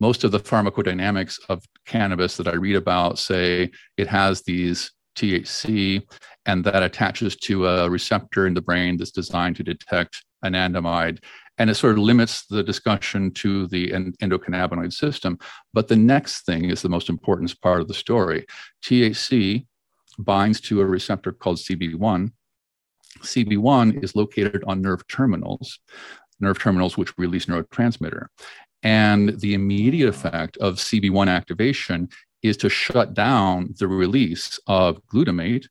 most 0.00 0.24
of 0.24 0.32
the 0.32 0.40
pharmacodynamics 0.40 1.38
of 1.48 1.64
cannabis 1.86 2.36
that 2.36 2.48
I 2.48 2.54
read 2.54 2.76
about 2.76 3.18
say 3.18 3.70
it 3.96 4.08
has 4.08 4.42
these 4.42 4.90
THC 5.16 6.02
and 6.46 6.64
that 6.64 6.82
attaches 6.82 7.36
to 7.36 7.66
a 7.66 7.88
receptor 7.88 8.46
in 8.46 8.54
the 8.54 8.62
brain 8.62 8.96
that's 8.96 9.10
designed 9.10 9.56
to 9.56 9.62
detect 9.62 10.24
anandamide. 10.44 11.22
And 11.62 11.70
it 11.70 11.76
sort 11.76 11.92
of 11.92 11.98
limits 11.98 12.44
the 12.46 12.64
discussion 12.64 13.30
to 13.34 13.68
the 13.68 13.92
endocannabinoid 13.92 14.92
system. 14.92 15.38
But 15.72 15.86
the 15.86 15.94
next 15.94 16.44
thing 16.44 16.64
is 16.64 16.82
the 16.82 16.88
most 16.88 17.08
important 17.08 17.54
part 17.60 17.80
of 17.80 17.86
the 17.86 17.94
story. 17.94 18.46
THC 18.82 19.64
binds 20.18 20.60
to 20.62 20.80
a 20.80 20.84
receptor 20.84 21.30
called 21.30 21.58
CB1. 21.58 22.32
CB1 23.20 24.02
is 24.02 24.16
located 24.16 24.64
on 24.66 24.82
nerve 24.82 25.06
terminals, 25.06 25.78
nerve 26.40 26.58
terminals 26.58 26.96
which 26.96 27.16
release 27.16 27.46
neurotransmitter. 27.46 28.26
And 28.82 29.38
the 29.38 29.54
immediate 29.54 30.08
effect 30.08 30.56
of 30.56 30.78
CB1 30.78 31.28
activation 31.28 32.08
is 32.42 32.56
to 32.56 32.68
shut 32.68 33.14
down 33.14 33.72
the 33.78 33.86
release 33.86 34.58
of 34.66 35.00
glutamate 35.06 35.68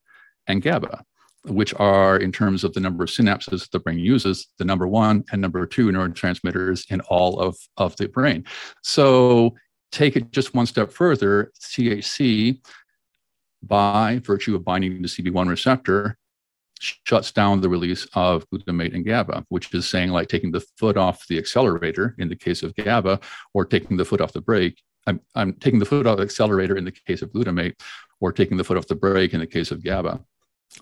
and 0.47 0.61
GABA, 0.61 1.03
which 1.45 1.73
are, 1.75 2.17
in 2.17 2.31
terms 2.31 2.63
of 2.63 2.73
the 2.73 2.79
number 2.79 3.03
of 3.03 3.09
synapses 3.09 3.69
the 3.71 3.79
brain 3.79 3.99
uses, 3.99 4.47
the 4.57 4.65
number 4.65 4.87
one 4.87 5.23
and 5.31 5.41
number 5.41 5.65
two 5.65 5.87
neurotransmitters 5.87 6.91
in 6.91 7.01
all 7.01 7.39
of, 7.39 7.57
of 7.77 7.95
the 7.97 8.07
brain. 8.07 8.45
So 8.83 9.55
take 9.91 10.15
it 10.15 10.31
just 10.31 10.53
one 10.53 10.65
step 10.65 10.91
further 10.91 11.51
THC, 11.59 12.59
by 13.63 14.19
virtue 14.23 14.55
of 14.55 14.65
binding 14.65 15.01
the 15.01 15.07
CB1 15.07 15.47
receptor, 15.47 16.17
shuts 16.79 17.31
down 17.31 17.61
the 17.61 17.69
release 17.69 18.07
of 18.15 18.43
glutamate 18.49 18.95
and 18.95 19.05
GABA, 19.05 19.45
which 19.49 19.73
is 19.73 19.87
saying 19.87 20.09
like 20.09 20.29
taking 20.29 20.51
the 20.51 20.65
foot 20.77 20.97
off 20.97 21.27
the 21.27 21.37
accelerator 21.37 22.15
in 22.17 22.27
the 22.27 22.35
case 22.35 22.63
of 22.63 22.75
GABA, 22.75 23.19
or 23.53 23.65
taking 23.65 23.97
the 23.97 24.05
foot 24.05 24.21
off 24.21 24.33
the 24.33 24.41
brake. 24.41 24.81
I'm, 25.05 25.19
I'm 25.35 25.53
taking 25.53 25.79
the 25.79 25.85
foot 25.85 26.07
off 26.07 26.17
the 26.17 26.23
accelerator 26.23 26.75
in 26.75 26.85
the 26.85 26.91
case 26.91 27.21
of 27.21 27.31
glutamate, 27.31 27.75
or 28.19 28.31
taking 28.31 28.57
the 28.57 28.63
foot 28.63 28.77
off 28.77 28.87
the 28.87 28.95
brake 28.95 29.33
in 29.33 29.39
the 29.39 29.47
case 29.47 29.71
of 29.71 29.83
GABA. 29.83 30.19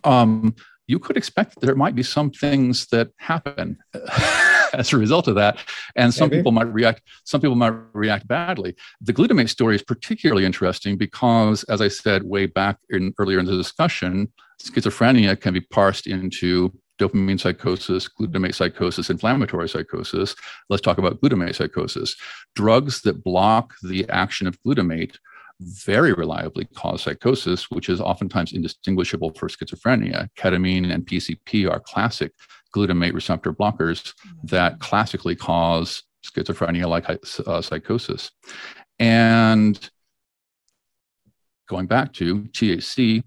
Um, 0.03 0.55
you 0.89 0.97
could 0.97 1.17
expect 1.17 1.61
there 1.61 1.75
might 1.75 1.93
be 1.93 2.01
some 2.01 2.31
things 2.31 2.87
that 2.87 3.11
happen 3.17 3.77
as 4.73 4.91
a 4.91 4.97
result 4.97 5.27
of 5.27 5.35
that 5.35 5.59
and 5.95 6.13
some 6.13 6.29
Maybe. 6.29 6.39
people 6.39 6.51
might 6.51 6.73
react 6.73 7.01
some 7.23 7.41
people 7.41 7.55
might 7.55 7.73
react 7.93 8.27
badly 8.27 8.75
the 9.01 9.13
glutamate 9.13 9.49
story 9.49 9.75
is 9.75 9.83
particularly 9.83 10.45
interesting 10.45 10.97
because 10.97 11.63
as 11.65 11.81
i 11.81 11.87
said 11.87 12.23
way 12.23 12.45
back 12.45 12.77
in 12.89 13.13
earlier 13.19 13.39
in 13.39 13.45
the 13.45 13.55
discussion 13.55 14.31
schizophrenia 14.61 15.39
can 15.39 15.53
be 15.53 15.61
parsed 15.61 16.07
into 16.07 16.71
dopamine 16.99 17.39
psychosis, 17.39 18.09
glutamate 18.09 18.53
psychosis, 18.53 19.09
inflammatory 19.09 19.69
psychosis. 19.69 20.35
Let's 20.69 20.81
talk 20.81 20.97
about 20.97 21.21
glutamate 21.21 21.55
psychosis. 21.55 22.15
Drugs 22.55 23.01
that 23.01 23.23
block 23.23 23.73
the 23.81 24.07
action 24.09 24.47
of 24.47 24.61
glutamate 24.67 25.15
very 25.59 26.13
reliably 26.13 26.65
cause 26.75 27.03
psychosis, 27.03 27.69
which 27.69 27.89
is 27.89 27.99
oftentimes 27.99 28.53
indistinguishable 28.53 29.33
for 29.33 29.49
schizophrenia. 29.49 30.27
Ketamine 30.37 30.91
and 30.91 31.05
PCP 31.05 31.69
are 31.69 31.79
classic 31.79 32.31
glutamate 32.75 33.13
receptor 33.13 33.51
blockers 33.51 34.13
that 34.43 34.79
classically 34.79 35.35
cause 35.35 36.03
schizophrenia 36.25 36.87
like 36.87 37.09
uh, 37.47 37.61
psychosis. 37.61 38.31
And 38.99 39.89
going 41.67 41.87
back 41.87 42.13
to 42.13 42.43
THC, 42.43 43.23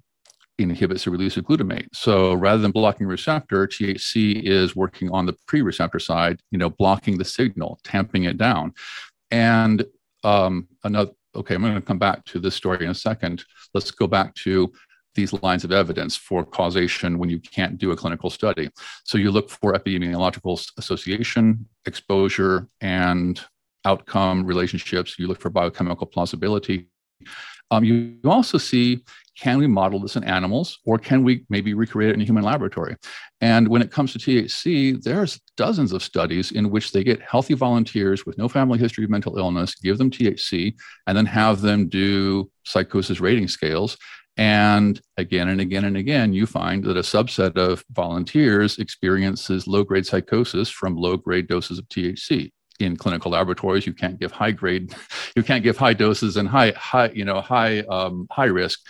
inhibits 0.59 1.05
the 1.05 1.11
release 1.11 1.37
of 1.37 1.45
glutamate. 1.45 1.89
So 1.93 2.35
rather 2.35 2.63
than 2.63 2.71
blocking 2.71 3.07
receptor, 3.07 3.67
THC 3.67 4.43
is 4.43 4.77
working 4.77 5.11
on 5.11 5.27
the 5.27 5.35
pre-receptor 5.47 5.99
side, 5.99 6.41
you 6.51 6.59
know, 6.59 6.71
blocking 6.71 7.19
the 7.19 7.25
signal, 7.25 7.79
tamping 7.85 8.25
it 8.25 8.39
down. 8.39 8.73
And 9.31 9.85
um, 10.25 10.69
another, 10.85 11.11
okay, 11.35 11.55
I'm 11.55 11.63
going 11.63 11.75
to 11.75 11.81
come 11.81 11.99
back 11.99 12.25
to 12.27 12.39
this 12.39 12.55
story 12.55 12.85
in 12.85 12.91
a 12.91 12.95
second. 12.95 13.45
Let's 13.75 13.91
go 13.91 14.07
back 14.07 14.35
to 14.37 14.73
these 15.15 15.33
lines 15.43 15.65
of 15.65 15.73
evidence 15.73 16.17
for 16.17 16.45
causation 16.45 17.19
when 17.19 17.29
you 17.29 17.39
can't 17.39 17.79
do 17.79 17.91
a 17.91 17.97
clinical 17.97 18.31
study. 18.31 18.71
So 19.05 19.19
you 19.19 19.31
look 19.31 19.51
for 19.51 19.75
epidemiological 19.75 20.71
association, 20.79 21.69
exposure, 21.87 22.69
and 22.81 23.41
outcome 23.85 24.45
relationships. 24.47 25.19
You 25.19 25.27
look 25.27 25.41
for 25.41 25.51
biochemical 25.51 26.07
plausibility. 26.07 26.89
Um, 27.71 27.85
you 27.85 28.19
also 28.25 28.59
see 28.59 29.03
can 29.39 29.59
we 29.59 29.67
model 29.67 30.01
this 30.01 30.17
in 30.17 30.25
animals 30.25 30.79
or 30.85 30.99
can 30.99 31.25
we 31.25 31.45
maybe 31.49 31.75
recreate 31.75 32.11
it 32.11 32.15
in 32.15 32.21
a 32.21 32.25
human 32.25 32.45
laboratory? 32.45 32.97
And 33.41 33.69
when 33.69 33.83
it 33.83 33.91
comes 33.91 34.13
to 34.13 34.19
THC, 34.19 35.03
there's 35.03 35.41
dozens 35.57 35.93
of 35.93 36.03
studies 36.03 36.53
in 36.53 36.71
which 36.71 36.93
they 36.93 37.03
get 37.03 37.23
healthy 37.23 37.55
volunteers 37.55 38.27
with 38.27 38.39
no 38.39 38.49
family 38.49 38.79
history 38.79 39.05
of 39.05 39.11
mental 39.11 39.39
illness, 39.39 39.75
give 39.75 39.99
them 39.99 40.11
THC, 40.11 40.75
and 41.07 41.17
then 41.17 41.27
have 41.27 41.61
them 41.61 41.89
do 41.89 42.51
psychosis 42.65 43.21
rating 43.21 43.49
scales. 43.49 43.97
And 44.37 45.01
again 45.17 45.49
and 45.49 45.61
again 45.61 45.85
and 45.85 45.97
again, 45.97 46.33
you 46.33 46.47
find 46.47 46.85
that 46.85 46.97
a 46.97 47.01
subset 47.01 47.57
of 47.57 47.85
volunteers 47.91 48.79
experiences 48.79 49.67
low 49.67 49.83
grade 49.83 50.07
psychosis 50.07 50.71
from 50.71 50.97
low 50.97 51.17
grade 51.17 51.49
doses 51.49 51.79
of 51.79 51.87
THC 51.89 52.51
in 52.83 52.97
clinical 52.97 53.31
laboratories 53.31 53.87
you 53.87 53.93
can't 53.93 54.19
give 54.19 54.33
high 54.33 54.51
grade 54.51 54.95
you 55.37 55.43
can't 55.43 55.63
give 55.63 55.77
high 55.77 55.95
doses 55.95 56.37
and 56.37 56.49
high 56.49 56.73
high 56.77 57.11
you 57.11 57.25
know 57.25 57.41
high 57.41 57.81
um, 57.81 58.27
high 58.31 58.45
risk 58.45 58.81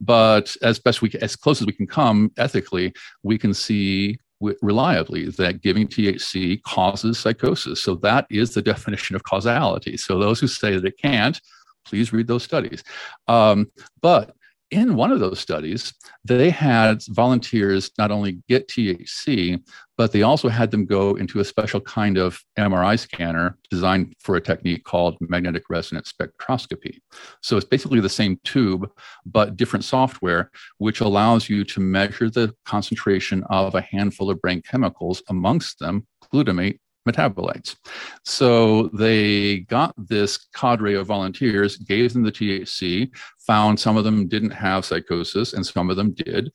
but 0.00 0.54
as 0.62 0.78
best 0.78 1.02
we 1.02 1.10
as 1.20 1.36
close 1.36 1.60
as 1.60 1.66
we 1.66 1.72
can 1.72 1.86
come 1.86 2.30
ethically 2.36 2.92
we 3.22 3.38
can 3.38 3.54
see 3.54 4.18
reliably 4.62 5.28
that 5.30 5.62
giving 5.62 5.88
THC 5.88 6.62
causes 6.62 7.18
psychosis. 7.18 7.82
So 7.82 7.96
that 7.96 8.26
is 8.30 8.54
the 8.54 8.62
definition 8.62 9.16
of 9.16 9.24
causality. 9.24 9.96
So 9.96 10.18
those 10.18 10.40
who 10.40 10.46
say 10.46 10.74
that 10.74 10.84
it 10.84 10.98
can't, 10.98 11.40
please 11.84 12.12
read 12.12 12.28
those 12.28 12.44
studies. 12.44 12.84
Um, 13.26 13.70
but 14.00 14.34
in 14.70 14.96
one 14.96 15.10
of 15.10 15.20
those 15.20 15.40
studies, 15.40 15.94
they 16.24 16.50
had 16.50 17.02
volunteers 17.08 17.90
not 17.98 18.10
only 18.10 18.42
get 18.48 18.68
THC, 18.68 19.62
but 19.96 20.12
they 20.12 20.22
also 20.22 20.48
had 20.48 20.70
them 20.70 20.84
go 20.84 21.14
into 21.16 21.40
a 21.40 21.44
special 21.44 21.80
kind 21.80 22.18
of 22.18 22.40
MRI 22.58 22.98
scanner 22.98 23.56
designed 23.70 24.14
for 24.18 24.36
a 24.36 24.40
technique 24.40 24.84
called 24.84 25.16
magnetic 25.20 25.64
resonance 25.70 26.12
spectroscopy. 26.12 26.98
So 27.42 27.56
it's 27.56 27.66
basically 27.66 28.00
the 28.00 28.08
same 28.08 28.38
tube, 28.44 28.90
but 29.24 29.56
different 29.56 29.84
software, 29.84 30.50
which 30.78 31.00
allows 31.00 31.48
you 31.48 31.64
to 31.64 31.80
measure 31.80 32.28
the 32.28 32.54
concentration 32.64 33.44
of 33.50 33.74
a 33.74 33.80
handful 33.80 34.30
of 34.30 34.40
brain 34.40 34.62
chemicals, 34.62 35.22
amongst 35.28 35.78
them 35.78 36.06
glutamate 36.32 36.78
metabolites. 37.06 37.76
So 38.24 38.88
they 38.88 39.60
got 39.60 39.94
this 39.96 40.38
cadre 40.54 40.94
of 40.94 41.06
volunteers, 41.06 41.76
gave 41.76 42.12
them 42.12 42.22
the 42.22 42.32
THC, 42.32 43.10
found 43.38 43.78
some 43.78 43.96
of 43.96 44.04
them 44.04 44.28
didn't 44.28 44.50
have 44.50 44.84
psychosis 44.84 45.52
and 45.52 45.66
some 45.66 45.90
of 45.90 45.96
them 45.96 46.12
did. 46.12 46.50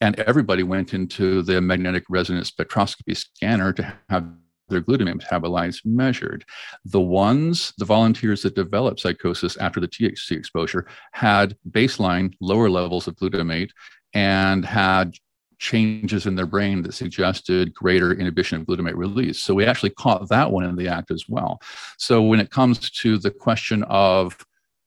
and 0.00 0.18
everybody 0.20 0.62
went 0.62 0.92
into 0.92 1.42
the 1.42 1.60
magnetic 1.60 2.04
resonance 2.10 2.50
spectroscopy 2.50 3.16
scanner 3.16 3.72
to 3.72 3.96
have 4.10 4.26
their 4.68 4.82
glutamate 4.82 5.22
metabolites 5.22 5.80
measured. 5.84 6.44
The 6.84 7.00
ones, 7.00 7.72
the 7.78 7.84
volunteers 7.84 8.42
that 8.42 8.54
developed 8.54 9.00
psychosis 9.00 9.56
after 9.56 9.80
the 9.80 9.88
THC 9.88 10.32
exposure 10.32 10.86
had 11.12 11.56
baseline 11.70 12.34
lower 12.40 12.68
levels 12.68 13.06
of 13.06 13.16
glutamate 13.16 13.70
and 14.14 14.64
had 14.64 15.14
changes 15.58 16.26
in 16.26 16.34
their 16.34 16.46
brain 16.46 16.82
that 16.82 16.94
suggested 16.94 17.74
greater 17.74 18.12
inhibition 18.12 18.60
of 18.60 18.66
glutamate 18.66 18.96
release. 18.96 19.42
So 19.42 19.54
we 19.54 19.64
actually 19.64 19.90
caught 19.90 20.28
that 20.28 20.50
one 20.50 20.64
in 20.64 20.76
the 20.76 20.88
act 20.88 21.10
as 21.10 21.24
well. 21.28 21.60
So 21.98 22.22
when 22.22 22.40
it 22.40 22.50
comes 22.50 22.90
to 22.90 23.18
the 23.18 23.30
question 23.30 23.82
of 23.84 24.36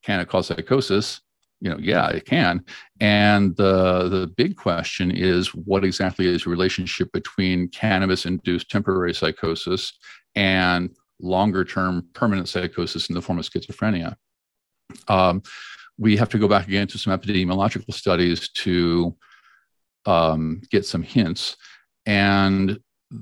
can 0.04 0.20
it 0.20 0.28
cause 0.28 0.48
psychosis, 0.48 1.22
you 1.60 1.70
know, 1.70 1.78
yeah, 1.80 2.08
it 2.10 2.26
can. 2.26 2.64
And 3.00 3.56
the 3.56 4.10
the 4.10 4.28
big 4.28 4.56
question 4.56 5.12
is 5.12 5.56
what 5.56 5.84
exactly 5.84 6.28
is 6.28 6.44
the 6.44 6.50
relationship 6.50 7.12
between 7.12 7.70
cannabis-induced 7.70 8.70
temporary 8.70 9.14
psychosis 9.14 9.94
and 10.36 10.96
longer-term 11.20 12.08
permanent 12.14 12.48
psychosis 12.48 13.10
in 13.10 13.16
the 13.16 13.22
form 13.22 13.40
of 13.40 13.46
schizophrenia. 13.46 14.16
Um, 15.08 15.42
we 15.98 16.16
have 16.16 16.30
to 16.30 16.38
go 16.38 16.48
back 16.48 16.68
again 16.68 16.88
to 16.88 16.98
some 17.00 17.18
epidemiological 17.18 17.92
studies 17.94 18.50
to 18.50 19.16
um, 20.08 20.62
get 20.72 20.86
some 20.86 21.04
hints. 21.04 21.58
And 22.08 22.80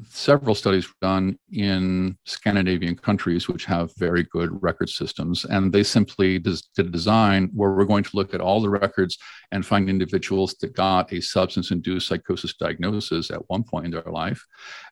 several 0.10 0.56
studies 0.56 0.88
done 1.00 1.38
in 1.52 2.18
Scandinavian 2.26 2.96
countries, 2.96 3.48
which 3.48 3.66
have 3.66 3.96
very 3.98 4.24
good 4.24 4.50
record 4.64 4.90
systems. 4.90 5.46
And 5.46 5.72
they 5.72 5.84
simply 5.84 6.40
did 6.40 6.60
a 6.80 6.84
design 6.84 7.52
where 7.54 7.72
we're 7.72 7.86
going 7.86 8.04
to 8.04 8.16
look 8.16 8.34
at 8.34 8.42
all 8.42 8.62
the 8.62 8.70
records 8.70 9.18
and 9.52 9.66
find 9.66 9.90
individuals 9.90 10.56
that 10.62 10.76
got 10.76 11.14
a 11.14 11.22
substance 11.22 11.72
induced 11.72 12.08
psychosis 12.08 12.56
diagnosis 12.56 13.30
at 13.30 13.48
one 13.48 13.64
point 13.64 13.86
in 13.86 13.92
their 13.92 14.04
life. 14.12 14.44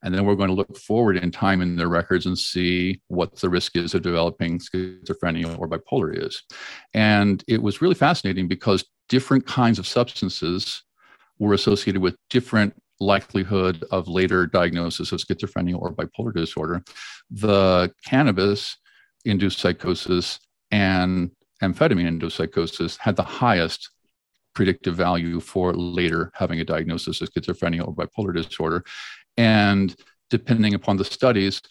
And 0.03 0.13
then 0.13 0.25
we're 0.25 0.35
going 0.35 0.49
to 0.49 0.55
look 0.55 0.77
forward 0.77 1.17
in 1.17 1.31
time 1.31 1.61
in 1.61 1.75
their 1.75 1.89
records 1.89 2.25
and 2.27 2.37
see 2.37 3.01
what 3.07 3.39
the 3.39 3.49
risk 3.49 3.75
is 3.75 3.95
of 3.95 4.03
developing 4.03 4.59
schizophrenia 4.59 5.57
or 5.57 5.67
bipolar 5.67 6.15
is. 6.15 6.43
And 6.93 7.43
it 7.47 7.61
was 7.61 7.81
really 7.81 7.95
fascinating 7.95 8.47
because 8.47 8.85
different 9.09 9.45
kinds 9.47 9.79
of 9.79 9.87
substances 9.87 10.83
were 11.39 11.53
associated 11.53 12.01
with 12.01 12.15
different 12.29 12.73
likelihood 12.99 13.83
of 13.91 14.07
later 14.07 14.47
diagnosis 14.47 15.11
of 15.11 15.19
schizophrenia 15.19 15.79
or 15.79 15.93
bipolar 15.93 16.33
disorder. 16.33 16.83
The 17.29 17.91
cannabis 18.05 18.77
induced 19.25 19.59
psychosis 19.59 20.39
and 20.71 21.31
amphetamine 21.61 22.07
induced 22.07 22.37
psychosis 22.37 22.97
had 22.97 23.15
the 23.15 23.23
highest 23.23 23.89
predictive 24.53 24.95
value 24.95 25.39
for 25.39 25.73
later 25.73 26.31
having 26.35 26.59
a 26.59 26.65
diagnosis 26.65 27.21
of 27.21 27.29
schizophrenia 27.29 27.87
or 27.87 27.93
bipolar 27.93 28.33
disorder. 28.33 28.83
And 29.37 29.95
depending 30.29 30.73
upon 30.73 30.97
the 30.97 31.05
studies, 31.05 31.61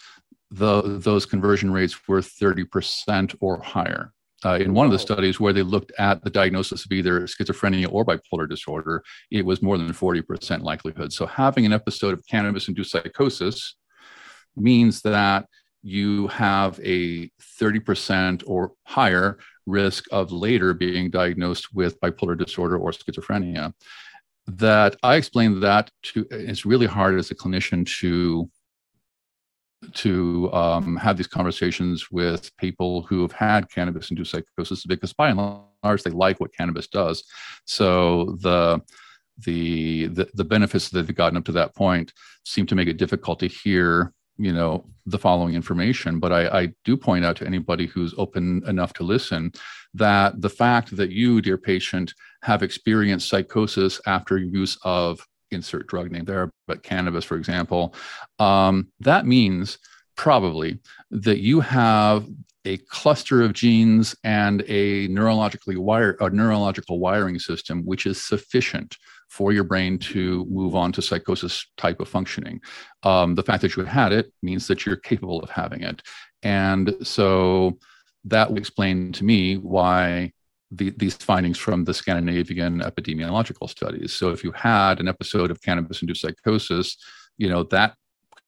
the, 0.51 0.83
those 0.83 1.25
conversion 1.25 1.71
rates 1.71 2.09
were 2.09 2.21
30% 2.21 3.37
or 3.41 3.61
higher 3.63 4.13
uh, 4.45 4.59
in 4.61 4.75
one 4.75 4.87
of 4.87 4.93
the 4.93 4.99
studies 4.99 5.39
where 5.39 5.53
they 5.53 5.63
looked 5.63 5.93
at 5.99 6.23
the 6.25 6.31
diagnosis 6.31 6.85
of 6.85 6.93
either 6.93 7.21
schizophrenia 7.23 7.93
or 7.93 8.05
bipolar 8.05 8.49
disorder, 8.49 9.03
it 9.31 9.45
was 9.45 9.63
more 9.63 9.79
than 9.79 9.93
40% 9.93 10.63
likelihood. 10.63 11.13
So, 11.13 11.27
having 11.27 11.67
an 11.67 11.73
episode 11.73 12.15
of 12.15 12.27
cannabis 12.29 12.69
induced 12.69 12.91
psychosis 12.91 13.77
means 14.57 15.01
that 15.03 15.47
you 15.83 16.29
have 16.29 16.79
a 16.83 17.29
30% 17.61 18.45
or 18.47 18.73
higher 18.85 19.39
risk 19.67 20.05
of 20.13 20.33
later 20.33 20.75
being 20.75 21.11
diagnosed 21.11 21.75
with 21.75 22.01
bipolar 22.01 22.39
disorder 22.39 22.77
or 22.77 22.91
schizophrenia. 22.91 23.73
That 24.47 24.97
I 25.03 25.17
explained 25.17 25.63
that 25.63 25.91
to, 26.03 26.27
it's 26.31 26.67
really 26.67 26.87
hard 26.87 27.19
as 27.19 27.31
a 27.31 27.35
clinician 27.35 27.87
to 28.01 28.51
to 29.95 30.53
um, 30.53 30.97
have 30.97 31.17
these 31.17 31.27
conversations 31.27 32.11
with 32.11 32.55
people 32.57 33.03
who 33.03 33.23
have 33.23 33.33
had 33.33 33.71
cannabis 33.71 34.11
induced 34.11 34.33
psychosis 34.33 34.85
because 34.87 35.13
by 35.13 35.31
and 35.31 35.65
large 35.83 36.03
they 36.03 36.11
like 36.11 36.41
what 36.41 36.55
cannabis 36.55 36.87
does. 36.87 37.25
So 37.65 38.37
the 38.41 38.81
the 39.39 40.07
the, 40.09 40.29
the 40.35 40.45
benefits 40.45 40.89
that 40.91 41.07
they've 41.07 41.17
gotten 41.17 41.39
up 41.39 41.45
to 41.47 41.53
that 41.53 41.75
point 41.75 42.13
seem 42.45 42.67
to 42.67 42.75
make 42.75 42.89
it 42.89 42.97
difficult 42.97 43.41
to 43.41 43.47
hear 43.47 44.13
you 44.39 44.53
know 44.53 44.85
the 45.07 45.19
following 45.19 45.55
information. 45.55 46.19
But 46.19 46.33
I, 46.33 46.63
I 46.63 46.73
do 46.85 46.97
point 46.97 47.25
out 47.25 47.37
to 47.37 47.47
anybody 47.47 47.87
who's 47.87 48.15
open 48.17 48.63
enough 48.67 48.93
to 48.95 49.05
listen 49.05 49.53
that 49.95 50.41
the 50.41 50.51
fact 50.51 50.97
that 50.97 51.11
you 51.11 51.41
dear 51.41 51.59
patient 51.59 52.15
have 52.43 52.63
experienced 52.63 53.29
psychosis 53.29 54.01
after 54.07 54.39
use 54.39 54.79
of 54.85 55.27
insert 55.53 55.87
drug 55.87 56.11
name 56.11 56.25
there, 56.25 56.51
but 56.67 56.83
cannabis, 56.83 57.25
for 57.25 57.37
example, 57.37 57.95
um, 58.39 58.89
that 59.01 59.27
means 59.27 59.79
probably 60.17 60.79
that 61.11 61.41
you 61.41 61.61
have 61.61 62.27
a 62.65 62.77
cluster 62.79 63.43
of 63.43 63.53
genes 63.53 64.15
and 64.23 64.63
a 64.69 65.09
neurologically 65.09 65.77
wire 65.77 66.17
a 66.21 66.31
neurological 66.31 67.01
wiring 67.01 67.39
system 67.39 67.83
which 67.85 68.07
is 68.07 68.23
sufficient 68.23 68.97
for 69.29 69.53
your 69.53 69.65
brain 69.65 69.99
to 69.99 70.45
move 70.51 70.77
on 70.77 70.93
to 70.93 71.01
psychosis 71.03 71.67
type 71.79 72.01
of 72.01 72.09
functioning. 72.09 72.61
Um, 73.03 73.35
the 73.35 73.43
fact 73.43 73.63
that 73.63 73.75
you 73.75 73.85
had 73.85 74.13
it 74.13 74.33
means 74.43 74.67
that 74.69 74.85
you're 74.85 74.97
capable 74.97 75.41
of 75.41 75.51
having 75.51 75.83
it, 75.83 76.03
and 76.43 76.95
so 77.03 77.79
that 78.25 78.49
would 78.49 78.59
explain 78.59 79.11
to 79.13 79.25
me 79.25 79.57
why 79.57 80.33
the, 80.75 80.91
these 80.97 81.17
findings 81.17 81.59
from 81.59 81.85
the 81.85 81.95
Scandinavian 81.95 82.81
epidemiological 82.81 83.69
studies. 83.69 84.13
So 84.13 84.31
if 84.31 84.43
you 84.43 84.53
had 84.53 85.01
an 85.01 85.09
episode 85.09 85.51
of 85.51 85.61
cannabis-induced 85.61 86.23
psychosis, 86.23 86.97
you 87.39 87.49
know 87.49 87.63
that 87.65 87.95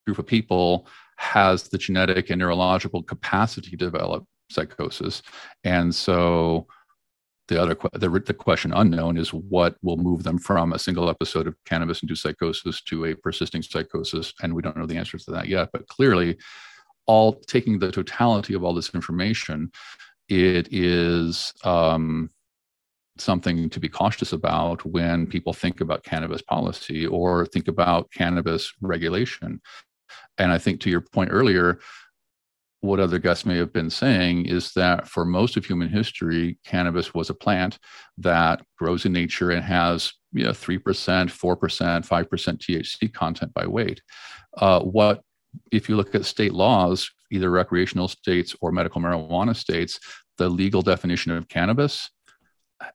group 0.05 0.19
of 0.19 0.25
people 0.25 0.87
has 1.17 1.69
the 1.69 1.77
genetic 1.77 2.29
and 2.29 2.39
neurological 2.39 3.03
capacity 3.03 3.71
to 3.71 3.77
develop 3.77 4.25
psychosis, 4.49 5.21
and 5.63 5.93
so 5.93 6.67
the 7.47 7.61
other 7.61 7.77
the, 7.93 8.09
the 8.09 8.33
question 8.33 8.73
unknown 8.73 9.17
is 9.17 9.31
what 9.31 9.75
will 9.83 9.97
move 9.97 10.23
them 10.23 10.39
from 10.39 10.73
a 10.73 10.79
single 10.79 11.09
episode 11.09 11.47
of 11.47 11.55
cannabis-induced 11.65 12.23
psychosis 12.23 12.81
to 12.81 13.05
a 13.05 13.15
persisting 13.15 13.61
psychosis, 13.61 14.33
and 14.41 14.53
we 14.53 14.63
don't 14.63 14.77
know 14.77 14.87
the 14.87 14.97
answers 14.97 15.25
to 15.25 15.31
that 15.31 15.47
yet. 15.47 15.69
But 15.71 15.87
clearly, 15.87 16.37
all 17.05 17.33
taking 17.33 17.77
the 17.77 17.91
totality 17.91 18.55
of 18.55 18.63
all 18.63 18.73
this 18.73 18.95
information 18.95 19.71
it 20.29 20.67
is 20.71 21.53
um, 21.63 22.29
something 23.17 23.69
to 23.69 23.79
be 23.79 23.89
cautious 23.89 24.33
about 24.33 24.85
when 24.85 25.27
people 25.27 25.53
think 25.53 25.81
about 25.81 26.03
cannabis 26.03 26.41
policy 26.41 27.05
or 27.05 27.45
think 27.45 27.67
about 27.67 28.11
cannabis 28.11 28.73
regulation. 28.81 29.61
And 30.37 30.51
I 30.51 30.57
think 30.57 30.81
to 30.81 30.89
your 30.89 31.01
point 31.01 31.29
earlier, 31.31 31.79
what 32.81 32.99
other 32.99 33.19
guests 33.19 33.45
may 33.45 33.57
have 33.57 33.73
been 33.73 33.89
saying 33.89 34.45
is 34.45 34.71
that 34.73 35.07
for 35.07 35.25
most 35.25 35.57
of 35.57 35.65
human 35.65 35.89
history, 35.89 36.57
cannabis 36.65 37.13
was 37.13 37.29
a 37.29 37.33
plant 37.33 37.79
that 38.17 38.61
grows 38.77 39.05
in 39.05 39.13
nature 39.13 39.51
and 39.51 39.63
has 39.63 40.13
you 40.33 40.43
know, 40.43 40.51
3%, 40.51 40.79
4%, 40.83 41.27
5% 41.27 42.27
THC 42.27 43.13
content 43.13 43.53
by 43.53 43.65
weight. 43.65 44.01
Uh, 44.57 44.81
what, 44.81 45.21
if 45.71 45.89
you 45.89 45.95
look 45.95 46.15
at 46.15 46.25
state 46.25 46.53
laws, 46.53 47.11
either 47.31 47.49
recreational 47.49 48.07
states 48.07 48.55
or 48.61 48.71
medical 48.71 49.01
marijuana 49.01 49.55
states, 49.55 49.99
the 50.37 50.49
legal 50.49 50.81
definition 50.81 51.31
of 51.31 51.47
cannabis 51.47 52.09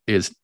is 0.06 0.34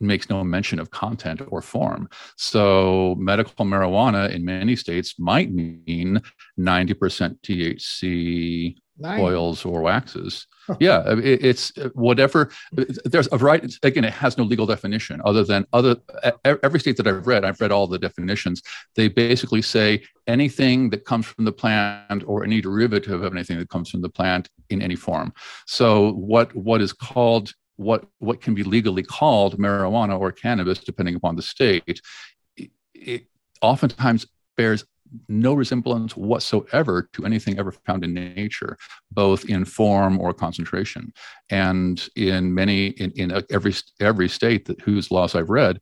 makes 0.00 0.28
no 0.28 0.42
mention 0.42 0.78
of 0.78 0.90
content 0.90 1.40
or 1.48 1.62
form. 1.62 2.08
So 2.36 3.14
medical 3.18 3.64
marijuana 3.64 4.30
in 4.30 4.44
many 4.44 4.76
states 4.76 5.18
might 5.18 5.52
mean 5.52 6.20
90% 6.58 7.38
THC 7.40 8.76
Nine. 8.96 9.20
oils 9.20 9.64
or 9.64 9.82
waxes. 9.82 10.46
yeah, 10.78 11.02
it, 11.18 11.44
it's 11.44 11.76
uh, 11.78 11.88
whatever. 11.94 12.50
Uh, 12.78 12.84
there's 13.04 13.28
a 13.32 13.38
variety. 13.38 13.74
Again, 13.82 14.04
it 14.04 14.12
has 14.12 14.38
no 14.38 14.44
legal 14.44 14.66
definition 14.66 15.20
other 15.24 15.42
than 15.42 15.66
other. 15.72 15.96
Every 16.44 16.78
state 16.78 16.96
that 16.98 17.06
I've 17.06 17.26
read, 17.26 17.44
I've 17.44 17.60
read 17.60 17.72
all 17.72 17.86
the 17.86 17.98
definitions. 17.98 18.62
They 18.94 19.08
basically 19.08 19.62
say 19.62 20.04
anything 20.26 20.90
that 20.90 21.04
comes 21.04 21.26
from 21.26 21.44
the 21.44 21.52
plant 21.52 22.22
or 22.26 22.44
any 22.44 22.60
derivative 22.60 23.22
of 23.22 23.32
anything 23.32 23.58
that 23.58 23.68
comes 23.68 23.90
from 23.90 24.00
the 24.00 24.08
plant 24.08 24.48
in 24.70 24.80
any 24.80 24.96
form. 24.96 25.32
So 25.66 26.12
what 26.12 26.54
what 26.54 26.80
is 26.80 26.92
called 26.92 27.52
what 27.76 28.04
what 28.18 28.40
can 28.40 28.54
be 28.54 28.62
legally 28.62 29.02
called 29.02 29.58
marijuana 29.58 30.18
or 30.18 30.30
cannabis, 30.30 30.78
depending 30.78 31.16
upon 31.16 31.36
the 31.36 31.42
state, 31.42 31.82
it, 31.86 32.70
it 32.94 33.26
oftentimes 33.60 34.26
bears 34.56 34.84
no 35.28 35.54
resemblance 35.54 36.16
whatsoever 36.16 37.08
to 37.12 37.24
anything 37.24 37.58
ever 37.58 37.72
found 37.72 38.04
in 38.04 38.14
nature, 38.14 38.76
both 39.10 39.44
in 39.46 39.64
form 39.64 40.20
or 40.20 40.32
concentration. 40.32 41.12
And 41.50 42.06
in 42.16 42.54
many, 42.54 42.88
in, 42.88 43.10
in 43.12 43.44
every 43.50 43.74
every 44.00 44.28
state 44.28 44.66
that 44.66 44.80
whose 44.80 45.10
laws 45.10 45.34
I've 45.34 45.50
read, 45.50 45.80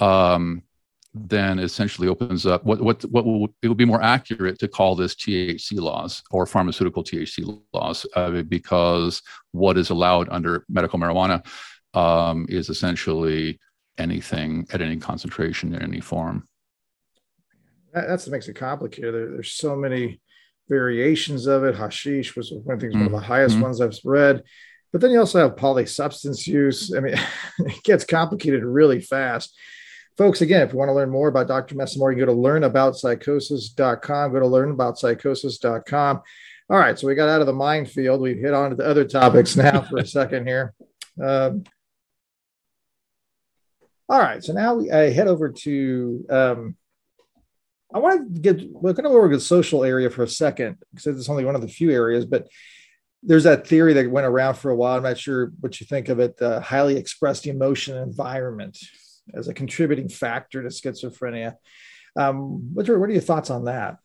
um, 0.00 0.62
then 1.14 1.58
essentially 1.58 2.08
opens 2.08 2.46
up 2.46 2.64
what 2.64 2.80
what 2.80 3.04
what 3.06 3.24
will 3.24 3.48
it 3.62 3.68
would 3.68 3.76
be 3.76 3.84
more 3.84 4.02
accurate 4.02 4.58
to 4.58 4.68
call 4.68 4.94
this 4.94 5.14
THC 5.14 5.80
laws 5.80 6.22
or 6.30 6.46
pharmaceutical 6.46 7.02
THC 7.02 7.60
laws 7.72 8.06
uh, 8.14 8.42
because 8.42 9.22
what 9.52 9.78
is 9.78 9.90
allowed 9.90 10.28
under 10.30 10.64
medical 10.68 10.98
marijuana 10.98 11.44
um, 11.94 12.46
is 12.48 12.68
essentially 12.68 13.58
anything 13.96 14.66
at 14.72 14.80
any 14.80 14.96
concentration 14.96 15.74
in 15.74 15.82
any 15.82 16.00
form. 16.00 16.46
That's 17.92 18.26
what 18.26 18.32
makes 18.32 18.48
it 18.48 18.54
complicated. 18.54 19.14
There, 19.14 19.30
there's 19.30 19.52
so 19.52 19.76
many 19.76 20.20
variations 20.68 21.46
of 21.46 21.64
it. 21.64 21.74
Hashish 21.74 22.36
was 22.36 22.52
one 22.52 22.74
of 22.74 22.80
the, 22.80 22.88
mm-hmm. 22.88 22.98
one 22.98 23.06
of 23.06 23.12
the 23.12 23.20
highest 23.20 23.54
mm-hmm. 23.54 23.64
ones 23.64 23.80
I've 23.80 23.98
read. 24.04 24.42
But 24.92 25.00
then 25.00 25.10
you 25.10 25.18
also 25.18 25.40
have 25.40 25.56
polysubstance 25.56 26.46
use. 26.46 26.94
I 26.94 27.00
mean, 27.00 27.14
it 27.58 27.82
gets 27.82 28.04
complicated 28.04 28.64
really 28.64 29.00
fast. 29.00 29.58
Folks, 30.16 30.40
again, 30.40 30.62
if 30.62 30.72
you 30.72 30.78
want 30.78 30.88
to 30.88 30.94
learn 30.94 31.10
more 31.10 31.28
about 31.28 31.46
Dr. 31.46 31.76
Messamore, 31.76 32.12
you 32.12 32.18
go 32.18 32.26
to 32.26 32.32
learnaboutpsychosis.com. 32.32 34.32
Go 34.32 34.40
to 34.40 34.46
learnaboutpsychosis.com. 34.46 36.22
All 36.70 36.78
right, 36.78 36.98
so 36.98 37.06
we 37.06 37.14
got 37.14 37.28
out 37.28 37.40
of 37.40 37.46
the 37.46 37.52
minefield. 37.52 38.20
We've 38.20 38.36
hit 38.36 38.52
on 38.52 38.70
to 38.70 38.76
the 38.76 38.84
other 38.84 39.04
topics 39.04 39.56
now 39.56 39.82
for 39.82 39.98
a 39.98 40.06
second 40.06 40.46
here. 40.46 40.74
Um, 41.20 41.64
all 44.08 44.20
right, 44.20 44.44
so 44.44 44.52
now 44.52 44.74
we, 44.74 44.88
I 44.88 45.10
head 45.10 45.26
over 45.26 45.50
to. 45.50 46.24
Um, 46.30 46.76
I 47.92 47.98
want 47.98 48.34
to 48.34 48.40
get 48.40 48.70
we're 48.70 48.92
going 48.92 49.04
to 49.04 49.10
over 49.10 49.28
the 49.28 49.40
social 49.40 49.82
area 49.82 50.10
for 50.10 50.22
a 50.22 50.28
second 50.28 50.76
because 50.94 51.06
it's 51.18 51.28
only 51.28 51.44
one 51.44 51.54
of 51.54 51.62
the 51.62 51.68
few 51.68 51.90
areas, 51.90 52.26
but 52.26 52.48
there's 53.22 53.44
that 53.44 53.66
theory 53.66 53.94
that 53.94 54.10
went 54.10 54.26
around 54.26 54.54
for 54.54 54.70
a 54.70 54.76
while. 54.76 54.96
I'm 54.96 55.02
not 55.02 55.18
sure 55.18 55.52
what 55.60 55.80
you 55.80 55.86
think 55.86 56.08
of 56.08 56.20
it. 56.20 56.36
The 56.36 56.60
highly 56.60 56.96
expressed 56.96 57.46
emotion 57.46 57.96
environment 57.96 58.78
as 59.34 59.48
a 59.48 59.54
contributing 59.54 60.08
factor 60.08 60.62
to 60.62 60.68
schizophrenia. 60.68 61.56
Um, 62.16 62.74
what 62.74 62.88
are, 62.88 62.98
what 62.98 63.08
are 63.08 63.12
your 63.12 63.22
thoughts 63.22 63.50
on 63.50 63.64
that? 63.64 63.96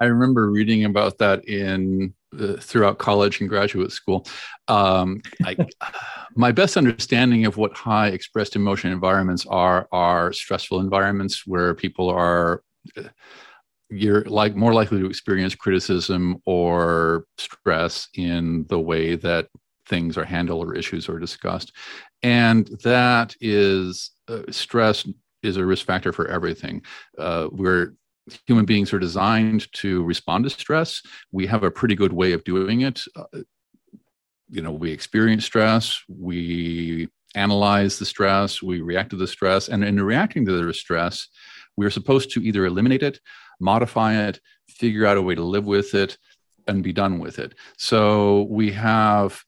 I 0.00 0.06
remember 0.06 0.50
reading 0.50 0.84
about 0.84 1.18
that 1.18 1.48
in 1.48 2.14
uh, 2.40 2.56
throughout 2.60 2.98
college 2.98 3.40
and 3.40 3.48
graduate 3.48 3.92
school. 3.92 4.26
Um, 4.68 5.20
I, 5.44 5.56
my 6.36 6.52
best 6.52 6.76
understanding 6.76 7.46
of 7.46 7.56
what 7.56 7.72
high 7.72 8.08
expressed 8.08 8.56
emotion 8.56 8.92
environments 8.92 9.46
are 9.46 9.88
are 9.92 10.32
stressful 10.32 10.80
environments 10.80 11.46
where 11.46 11.74
people 11.74 12.08
are 12.08 12.62
uh, 12.96 13.02
you're 13.90 14.22
like 14.24 14.56
more 14.56 14.74
likely 14.74 14.98
to 14.98 15.06
experience 15.06 15.54
criticism 15.54 16.36
or 16.46 17.26
stress 17.38 18.08
in 18.14 18.64
the 18.68 18.78
way 18.78 19.14
that 19.14 19.46
things 19.86 20.16
are 20.16 20.24
handled 20.24 20.66
or 20.66 20.74
issues 20.74 21.08
are 21.08 21.18
discussed 21.18 21.72
and 22.22 22.68
that 22.82 23.34
is 23.40 24.12
uh, 24.28 24.42
stress 24.50 25.06
is 25.42 25.58
a 25.58 25.64
risk 25.64 25.86
factor 25.86 26.12
for 26.12 26.26
everything 26.28 26.82
uh, 27.18 27.48
we're 27.52 27.94
human 28.46 28.64
beings 28.64 28.92
are 28.92 28.98
designed 28.98 29.70
to 29.74 30.02
respond 30.04 30.44
to 30.44 30.50
stress. 30.50 31.02
We 31.32 31.46
have 31.46 31.62
a 31.62 31.70
pretty 31.70 31.94
good 31.94 32.12
way 32.12 32.32
of 32.32 32.44
doing 32.44 32.82
it. 32.82 33.02
Uh, 33.14 33.40
you 34.48 34.62
know, 34.62 34.72
we 34.72 34.92
experience 34.92 35.44
stress, 35.44 36.02
we 36.08 37.08
analyze 37.34 37.98
the 37.98 38.04
stress, 38.04 38.62
we 38.62 38.80
react 38.80 39.10
to 39.10 39.16
the 39.16 39.26
stress, 39.26 39.68
and 39.68 39.84
in 39.84 40.00
reacting 40.00 40.44
to 40.46 40.64
the 40.64 40.74
stress, 40.74 41.28
we're 41.76 41.90
supposed 41.90 42.30
to 42.30 42.40
either 42.40 42.66
eliminate 42.66 43.02
it, 43.02 43.20
modify 43.60 44.14
it, 44.28 44.40
figure 44.68 45.06
out 45.06 45.16
a 45.16 45.22
way 45.22 45.34
to 45.34 45.42
live 45.42 45.66
with 45.66 45.94
it, 45.94 46.16
and 46.68 46.82
be 46.82 46.92
done 46.92 47.18
with 47.18 47.38
it. 47.38 47.54
So 47.76 48.46
we 48.50 48.70
have 48.72 49.42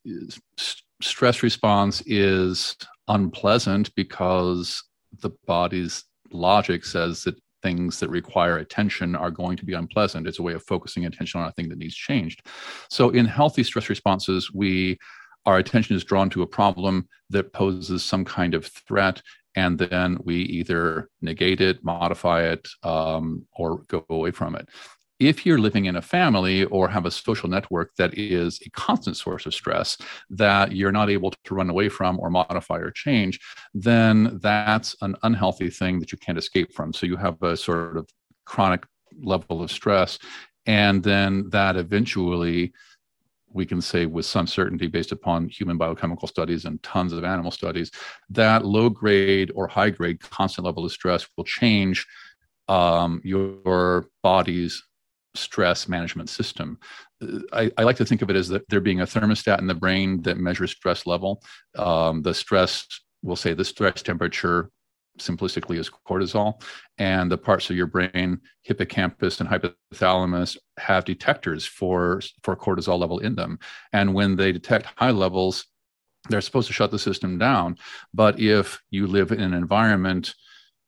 stress 1.01 1.43
response 1.43 2.01
is 2.05 2.75
unpleasant 3.07 3.93
because 3.95 4.83
the 5.21 5.31
body's 5.45 6.03
logic 6.31 6.85
says 6.85 7.23
that 7.23 7.35
things 7.67 7.99
that 7.99 8.09
require 8.09 8.57
attention 8.59 9.13
are 9.13 9.29
going 9.29 9.57
to 9.57 9.65
be 9.65 9.73
unpleasant. 9.73 10.25
It's 10.25 10.39
a 10.39 10.47
way 10.47 10.53
of 10.53 10.63
focusing 10.63 11.05
attention 11.05 11.41
on 11.41 11.47
a 11.47 11.51
thing 11.51 11.67
that 11.69 11.77
needs 11.77 11.95
changed. 11.95 12.39
So 12.89 13.09
in 13.09 13.25
healthy 13.25 13.63
stress 13.63 13.89
responses, 13.89 14.53
we 14.53 14.97
our 15.45 15.57
attention 15.57 15.95
is 15.95 16.03
drawn 16.03 16.29
to 16.31 16.41
a 16.43 16.47
problem 16.47 17.07
that 17.29 17.53
poses 17.53 18.03
some 18.03 18.25
kind 18.25 18.53
of 18.53 18.65
threat 18.65 19.21
and 19.55 19.77
then 19.79 20.17
we 20.23 20.35
either 20.59 21.09
negate 21.21 21.61
it, 21.61 21.83
modify 21.83 22.43
it, 22.43 22.67
um, 22.83 23.45
or 23.55 23.83
go 23.87 24.05
away 24.09 24.31
from 24.31 24.55
it 24.55 24.67
if 25.19 25.45
you're 25.45 25.57
living 25.57 25.85
in 25.85 25.95
a 25.95 26.01
family 26.01 26.65
or 26.65 26.87
have 26.87 27.05
a 27.05 27.11
social 27.11 27.49
network 27.49 27.95
that 27.95 28.17
is 28.17 28.59
a 28.65 28.69
constant 28.71 29.17
source 29.17 29.45
of 29.45 29.53
stress 29.53 29.97
that 30.29 30.71
you're 30.73 30.91
not 30.91 31.09
able 31.09 31.31
to 31.31 31.55
run 31.55 31.69
away 31.69 31.89
from 31.89 32.19
or 32.19 32.29
modify 32.29 32.77
or 32.77 32.91
change, 32.91 33.39
then 33.73 34.39
that's 34.41 34.95
an 35.01 35.15
unhealthy 35.23 35.69
thing 35.69 35.99
that 35.99 36.11
you 36.11 36.17
can't 36.17 36.37
escape 36.37 36.71
from. 36.73 36.93
So 36.93 37.05
you 37.05 37.17
have 37.17 37.41
a 37.41 37.57
sort 37.57 37.97
of 37.97 38.07
chronic 38.45 38.85
level 39.21 39.63
of 39.63 39.71
stress. 39.71 40.19
And 40.65 41.03
then 41.03 41.49
that 41.49 41.77
eventually, 41.77 42.73
we 43.49 43.65
can 43.65 43.81
say 43.81 44.05
with 44.05 44.25
some 44.25 44.45
certainty 44.45 44.87
based 44.87 45.11
upon 45.11 45.47
human 45.47 45.77
biochemical 45.77 46.27
studies 46.27 46.65
and 46.65 46.83
tons 46.83 47.13
of 47.13 47.23
animal 47.23 47.49
studies, 47.49 47.89
that 48.29 48.65
low 48.65 48.89
grade 48.89 49.51
or 49.55 49.67
high 49.67 49.89
grade 49.89 50.19
constant 50.19 50.65
level 50.65 50.85
of 50.85 50.91
stress 50.91 51.27
will 51.35 51.45
change 51.45 52.05
um, 52.67 53.21
your 53.23 54.07
body's 54.21 54.83
stress 55.37 55.87
management 55.87 56.29
system. 56.29 56.79
I, 57.53 57.71
I, 57.77 57.83
like 57.83 57.95
to 57.97 58.05
think 58.05 58.21
of 58.21 58.29
it 58.29 58.35
as 58.35 58.47
that 58.49 58.67
there 58.69 58.79
being 58.79 59.01
a 59.01 59.05
thermostat 59.05 59.59
in 59.59 59.67
the 59.67 59.73
brain 59.73 60.21
that 60.23 60.37
measures 60.37 60.71
stress 60.71 61.07
level. 61.07 61.41
Um, 61.75 62.21
the 62.21 62.33
stress, 62.33 62.87
we'll 63.23 63.35
say 63.35 63.53
the 63.53 63.65
stress 63.65 64.01
temperature 64.01 64.69
simplistically 65.19 65.77
is 65.77 65.89
cortisol 66.07 66.61
and 66.97 67.31
the 67.31 67.37
parts 67.37 67.69
of 67.69 67.75
your 67.75 67.87
brain 67.87 68.39
hippocampus 68.63 69.39
and 69.39 69.49
hypothalamus 69.49 70.57
have 70.77 71.05
detectors 71.05 71.65
for 71.65 72.21
for 72.43 72.55
cortisol 72.55 72.99
level 72.99 73.19
in 73.19 73.35
them 73.35 73.57
and 73.93 74.13
when 74.13 74.35
they 74.35 74.51
detect 74.51 74.87
high 74.95 75.11
levels 75.11 75.65
they're 76.29 76.41
supposed 76.41 76.67
to 76.67 76.73
shut 76.73 76.91
the 76.91 76.99
system 76.99 77.37
down 77.37 77.75
but 78.13 78.39
if 78.39 78.81
you 78.89 79.07
live 79.07 79.31
in 79.31 79.39
an 79.39 79.53
environment 79.53 80.33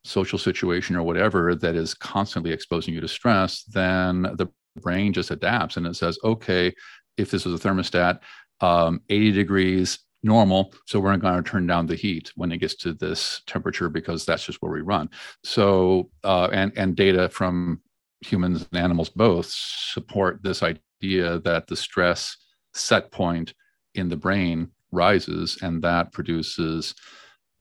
social 0.04 0.40
situation 0.40 0.96
or 0.96 1.04
whatever 1.04 1.56
that 1.56 1.76
is 1.76 1.94
constantly 1.94 2.52
exposing 2.52 2.94
you 2.94 3.02
to 3.02 3.08
stress, 3.08 3.64
then 3.64 4.24
the 4.24 4.48
brain 4.78 5.14
just 5.14 5.32
adapts 5.32 5.78
and 5.78 5.86
it 5.86 5.96
says, 5.96 6.18
okay, 6.24 6.74
if 7.18 7.32
this 7.32 7.46
is 7.46 7.54
a 7.54 7.68
thermostat, 7.68 8.20
um, 8.62 9.02
80 9.10 9.32
degrees 9.32 10.00
normal, 10.24 10.74
so 10.86 11.00
we're 11.00 11.16
going 11.18 11.44
to 11.44 11.50
turn 11.50 11.68
down 11.68 11.86
the 11.86 11.96
heat 11.96 12.32
when 12.36 12.52
it 12.52 12.58
gets 12.58 12.76
to 12.76 12.94
this 12.94 13.42
temperature 13.46 13.90
because 13.90 14.26
that's 14.26 14.46
just 14.46 14.62
where 14.62 14.72
we 14.72 14.82
run. 14.82 15.10
So, 15.44 16.10
uh, 16.24 16.50
and 16.52 16.72
and 16.78 16.96
data 16.96 17.30
from 17.30 17.82
humans 18.22 18.68
and 18.72 18.82
animals 18.82 19.10
both 19.10 19.48
support 19.48 20.44
this 20.44 20.62
idea 20.62 21.40
that 21.40 21.68
the 21.68 21.76
stress 21.76 22.36
set 22.74 23.12
point 23.12 23.54
in 23.96 24.10
the 24.10 24.18
brain 24.18 24.70
rises, 24.92 25.58
and 25.62 25.82
that 25.84 26.12
produces 26.12 26.96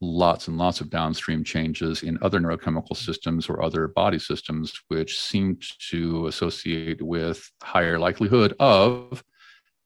lots 0.01 0.49
and 0.49 0.57
lots 0.57 0.81
of 0.81 0.91
downstream 0.91 1.43
changes 1.43 2.03
in 2.03 2.19
other 2.23 2.39
neurochemical 2.39 2.97
systems 2.97 3.49
or 3.49 3.63
other 3.63 3.89
body 3.89 4.19
systems, 4.19 4.73
which 4.89 5.21
seem 5.21 5.59
to 5.91 6.27
associate 6.29 7.03
with 7.03 7.51
higher 7.63 7.99
likelihood 7.99 8.55
of 8.61 9.25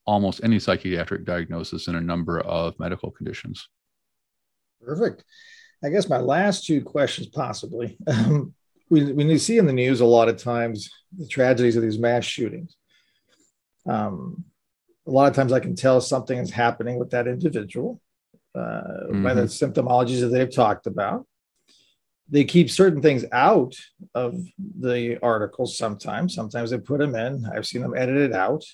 almost 0.04 0.42
any 0.44 0.58
psychiatric 0.58 1.24
diagnosis 1.24 1.88
in 1.88 1.94
a 1.94 2.00
number 2.00 2.40
of 2.40 2.78
medical 2.78 3.10
conditions. 3.10 3.68
Perfect. 4.84 5.24
I 5.84 5.88
guess 5.88 6.08
my 6.08 6.18
last 6.18 6.66
two 6.66 6.82
questions, 6.82 7.28
possibly. 7.28 7.96
Um, 8.06 8.54
you 8.90 9.38
see 9.38 9.56
in 9.56 9.64
the 9.64 9.72
news 9.72 10.02
a 10.02 10.04
lot 10.04 10.28
of 10.28 10.36
times 10.36 10.90
the 11.16 11.26
tragedies 11.26 11.76
of 11.76 11.82
these 11.82 11.98
mass 11.98 12.24
shootings, 12.24 12.76
um, 13.88 14.44
a 15.06 15.10
lot 15.10 15.30
of 15.30 15.34
times 15.34 15.50
I 15.50 15.60
can 15.60 15.74
tell 15.74 16.00
something 16.02 16.36
is 16.38 16.50
happening 16.50 16.98
with 16.98 17.08
that 17.10 17.26
individual 17.26 18.02
uh, 18.54 18.60
mm-hmm. 18.60 19.22
by 19.22 19.34
the 19.34 19.42
mm-hmm. 19.42 19.64
symptomologies 19.80 20.20
that 20.20 20.28
they've 20.28 20.54
talked 20.54 20.86
about. 20.86 21.26
They 22.28 22.44
keep 22.44 22.70
certain 22.70 23.02
things 23.02 23.24
out 23.32 23.76
of 24.14 24.40
the 24.58 25.18
articles 25.22 25.76
sometimes. 25.76 26.34
Sometimes 26.34 26.70
they 26.70 26.78
put 26.78 26.98
them 26.98 27.14
in. 27.14 27.46
I've 27.46 27.66
seen 27.66 27.82
them 27.82 27.94
edited 27.96 28.32
out. 28.32 28.64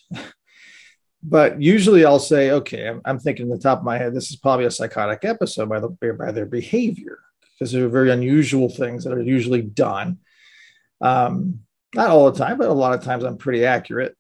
but 1.23 1.61
usually 1.61 2.05
I'll 2.05 2.21
say, 2.21 2.53
okay, 2.53 2.89
I'm, 2.89 3.01
I'm, 3.05 3.19
thinking 3.19 3.47
in 3.47 3.51
the 3.51 3.59
top 3.59 3.79
of 3.79 3.85
my 3.85 3.99
head, 3.99 4.15
this 4.15 4.31
is 4.31 4.37
probably 4.37 4.67
a 4.67 4.71
psychotic 4.71 5.25
episode 5.25 5.69
by, 5.69 5.81
the, 5.81 5.89
by 5.89 6.31
their 6.31 6.47
behavior 6.47 7.19
because 7.59 7.73
they're 7.73 7.89
very 7.89 8.11
unusual 8.11 8.69
things 8.69 9.05
that 9.05 9.13
are 9.13 9.23
usually 9.23 9.63
done. 9.63 10.19
Um, 11.01 11.61
not 11.95 12.11
all 12.11 12.31
the 12.31 12.39
time, 12.39 12.59
but 12.59 12.69
a 12.69 12.73
lot 12.73 12.95
of 12.95 13.03
times 13.03 13.25
I'm 13.25 13.39
pretty 13.39 13.65
accurate. 13.65 14.17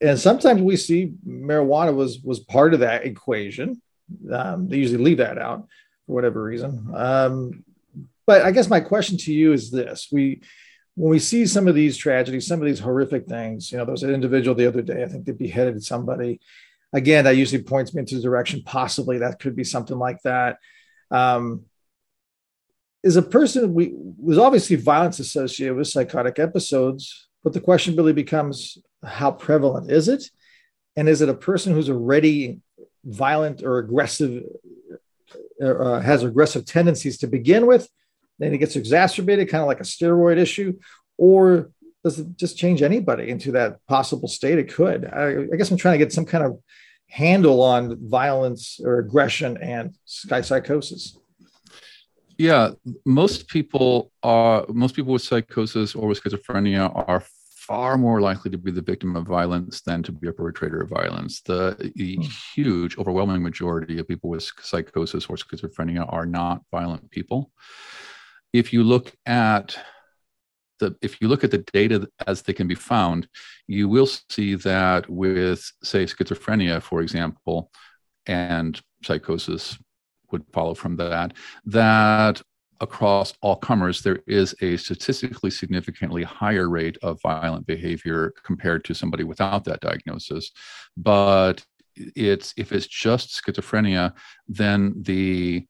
And 0.00 0.18
sometimes 0.18 0.60
we 0.60 0.76
see 0.76 1.12
marijuana 1.26 1.94
was 1.94 2.20
was 2.20 2.40
part 2.40 2.74
of 2.74 2.80
that 2.80 3.04
equation. 3.06 3.80
Um, 4.30 4.68
they 4.68 4.76
usually 4.76 5.02
leave 5.02 5.18
that 5.18 5.38
out 5.38 5.66
for 6.06 6.14
whatever 6.14 6.42
reason. 6.42 6.90
Um, 6.94 7.64
but 8.26 8.42
I 8.42 8.50
guess 8.50 8.68
my 8.68 8.80
question 8.80 9.18
to 9.18 9.32
you 9.32 9.52
is 9.52 9.70
this: 9.70 10.08
we 10.12 10.42
when 10.94 11.10
we 11.10 11.18
see 11.18 11.46
some 11.46 11.68
of 11.68 11.74
these 11.74 11.96
tragedies, 11.96 12.46
some 12.46 12.60
of 12.60 12.66
these 12.66 12.78
horrific 12.78 13.26
things, 13.26 13.72
you 13.72 13.78
know, 13.78 13.84
there 13.84 13.92
was 13.92 14.02
an 14.02 14.14
individual 14.14 14.54
the 14.54 14.66
other 14.66 14.82
day, 14.82 15.02
I 15.02 15.08
think 15.08 15.24
they 15.24 15.32
beheaded 15.32 15.82
somebody. 15.82 16.40
Again, 16.92 17.24
that 17.24 17.36
usually 17.36 17.62
points 17.62 17.94
me 17.94 18.00
into 18.00 18.16
the 18.16 18.22
direction 18.22 18.62
possibly 18.64 19.18
that 19.18 19.38
could 19.38 19.56
be 19.56 19.64
something 19.64 19.98
like 19.98 20.20
that. 20.24 20.58
Um, 21.10 21.64
is 23.02 23.16
a 23.16 23.22
person 23.22 23.74
we 23.74 23.92
was 23.94 24.38
obviously 24.38 24.76
violence 24.76 25.18
associated 25.18 25.76
with 25.76 25.88
psychotic 25.88 26.38
episodes, 26.38 27.28
but 27.42 27.52
the 27.52 27.60
question 27.60 27.96
really 27.96 28.12
becomes 28.12 28.78
how 29.02 29.30
prevalent 29.30 29.90
is 29.90 30.08
it? 30.08 30.30
And 30.94 31.08
is 31.08 31.22
it 31.22 31.28
a 31.28 31.34
person 31.34 31.72
who's 31.72 31.90
already 31.90 32.60
violent 33.04 33.62
or 33.62 33.78
aggressive 33.78 34.44
uh, 35.62 36.00
has 36.00 36.22
aggressive 36.22 36.64
tendencies 36.64 37.18
to 37.18 37.26
begin 37.26 37.66
with, 37.66 37.88
then 38.38 38.52
it 38.52 38.58
gets 38.58 38.76
exacerbated, 38.76 39.48
kind 39.48 39.62
of 39.62 39.68
like 39.68 39.80
a 39.80 39.84
steroid 39.84 40.38
issue, 40.38 40.78
or 41.16 41.70
does 42.04 42.18
it 42.18 42.36
just 42.36 42.58
change 42.58 42.82
anybody 42.82 43.28
into 43.28 43.52
that 43.52 43.78
possible 43.86 44.28
state? 44.28 44.58
It 44.58 44.72
could. 44.72 45.06
I, 45.06 45.44
I 45.52 45.56
guess 45.56 45.70
I'm 45.70 45.76
trying 45.76 45.98
to 45.98 46.04
get 46.04 46.12
some 46.12 46.26
kind 46.26 46.44
of 46.44 46.58
handle 47.08 47.62
on 47.62 47.98
violence 48.08 48.80
or 48.82 48.98
aggression 48.98 49.56
and 49.58 49.94
psychosis. 50.06 51.16
Yeah, 52.38 52.70
most 53.04 53.46
people 53.48 54.10
are 54.22 54.64
most 54.68 54.96
people 54.96 55.12
with 55.12 55.22
psychosis 55.22 55.94
or 55.94 56.08
with 56.08 56.22
schizophrenia 56.22 56.90
are 57.08 57.22
far 57.66 57.96
more 57.96 58.20
likely 58.20 58.50
to 58.50 58.58
be 58.58 58.72
the 58.72 58.82
victim 58.82 59.14
of 59.14 59.26
violence 59.26 59.82
than 59.82 60.02
to 60.02 60.12
be 60.12 60.28
a 60.28 60.32
perpetrator 60.32 60.80
of 60.80 60.88
violence. 60.88 61.42
The, 61.42 61.92
the 61.94 62.16
hmm. 62.16 62.22
huge, 62.54 62.98
overwhelming 62.98 63.42
majority 63.42 63.98
of 63.98 64.08
people 64.08 64.30
with 64.30 64.50
psychosis 64.60 65.26
or 65.26 65.36
schizophrenia 65.36 66.12
are 66.12 66.26
not 66.26 66.62
violent 66.70 67.10
people. 67.10 67.52
If 68.52 68.72
you 68.72 68.82
look 68.82 69.12
at 69.26 69.76
the, 70.80 70.96
if 71.00 71.20
you 71.20 71.28
look 71.28 71.44
at 71.44 71.52
the 71.52 71.64
data 71.72 72.08
as 72.26 72.42
they 72.42 72.52
can 72.52 72.66
be 72.66 72.74
found, 72.74 73.28
you 73.68 73.88
will 73.88 74.08
see 74.28 74.56
that 74.56 75.08
with, 75.08 75.70
say, 75.84 76.04
schizophrenia, 76.04 76.82
for 76.82 77.00
example, 77.00 77.70
and 78.26 78.80
psychosis 79.04 79.78
would 80.32 80.44
follow 80.52 80.74
from 80.74 80.96
that, 80.96 81.34
that 81.66 82.42
across 82.82 83.32
all 83.40 83.56
comers, 83.56 84.02
there 84.02 84.20
is 84.26 84.54
a 84.60 84.76
statistically 84.76 85.50
significantly 85.50 86.24
higher 86.24 86.68
rate 86.68 86.98
of 87.02 87.22
violent 87.22 87.66
behavior 87.66 88.34
compared 88.44 88.84
to 88.84 88.94
somebody 88.94 89.24
without 89.24 89.64
that 89.64 89.80
diagnosis. 89.80 90.50
But 90.96 91.64
it's 91.96 92.52
if 92.56 92.72
it's 92.72 92.86
just 92.86 93.40
schizophrenia, 93.42 94.12
then 94.48 94.94
the 95.00 95.66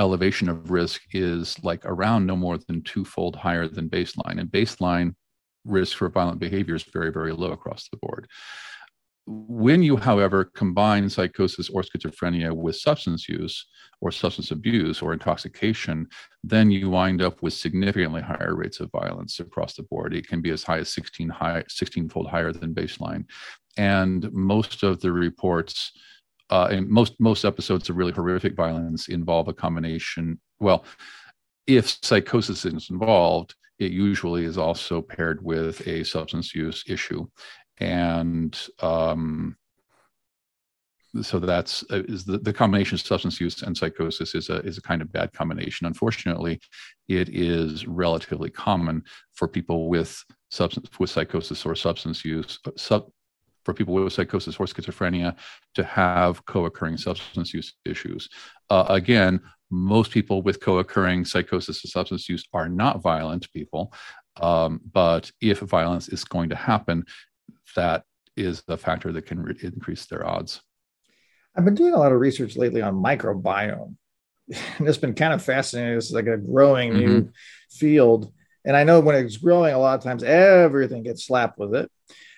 elevation 0.00 0.48
of 0.48 0.70
risk 0.70 1.02
is 1.12 1.62
like 1.62 1.84
around 1.84 2.24
no 2.24 2.36
more 2.36 2.58
than 2.66 2.82
twofold 2.82 3.36
higher 3.36 3.68
than 3.68 3.90
baseline. 3.90 4.40
And 4.40 4.50
baseline 4.50 5.14
risk 5.64 5.96
for 5.98 6.08
violent 6.08 6.38
behavior 6.38 6.76
is 6.76 6.84
very, 6.84 7.12
very 7.12 7.32
low 7.32 7.52
across 7.52 7.88
the 7.88 7.98
board. 7.98 8.26
When 9.30 9.82
you, 9.82 9.98
however, 9.98 10.46
combine 10.54 11.10
psychosis 11.10 11.68
or 11.68 11.82
schizophrenia 11.82 12.50
with 12.50 12.76
substance 12.76 13.28
use 13.28 13.66
or 14.00 14.10
substance 14.10 14.52
abuse 14.52 15.02
or 15.02 15.12
intoxication, 15.12 16.06
then 16.42 16.70
you 16.70 16.88
wind 16.88 17.20
up 17.20 17.42
with 17.42 17.52
significantly 17.52 18.22
higher 18.22 18.54
rates 18.54 18.80
of 18.80 18.90
violence 18.90 19.38
across 19.38 19.74
the 19.74 19.82
board. 19.82 20.14
It 20.14 20.26
can 20.26 20.40
be 20.40 20.50
as 20.50 20.62
high 20.62 20.78
as 20.78 20.94
16 20.94 21.28
high, 21.28 21.62
16 21.68 22.08
fold 22.08 22.28
higher 22.28 22.54
than 22.54 22.74
baseline. 22.74 23.26
And 23.76 24.32
most 24.32 24.82
of 24.82 25.00
the 25.00 25.12
reports 25.12 25.92
uh, 26.48 26.68
and 26.70 26.88
most 26.88 27.20
most 27.20 27.44
episodes 27.44 27.90
of 27.90 27.96
really 27.96 28.12
horrific 28.12 28.54
violence 28.54 29.08
involve 29.08 29.48
a 29.48 29.52
combination. 29.52 30.40
Well, 30.58 30.86
if 31.66 31.98
psychosis 32.02 32.64
is 32.64 32.88
involved, 32.88 33.54
it 33.78 33.92
usually 33.92 34.44
is 34.44 34.56
also 34.56 35.02
paired 35.02 35.44
with 35.44 35.86
a 35.86 36.04
substance 36.04 36.54
use 36.54 36.82
issue, 36.88 37.26
and 37.80 38.58
um, 38.80 39.56
so 41.22 41.38
that's 41.38 41.84
uh, 41.90 42.02
is 42.08 42.24
the, 42.24 42.38
the 42.38 42.52
combination 42.52 42.96
of 42.96 43.00
substance 43.00 43.40
use 43.40 43.62
and 43.62 43.76
psychosis 43.76 44.34
is 44.34 44.50
a 44.50 44.56
is 44.60 44.78
a 44.78 44.82
kind 44.82 45.02
of 45.02 45.12
bad 45.12 45.32
combination. 45.32 45.86
Unfortunately, 45.86 46.60
it 47.08 47.28
is 47.30 47.86
relatively 47.86 48.50
common 48.50 49.02
for 49.34 49.48
people 49.48 49.88
with 49.88 50.22
substance 50.50 50.88
with 50.98 51.10
psychosis 51.10 51.64
or 51.64 51.74
substance 51.74 52.24
use 52.24 52.58
uh, 52.66 52.70
sub, 52.76 53.10
for 53.64 53.74
people 53.74 53.94
with 53.94 54.12
psychosis 54.12 54.56
or 54.56 54.66
schizophrenia 54.66 55.36
to 55.74 55.84
have 55.84 56.44
co-occurring 56.46 56.96
substance 56.96 57.52
use 57.54 57.74
issues. 57.84 58.28
Uh, 58.70 58.84
again, 58.88 59.40
most 59.70 60.10
people 60.10 60.42
with 60.42 60.60
co-occurring 60.60 61.24
psychosis 61.24 61.84
or 61.84 61.88
substance 61.88 62.28
use 62.28 62.44
are 62.52 62.68
not 62.68 63.02
violent 63.02 63.50
people, 63.52 63.92
um, 64.40 64.80
but 64.92 65.30
if 65.40 65.58
violence 65.60 66.08
is 66.08 66.24
going 66.24 66.48
to 66.48 66.56
happen, 66.56 67.04
that 67.76 68.04
is 68.36 68.62
a 68.68 68.76
factor 68.76 69.12
that 69.12 69.26
can 69.26 69.42
re- 69.42 69.58
increase 69.62 70.06
their 70.06 70.26
odds. 70.26 70.60
I've 71.56 71.64
been 71.64 71.74
doing 71.74 71.94
a 71.94 71.98
lot 71.98 72.12
of 72.12 72.20
research 72.20 72.56
lately 72.56 72.82
on 72.82 72.94
microbiome, 72.94 73.96
and 74.78 74.88
it's 74.88 74.98
been 74.98 75.14
kind 75.14 75.32
of 75.32 75.42
fascinating. 75.42 75.98
It's 75.98 76.12
like 76.12 76.26
a 76.26 76.36
growing 76.36 76.92
mm-hmm. 76.92 77.06
new 77.06 77.32
field, 77.70 78.32
and 78.64 78.76
I 78.76 78.84
know 78.84 79.00
when 79.00 79.16
it's 79.16 79.36
growing, 79.36 79.74
a 79.74 79.78
lot 79.78 79.98
of 79.98 80.04
times 80.04 80.22
everything 80.22 81.02
gets 81.02 81.26
slapped 81.26 81.58
with 81.58 81.74
it. 81.74 81.90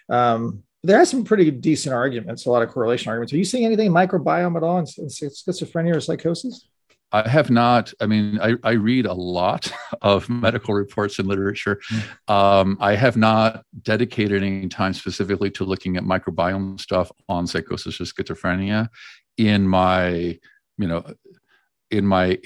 Um, 0.08 0.62
there 0.82 0.98
are 0.98 1.04
some 1.04 1.24
pretty 1.24 1.50
decent 1.50 1.94
arguments, 1.94 2.46
a 2.46 2.50
lot 2.50 2.62
of 2.62 2.70
correlation 2.70 3.10
arguments. 3.10 3.32
Are 3.32 3.36
you 3.36 3.44
seeing 3.44 3.66
anything 3.66 3.90
microbiome 3.90 4.56
at 4.56 4.62
all 4.62 4.78
in, 4.78 4.86
in 4.96 5.08
schizophrenia 5.08 5.94
or 5.94 6.00
psychosis? 6.00 6.66
I 7.12 7.28
have 7.28 7.50
not. 7.50 7.92
I 8.00 8.06
mean, 8.06 8.38
I, 8.40 8.54
I 8.62 8.72
read 8.72 9.06
a 9.06 9.12
lot 9.12 9.72
of 10.02 10.28
medical 10.28 10.74
reports 10.74 11.18
and 11.18 11.26
literature. 11.26 11.80
Mm. 11.90 12.32
Um, 12.32 12.78
I 12.80 12.94
have 12.94 13.16
not 13.16 13.64
dedicated 13.82 14.42
any 14.42 14.68
time 14.68 14.94
specifically 14.94 15.50
to 15.52 15.64
looking 15.64 15.96
at 15.96 16.04
microbiome 16.04 16.80
stuff 16.80 17.10
on 17.28 17.46
psychosis 17.46 18.00
or 18.00 18.04
schizophrenia. 18.04 18.88
In 19.36 19.66
my, 19.66 20.38
you 20.78 20.86
know, 20.86 21.04
in 21.90 22.06
my 22.06 22.38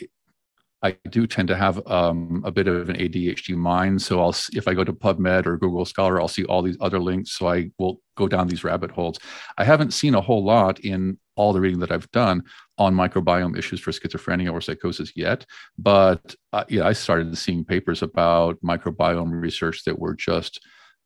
I 0.85 0.99
do 1.09 1.27
tend 1.27 1.49
to 1.49 1.57
have 1.57 1.85
um, 1.87 2.43
a 2.45 2.51
bit 2.51 2.69
of 2.69 2.91
an 2.91 2.97
ADHD 2.97 3.57
mind. 3.57 4.03
So 4.03 4.21
I'll, 4.21 4.37
if 4.53 4.69
I 4.69 4.75
go 4.75 4.85
to 4.85 4.93
PubMed 4.93 5.47
or 5.47 5.57
Google 5.57 5.87
Scholar, 5.87 6.21
I'll 6.21 6.29
see 6.29 6.45
all 6.45 6.61
these 6.61 6.77
other 6.79 6.99
links. 6.99 7.33
So 7.33 7.49
I 7.49 7.71
will 7.79 8.03
go 8.17 8.29
down 8.29 8.49
these 8.49 8.65
rabbit 8.65 8.91
holes. 8.91 9.19
I 9.57 9.65
haven't 9.65 9.95
seen 9.95 10.15
a 10.15 10.21
whole 10.21 10.45
lot 10.45 10.81
in 10.81 11.19
all 11.37 11.55
the 11.55 11.61
reading 11.61 11.81
that 11.81 11.91
I've 11.91 12.11
done 12.11 12.43
on 12.79 12.95
microbiome 12.95 13.57
issues 13.57 13.81
for 13.81 13.93
schizophrenia 13.93 14.53
or 14.53 14.61
psychosis 14.61 15.13
yet. 15.15 15.47
But 15.79 16.35
uh, 16.53 16.65
yeah, 16.69 16.87
I 16.87 16.93
started 16.93 17.37
seeing 17.39 17.65
papers 17.65 18.03
about 18.03 18.61
microbiome 18.63 19.41
research 19.41 19.85
that 19.85 19.99
were 19.99 20.15
just 20.15 20.61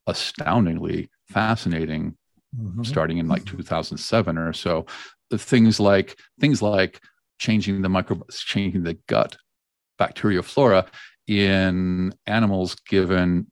astoundingly 0.06 1.10
fascinating, 1.28 2.16
mm-hmm. 2.58 2.82
starting 2.82 3.18
in 3.18 3.28
like 3.28 3.44
2007 3.44 4.38
or 4.38 4.52
so. 4.52 4.86
Things 5.30 5.78
like 5.78 6.18
things 6.40 6.62
like 6.62 7.00
changing 7.38 7.82
the 7.82 7.88
micro 7.88 8.20
changing 8.30 8.82
the 8.82 8.98
gut 9.06 9.36
bacteria 9.98 10.42
flora 10.42 10.86
in 11.26 12.14
animals 12.26 12.74
given 12.88 13.46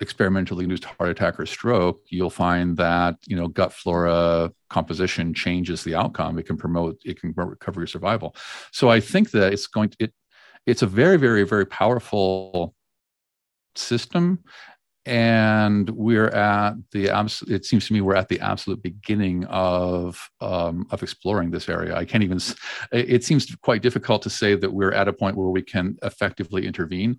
experimentally 0.00 0.64
induced 0.64 0.84
heart 0.84 1.10
attack 1.10 1.38
or 1.38 1.46
stroke, 1.46 2.00
you'll 2.08 2.30
find 2.30 2.76
that 2.76 3.16
you 3.26 3.36
know 3.36 3.48
gut 3.48 3.72
flora 3.72 4.52
composition 4.70 5.34
changes 5.34 5.84
the 5.84 5.94
outcome. 5.94 6.38
It 6.38 6.46
can 6.46 6.56
promote, 6.56 7.00
it 7.04 7.20
can 7.20 7.32
recover 7.36 7.80
your 7.80 7.86
survival. 7.86 8.34
So 8.72 8.90
I 8.90 9.00
think 9.00 9.30
that 9.32 9.52
it's 9.52 9.66
going 9.66 9.90
to 9.90 9.96
it, 10.00 10.14
it's 10.66 10.82
a 10.82 10.86
very, 10.86 11.16
very, 11.16 11.44
very 11.44 11.66
powerful 11.66 12.74
system 13.76 14.38
and 15.06 15.90
we're 15.90 16.28
at 16.28 16.74
the 16.92 17.10
absolute 17.10 17.54
it 17.54 17.64
seems 17.66 17.86
to 17.86 17.92
me 17.92 18.00
we're 18.00 18.14
at 18.14 18.28
the 18.28 18.40
absolute 18.40 18.82
beginning 18.82 19.44
of 19.46 20.30
um, 20.40 20.86
of 20.90 21.02
exploring 21.02 21.50
this 21.50 21.68
area 21.68 21.94
i 21.94 22.04
can't 22.04 22.24
even 22.24 22.38
it 22.92 23.22
seems 23.22 23.54
quite 23.56 23.82
difficult 23.82 24.22
to 24.22 24.30
say 24.30 24.54
that 24.54 24.72
we're 24.72 24.92
at 24.92 25.08
a 25.08 25.12
point 25.12 25.36
where 25.36 25.48
we 25.48 25.60
can 25.60 25.96
effectively 26.02 26.66
intervene 26.66 27.18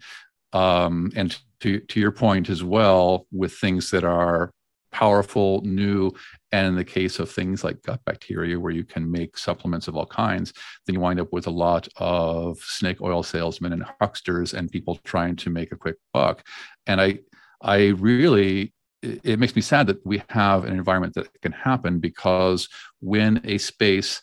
um, 0.54 1.12
and 1.16 1.38
to 1.62 1.80
to 1.80 2.00
your 2.00 2.12
point 2.12 2.50
as 2.50 2.64
well 2.64 3.28
with 3.32 3.54
things 3.54 3.92
that 3.92 4.04
are 4.04 4.52
powerful 4.92 5.62
new 5.66 6.10
and 6.54 6.68
in 6.68 6.76
the 6.76 6.84
case 6.84 7.20
of 7.20 7.30
things 7.30 7.66
like 7.66 7.82
gut 7.82 8.00
bacteria 8.06 8.58
where 8.58 8.72
you 8.72 8.86
can 8.86 9.12
make 9.12 9.38
supplements 9.38 9.90
of 9.90 9.96
all 9.98 10.06
kinds 10.06 10.54
then 10.86 10.94
you 10.94 11.02
wind 11.02 11.20
up 11.20 11.34
with 11.34 11.48
a 11.48 11.52
lot 11.52 11.86
of 11.98 12.58
snake 12.60 13.02
oil 13.02 13.22
salesmen 13.22 13.74
and 13.74 13.84
hucksters 14.00 14.54
and 14.54 14.72
people 14.72 14.98
trying 15.04 15.36
to 15.36 15.50
make 15.50 15.74
a 15.74 15.78
quick 15.78 15.98
buck. 16.14 16.46
And 16.88 17.02
i 17.02 17.20
I 17.62 17.88
really, 17.88 18.74
it 19.02 19.40
makes 19.40 19.56
me 19.56 19.62
sad 19.62 19.88
that 19.88 20.06
we 20.06 20.22
have 20.30 20.66
an 20.66 20.74
environment 20.74 21.16
that 21.16 21.30
can 21.42 21.52
happen 21.52 22.00
because 22.00 22.70
when 23.00 23.42
a 23.44 23.58
space 23.58 24.22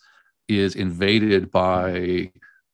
is 0.48 0.76
invaded 0.76 1.50
by 1.50 2.30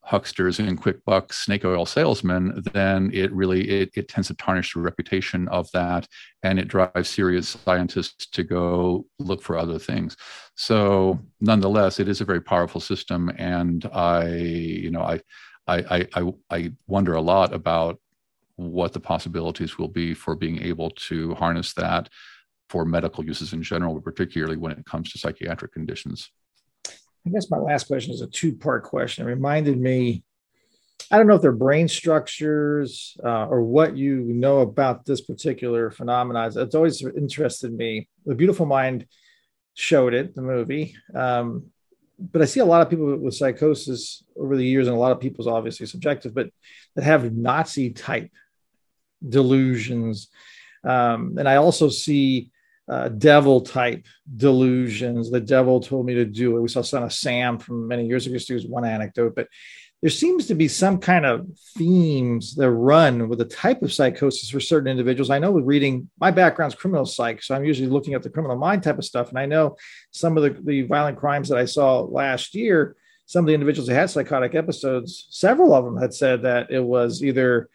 hucksters 0.09 0.59
and 0.59 0.81
quick 0.81 1.05
buck 1.05 1.33
snake 1.33 1.65
oil 1.65 1.85
salesmen 1.85 2.63
then 2.73 3.11
it 3.13 3.33
really 3.33 3.69
it, 3.69 3.91
it 3.95 4.09
tends 4.09 4.29
to 4.29 4.35
tarnish 4.35 4.73
the 4.75 4.81
reputation 4.81 5.47
of 5.49 5.71
that 5.73 6.07
and 6.43 6.59
it 6.59 6.69
drives 6.69 7.09
serious 7.09 7.49
scientists 7.49 8.27
to 8.27 8.43
go 8.43 9.05
look 9.19 9.43
for 9.43 9.59
other 9.59 9.79
things 9.79 10.17
so 10.55 11.19
nonetheless 11.41 12.01
it 12.01 12.09
is 12.09 12.21
a 12.21 12.25
very 12.25 12.41
powerful 12.41 12.81
system 12.81 13.31
and 13.37 13.85
i 13.93 14.27
you 14.29 14.91
know 14.91 15.03
i 15.03 15.21
i 15.67 16.07
i, 16.15 16.33
I 16.51 16.73
wonder 16.87 17.15
a 17.15 17.21
lot 17.21 17.53
about 17.53 18.01
what 18.57 18.93
the 18.93 19.01
possibilities 19.01 19.79
will 19.79 19.89
be 19.89 20.15
for 20.15 20.35
being 20.35 20.61
able 20.63 20.91
to 20.91 21.35
harness 21.35 21.75
that 21.75 22.09
for 22.69 22.85
medical 22.85 23.25
uses 23.25 23.53
in 23.53 23.63
general, 23.63 23.95
but 23.95 24.05
particularly 24.05 24.57
when 24.57 24.73
it 24.73 24.85
comes 24.85 25.11
to 25.13 25.19
psychiatric 25.19 25.73
conditions. 25.73 26.31
I 27.27 27.31
guess 27.31 27.51
my 27.51 27.59
last 27.59 27.87
question 27.87 28.13
is 28.15 28.21
a 28.21 28.27
two 28.27 28.55
part 28.55 28.85
question. 28.85 29.27
It 29.27 29.31
reminded 29.31 29.79
me, 29.79 30.23
I 31.11 31.17
don't 31.17 31.27
know 31.27 31.35
if 31.35 31.43
they're 31.43 31.53
brain 31.53 31.89
structures 31.89 33.17
uh, 33.25 33.47
or 33.47 33.63
what 33.63 33.97
you 33.97 34.21
know 34.21 34.61
about 34.61 35.05
this 35.05 35.21
particular 35.21 35.91
phenomenon. 35.91 36.53
It's 36.57 36.75
always 36.75 37.03
interested 37.03 37.73
me. 37.73 38.09
The 38.27 38.35
Beautiful 38.35 38.67
Mind 38.67 39.07
showed 39.75 40.13
it, 40.15 40.35
the 40.35 40.43
movie. 40.43 40.97
Um, 41.15 41.67
but 42.19 42.43
I 42.43 42.47
see 42.47 42.61
a 42.61 42.65
lot 42.65 42.83
of 42.83 42.91
people 42.91 43.17
with 43.17 43.35
psychosis 43.35 44.25
over 44.37 44.57
the 44.57 44.67
years, 44.67 44.89
and 44.89 44.97
a 44.97 44.99
lot 44.99 45.13
of 45.13 45.21
people's 45.21 45.47
obviously 45.47 45.87
subjective, 45.87 46.35
but 46.35 46.51
that 46.97 47.05
have 47.05 47.33
Nazi 47.33 47.91
type 47.91 48.31
delusions. 49.27 50.29
Um, 50.85 51.37
and 51.39 51.49
I 51.49 51.57
also 51.57 51.89
see 51.89 52.51
uh, 52.89 53.09
devil 53.09 53.61
type 53.61 54.07
delusions. 54.37 55.31
The 55.31 55.41
devil 55.41 55.81
told 55.81 56.07
me 56.07 56.15
to 56.15 56.25
do 56.25 56.57
it. 56.57 56.61
We 56.61 56.69
saw 56.69 56.83
Son 56.83 57.03
of 57.03 57.13
Sam 57.13 57.59
from 57.59 57.89
many 57.89 58.07
years 58.07 58.27
ago. 58.27 58.37
Just 58.37 58.49
use 58.49 58.67
one 58.67 58.85
anecdote, 58.85 59.35
but 59.35 59.49
there 60.01 60.11
seems 60.11 60.47
to 60.47 60.55
be 60.55 60.69
some 60.69 60.99
kind 60.99 61.27
of 61.27 61.49
themes 61.77 62.55
that 62.55 62.71
run 62.71 63.29
with 63.29 63.41
the 63.41 63.45
type 63.45 63.83
of 63.83 63.93
psychosis 63.93 64.49
for 64.49 64.61
certain 64.61 64.89
individuals. 64.89 65.29
I 65.29 65.41
know 65.41 65.51
with 65.51 65.65
reading, 65.65 66.09
my 66.21 66.31
background's 66.31 66.77
criminal 66.77 67.05
psych, 67.05 67.43
so 67.43 67.55
I'm 67.55 67.65
usually 67.65 67.89
looking 67.89 68.15
at 68.15 68.23
the 68.23 68.31
criminal 68.31 68.57
mind 68.57 68.85
type 68.85 68.99
of 68.99 69.05
stuff. 69.05 69.31
And 69.31 69.39
I 69.39 69.47
know 69.47 69.77
some 70.13 70.37
of 70.37 70.45
the, 70.45 70.51
the 70.63 70.83
violent 70.83 71.19
crimes 71.19 71.49
that 71.49 71.59
I 71.59 71.65
saw 71.65 72.01
last 72.01 72.55
year, 72.55 72.95
some 73.27 73.45
of 73.45 73.49
the 73.49 73.55
individuals 73.55 73.89
who 73.89 73.95
had 73.95 74.09
psychotic 74.09 74.55
episodes, 74.55 75.27
several 75.31 75.75
of 75.75 75.85
them 75.85 75.97
had 75.97 76.15
said 76.15 76.43
that 76.43 76.71
it 76.71 76.83
was 76.83 77.25
either 77.25 77.69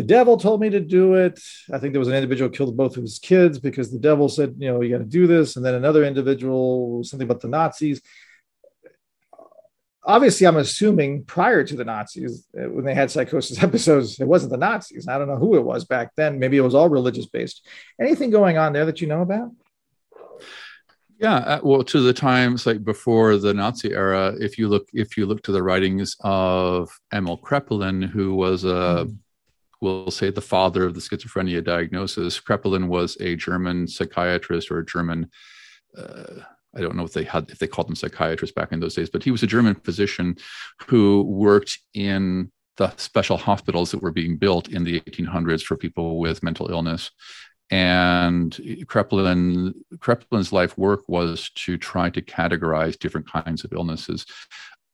the 0.00 0.06
devil 0.06 0.38
told 0.38 0.62
me 0.62 0.70
to 0.70 0.80
do 0.80 1.12
it. 1.12 1.38
I 1.70 1.78
think 1.78 1.92
there 1.92 2.00
was 2.00 2.08
an 2.08 2.14
individual 2.14 2.48
killed 2.48 2.74
both 2.74 2.96
of 2.96 3.02
his 3.02 3.18
kids 3.18 3.58
because 3.58 3.92
the 3.92 3.98
devil 3.98 4.30
said, 4.30 4.54
you 4.56 4.72
know, 4.72 4.80
you 4.80 4.88
got 4.88 5.04
to 5.04 5.04
do 5.04 5.26
this. 5.26 5.56
And 5.56 5.64
then 5.64 5.74
another 5.74 6.04
individual, 6.04 7.04
something 7.04 7.28
about 7.28 7.42
the 7.42 7.48
Nazis 7.48 8.00
obviously 10.02 10.46
i'm 10.46 10.56
assuming 10.56 11.22
prior 11.24 11.62
to 11.62 11.76
the 11.76 11.84
nazis 11.84 12.46
uh, 12.58 12.70
when 12.70 12.86
they 12.86 12.94
had 12.94 13.10
psychosis 13.10 13.62
episodes 13.68 14.18
it 14.18 14.26
wasn't 14.26 14.50
the 14.50 14.56
nazis 14.56 15.06
i 15.06 15.18
don't 15.18 15.28
know 15.28 15.36
who 15.36 15.56
it 15.56 15.62
was 15.62 15.84
back 15.84 16.10
then 16.16 16.38
maybe 16.38 16.56
it 16.56 16.62
was 16.62 16.74
all 16.74 16.88
religious 16.88 17.26
based 17.26 17.68
anything 18.00 18.30
going 18.30 18.56
on 18.56 18.72
there 18.72 18.86
that 18.86 19.02
you 19.02 19.06
know 19.06 19.20
about 19.20 19.50
yeah 21.18 21.36
uh, 21.36 21.60
well 21.62 21.84
to 21.84 22.00
the 22.00 22.14
times 22.14 22.64
like 22.64 22.82
before 22.82 23.36
the 23.36 23.52
nazi 23.52 23.92
era 23.92 24.34
if 24.40 24.56
you 24.56 24.68
look 24.68 24.88
if 24.94 25.18
you 25.18 25.26
look 25.26 25.42
to 25.42 25.52
the 25.52 25.62
writings 25.62 26.16
of 26.20 26.90
emil 27.12 27.36
kraepelin 27.36 28.08
who 28.08 28.34
was 28.34 28.64
a 28.64 29.04
mm. 29.06 29.18
We'll 29.80 30.10
say 30.10 30.30
the 30.30 30.40
father 30.40 30.84
of 30.84 30.94
the 30.94 31.00
schizophrenia 31.00 31.62
diagnosis 31.62 32.40
kraepelin 32.40 32.86
was 32.86 33.16
a 33.20 33.36
german 33.36 33.86
psychiatrist 33.86 34.70
or 34.70 34.78
a 34.78 34.86
german 34.86 35.28
uh, 35.96 36.42
I 36.76 36.80
don't 36.80 36.96
know 36.96 37.04
if 37.04 37.12
they 37.12 37.24
had 37.24 37.50
if 37.50 37.58
they 37.58 37.66
called 37.66 37.88
them 37.88 37.96
psychiatrists 37.96 38.54
back 38.54 38.72
in 38.72 38.80
those 38.80 38.94
days, 38.94 39.10
but 39.10 39.24
he 39.24 39.30
was 39.30 39.42
a 39.42 39.46
German 39.46 39.74
physician 39.74 40.36
who 40.86 41.22
worked 41.22 41.78
in 41.94 42.52
the 42.76 42.94
special 42.96 43.36
hospitals 43.36 43.90
that 43.90 44.02
were 44.02 44.12
being 44.12 44.36
built 44.36 44.68
in 44.68 44.84
the 44.84 45.00
1800s 45.00 45.62
for 45.62 45.76
people 45.76 46.18
with 46.18 46.42
mental 46.42 46.70
illness. 46.70 47.10
And 47.70 48.52
Kraepelin, 48.86 49.74
Kraepelin's 49.98 50.52
life 50.52 50.76
work 50.76 51.02
was 51.08 51.50
to 51.56 51.76
try 51.76 52.10
to 52.10 52.22
categorize 52.22 52.98
different 52.98 53.30
kinds 53.30 53.64
of 53.64 53.72
illnesses. 53.72 54.26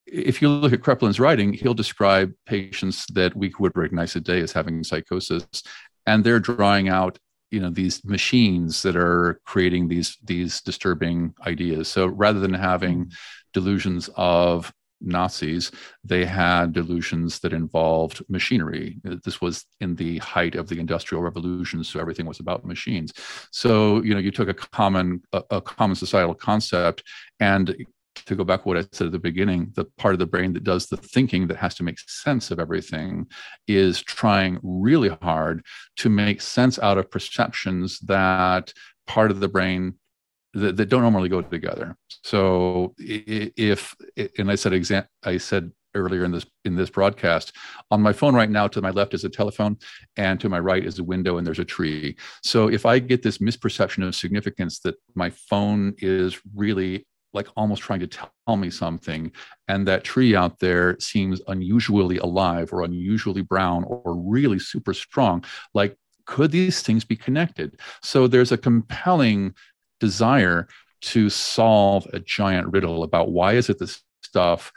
If 0.06 0.40
you 0.40 0.48
look 0.48 0.72
at 0.72 0.80
Kraepelin's 0.80 1.20
writing, 1.20 1.52
he'll 1.52 1.74
describe 1.74 2.32
patients 2.46 3.06
that 3.12 3.36
we 3.36 3.52
would 3.58 3.76
recognize 3.76 4.12
today 4.12 4.40
as 4.40 4.52
having 4.52 4.84
psychosis, 4.84 5.46
and 6.06 6.22
they're 6.22 6.40
drawing 6.40 6.88
out 6.88 7.18
you 7.50 7.60
know 7.60 7.70
these 7.70 8.04
machines 8.04 8.82
that 8.82 8.96
are 8.96 9.40
creating 9.44 9.86
these 9.86 10.18
these 10.24 10.60
disturbing 10.62 11.32
ideas 11.46 11.86
so 11.86 12.06
rather 12.06 12.40
than 12.40 12.52
having 12.52 13.04
mm-hmm. 13.04 13.14
delusions 13.52 14.10
of 14.16 14.72
Nazis, 15.00 15.70
they 16.04 16.24
had 16.24 16.72
delusions 16.72 17.38
that 17.40 17.52
involved 17.52 18.22
machinery. 18.28 18.98
This 19.24 19.40
was 19.40 19.64
in 19.80 19.94
the 19.94 20.18
height 20.18 20.54
of 20.54 20.68
the 20.68 20.78
Industrial 20.78 21.22
Revolution, 21.22 21.84
so 21.84 22.00
everything 22.00 22.26
was 22.26 22.40
about 22.40 22.64
machines. 22.64 23.12
So 23.50 24.02
you 24.02 24.14
know, 24.14 24.20
you 24.20 24.30
took 24.30 24.48
a 24.48 24.54
common 24.54 25.22
a, 25.32 25.42
a 25.50 25.60
common 25.60 25.96
societal 25.96 26.34
concept 26.34 27.02
and 27.40 27.76
to 28.24 28.34
go 28.34 28.44
back 28.44 28.62
to 28.62 28.68
what 28.68 28.78
I 28.78 28.84
said 28.92 29.06
at 29.06 29.12
the 29.12 29.18
beginning, 29.18 29.72
the 29.74 29.84
part 29.98 30.14
of 30.14 30.18
the 30.18 30.26
brain 30.26 30.52
that 30.54 30.64
does 30.64 30.86
the 30.86 30.96
thinking 30.96 31.46
that 31.48 31.56
has 31.58 31.74
to 31.76 31.82
make 31.82 31.98
sense 31.98 32.50
of 32.50 32.58
everything 32.58 33.26
is 33.68 34.02
trying 34.02 34.58
really 34.62 35.10
hard 35.22 35.64
to 35.96 36.08
make 36.08 36.40
sense 36.40 36.78
out 36.78 36.98
of 36.98 37.10
perceptions 37.10 37.98
that 38.00 38.72
part 39.06 39.30
of 39.30 39.40
the 39.40 39.48
brain 39.48 39.94
that, 40.54 40.76
that 40.76 40.88
don't 40.88 41.02
normally 41.02 41.28
go 41.28 41.42
together. 41.42 41.96
So 42.22 42.94
if 42.98 43.94
and 44.38 44.50
I 44.50 44.54
said 44.54 44.72
exam 44.72 45.04
I 45.22 45.36
said 45.36 45.70
earlier 45.94 46.24
in 46.24 46.30
this 46.30 46.46
in 46.64 46.76
this 46.76 46.90
broadcast 46.90 47.52
on 47.90 48.02
my 48.02 48.12
phone 48.12 48.34
right 48.34 48.50
now 48.50 48.68
to 48.68 48.82
my 48.82 48.90
left 48.90 49.14
is 49.14 49.24
a 49.24 49.28
telephone 49.28 49.76
and 50.16 50.38
to 50.38 50.48
my 50.48 50.58
right 50.58 50.84
is 50.84 50.98
a 50.98 51.04
window 51.04 51.38
and 51.38 51.46
there's 51.46 51.58
a 51.58 51.64
tree 51.64 52.14
so 52.42 52.68
if 52.68 52.84
i 52.84 52.98
get 52.98 53.22
this 53.22 53.38
misperception 53.38 54.06
of 54.06 54.14
significance 54.14 54.78
that 54.80 54.94
my 55.14 55.30
phone 55.30 55.94
is 55.98 56.38
really 56.54 57.06
like 57.36 57.48
almost 57.56 57.82
trying 57.82 58.00
to 58.00 58.08
tell 58.08 58.56
me 58.56 58.70
something. 58.70 59.30
And 59.68 59.86
that 59.86 60.02
tree 60.02 60.34
out 60.34 60.58
there 60.58 60.98
seems 60.98 61.40
unusually 61.46 62.18
alive 62.18 62.72
or 62.72 62.82
unusually 62.82 63.42
brown 63.42 63.84
or 63.84 64.16
really 64.16 64.58
super 64.58 64.94
strong. 64.94 65.44
Like, 65.74 65.96
could 66.24 66.50
these 66.50 66.82
things 66.82 67.04
be 67.04 67.14
connected? 67.14 67.78
So 68.02 68.26
there's 68.26 68.50
a 68.50 68.58
compelling 68.58 69.54
desire 70.00 70.66
to 71.02 71.30
solve 71.30 72.06
a 72.12 72.18
giant 72.18 72.72
riddle 72.72 73.04
about 73.04 73.30
why 73.30 73.52
is 73.52 73.70
it 73.70 73.78
this 73.78 74.02
stuff 74.22 74.72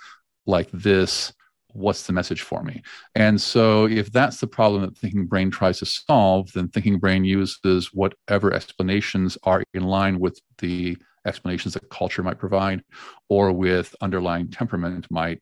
like 0.45 0.69
this 0.71 1.33
what's 1.73 2.07
the 2.07 2.13
message 2.13 2.41
for 2.41 2.63
me 2.63 2.81
and 3.15 3.39
so 3.39 3.85
if 3.85 4.11
that's 4.11 4.39
the 4.39 4.47
problem 4.47 4.81
that 4.81 4.97
thinking 4.97 5.27
brain 5.27 5.51
tries 5.51 5.77
to 5.79 5.85
solve 5.85 6.51
then 6.53 6.67
thinking 6.67 6.97
brain 6.97 7.23
uses 7.23 7.93
whatever 7.93 8.51
explanations 8.51 9.37
are 9.43 9.63
in 9.73 9.83
line 9.83 10.19
with 10.19 10.39
the 10.57 10.97
explanations 11.25 11.73
that 11.73 11.89
culture 11.89 12.23
might 12.23 12.39
provide 12.39 12.83
or 13.27 13.51
with 13.51 13.95
underlying 14.01 14.49
temperament 14.49 15.07
might 15.09 15.41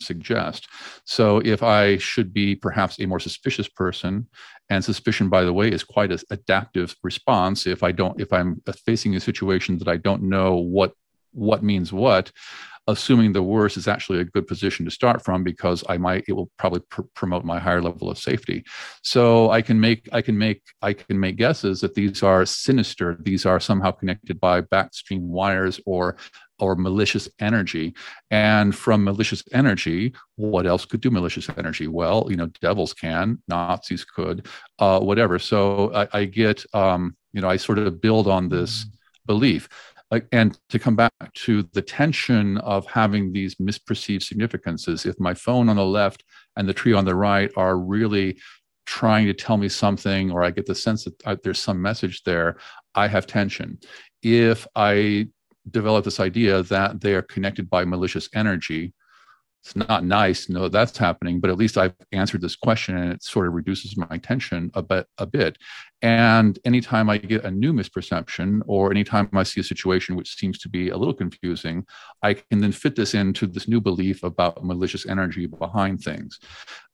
suggest. 0.00 0.68
So 1.04 1.38
if 1.44 1.62
I 1.62 1.98
should 1.98 2.32
be 2.32 2.54
perhaps 2.54 3.00
a 3.00 3.06
more 3.06 3.20
suspicious 3.20 3.68
person, 3.68 4.28
and 4.70 4.84
suspicion, 4.84 5.28
by 5.28 5.44
the 5.44 5.52
way, 5.52 5.68
is 5.68 5.82
quite 5.82 6.12
an 6.12 6.18
adaptive 6.30 6.94
response. 7.02 7.66
If 7.66 7.82
I 7.82 7.92
don't, 7.92 8.20
if 8.20 8.32
I'm 8.32 8.62
facing 8.84 9.16
a 9.16 9.20
situation 9.20 9.78
that 9.78 9.88
I 9.88 9.96
don't 9.96 10.22
know 10.22 10.56
what 10.56 10.92
what 11.32 11.62
means 11.62 11.92
what, 11.92 12.32
assuming 12.88 13.32
the 13.32 13.42
worst 13.42 13.76
is 13.76 13.86
actually 13.86 14.18
a 14.18 14.24
good 14.24 14.46
position 14.46 14.84
to 14.84 14.90
start 14.90 15.22
from 15.22 15.44
because 15.44 15.84
I 15.88 15.98
might 15.98 16.24
it 16.26 16.32
will 16.32 16.50
probably 16.58 16.80
pr- 16.88 17.02
promote 17.14 17.44
my 17.44 17.58
higher 17.58 17.82
level 17.82 18.10
of 18.10 18.18
safety. 18.18 18.64
So 19.02 19.50
I 19.50 19.62
can 19.62 19.78
make 19.78 20.08
I 20.12 20.22
can 20.22 20.36
make 20.36 20.62
I 20.82 20.94
can 20.94 21.20
make 21.20 21.36
guesses 21.36 21.80
that 21.82 21.94
these 21.94 22.22
are 22.22 22.44
sinister. 22.46 23.16
These 23.20 23.46
are 23.46 23.60
somehow 23.60 23.92
connected 23.92 24.40
by 24.40 24.62
backstream 24.62 25.20
wires 25.20 25.80
or 25.86 26.16
or 26.60 26.74
malicious 26.74 27.28
energy. 27.38 27.94
And 28.30 28.74
from 28.74 29.04
malicious 29.04 29.44
energy, 29.52 30.14
what 30.34 30.66
else 30.66 30.84
could 30.84 31.00
do 31.00 31.10
malicious 31.10 31.48
energy? 31.56 31.86
Well, 31.86 32.26
you 32.28 32.36
know, 32.36 32.46
devils 32.60 32.92
can, 32.92 33.40
Nazis 33.46 34.04
could, 34.04 34.48
uh, 34.80 34.98
whatever. 34.98 35.38
So 35.38 35.92
I, 35.94 36.08
I 36.20 36.24
get, 36.24 36.64
um, 36.74 37.16
you 37.32 37.40
know, 37.40 37.48
I 37.48 37.58
sort 37.58 37.78
of 37.78 38.00
build 38.00 38.26
on 38.26 38.48
this 38.48 38.84
mm. 38.84 38.90
belief 39.26 39.68
and 40.32 40.58
to 40.70 40.78
come 40.78 40.96
back 40.96 41.12
to 41.34 41.68
the 41.72 41.82
tension 41.82 42.58
of 42.58 42.86
having 42.86 43.32
these 43.32 43.56
misperceived 43.56 44.22
significances. 44.22 45.04
If 45.04 45.20
my 45.20 45.34
phone 45.34 45.68
on 45.68 45.76
the 45.76 45.84
left 45.84 46.24
and 46.56 46.68
the 46.68 46.74
tree 46.74 46.94
on 46.94 47.04
the 47.04 47.14
right 47.14 47.50
are 47.56 47.78
really 47.78 48.38
trying 48.86 49.26
to 49.26 49.34
tell 49.34 49.58
me 49.58 49.68
something 49.68 50.30
or 50.30 50.42
i 50.42 50.50
get 50.50 50.64
the 50.64 50.74
sense 50.74 51.04
that 51.04 51.26
uh, 51.26 51.36
there's 51.44 51.58
some 51.58 51.80
message 51.80 52.22
there 52.22 52.56
i 52.94 53.06
have 53.06 53.26
tension. 53.26 53.78
If 54.22 54.66
i 54.74 55.28
develop 55.70 56.06
this 56.06 56.20
idea 56.20 56.62
that 56.62 57.02
they 57.02 57.14
are 57.14 57.22
connected 57.22 57.68
by 57.68 57.84
malicious 57.84 58.30
energy 58.34 58.94
it's 59.62 59.76
not 59.76 60.04
nice 60.04 60.48
know 60.48 60.68
that's 60.68 60.96
happening, 60.96 61.40
but 61.40 61.50
at 61.50 61.58
least 61.58 61.76
I've 61.76 61.94
answered 62.12 62.40
this 62.40 62.56
question 62.56 62.96
and 62.96 63.12
it 63.12 63.22
sort 63.22 63.46
of 63.46 63.54
reduces 63.54 63.96
my 63.96 64.18
tension 64.18 64.70
a 64.74 64.82
bit 64.82 65.06
a 65.18 65.26
bit. 65.26 65.58
And 66.00 66.58
anytime 66.64 67.10
I 67.10 67.18
get 67.18 67.44
a 67.44 67.50
new 67.50 67.72
misperception 67.72 68.62
or 68.66 68.90
anytime 68.90 69.28
I 69.32 69.42
see 69.42 69.60
a 69.60 69.64
situation 69.64 70.14
which 70.14 70.36
seems 70.36 70.58
to 70.60 70.68
be 70.68 70.90
a 70.90 70.96
little 70.96 71.14
confusing, 71.14 71.84
I 72.22 72.34
can 72.34 72.60
then 72.60 72.72
fit 72.72 72.94
this 72.94 73.14
into 73.14 73.46
this 73.46 73.68
new 73.68 73.80
belief 73.80 74.22
about 74.22 74.64
malicious 74.64 75.06
energy 75.06 75.46
behind 75.46 76.00
things. 76.00 76.38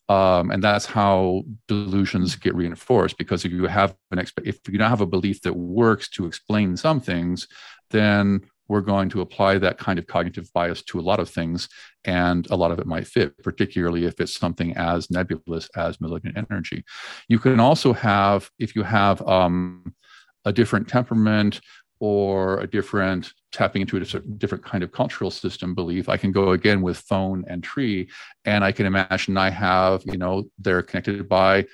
Um, 0.08 0.50
and 0.50 0.62
that's 0.62 0.84
how 0.84 1.44
delusions 1.66 2.36
get 2.36 2.54
reinforced 2.54 3.16
because 3.16 3.44
if 3.44 3.52
you 3.52 3.66
have 3.66 3.94
an 4.10 4.18
exp- 4.18 4.46
if 4.46 4.58
you 4.68 4.76
don't 4.78 4.90
have 4.90 5.00
a 5.00 5.06
belief 5.06 5.40
that 5.42 5.54
works 5.54 6.10
to 6.10 6.26
explain 6.26 6.76
some 6.76 7.00
things, 7.00 7.48
then 7.90 8.42
we're 8.68 8.80
going 8.80 9.08
to 9.10 9.20
apply 9.20 9.58
that 9.58 9.78
kind 9.78 9.98
of 9.98 10.06
cognitive 10.06 10.52
bias 10.52 10.82
to 10.82 10.98
a 10.98 11.02
lot 11.02 11.20
of 11.20 11.28
things, 11.28 11.68
and 12.04 12.48
a 12.50 12.56
lot 12.56 12.70
of 12.70 12.78
it 12.78 12.86
might 12.86 13.06
fit, 13.06 13.36
particularly 13.42 14.04
if 14.06 14.20
it's 14.20 14.38
something 14.38 14.76
as 14.76 15.10
nebulous 15.10 15.68
as 15.76 16.00
malignant 16.00 16.36
energy. 16.36 16.84
You 17.28 17.38
can 17.38 17.60
also 17.60 17.92
have, 17.92 18.50
if 18.58 18.74
you 18.74 18.82
have 18.82 19.20
um, 19.26 19.94
a 20.44 20.52
different 20.52 20.88
temperament 20.88 21.60
or 22.00 22.60
a 22.60 22.66
different 22.66 23.32
tapping 23.52 23.82
into 23.82 23.96
a 23.96 24.20
different 24.36 24.64
kind 24.64 24.82
of 24.82 24.92
cultural 24.92 25.30
system 25.30 25.74
belief, 25.74 26.08
I 26.08 26.16
can 26.16 26.32
go 26.32 26.50
again 26.50 26.82
with 26.82 26.98
phone 26.98 27.44
and 27.46 27.62
tree, 27.62 28.08
and 28.44 28.64
I 28.64 28.72
can 28.72 28.86
imagine 28.86 29.36
I 29.36 29.50
have, 29.50 30.02
you 30.04 30.18
know, 30.18 30.44
they're 30.58 30.82
connected 30.82 31.28
by 31.28 31.66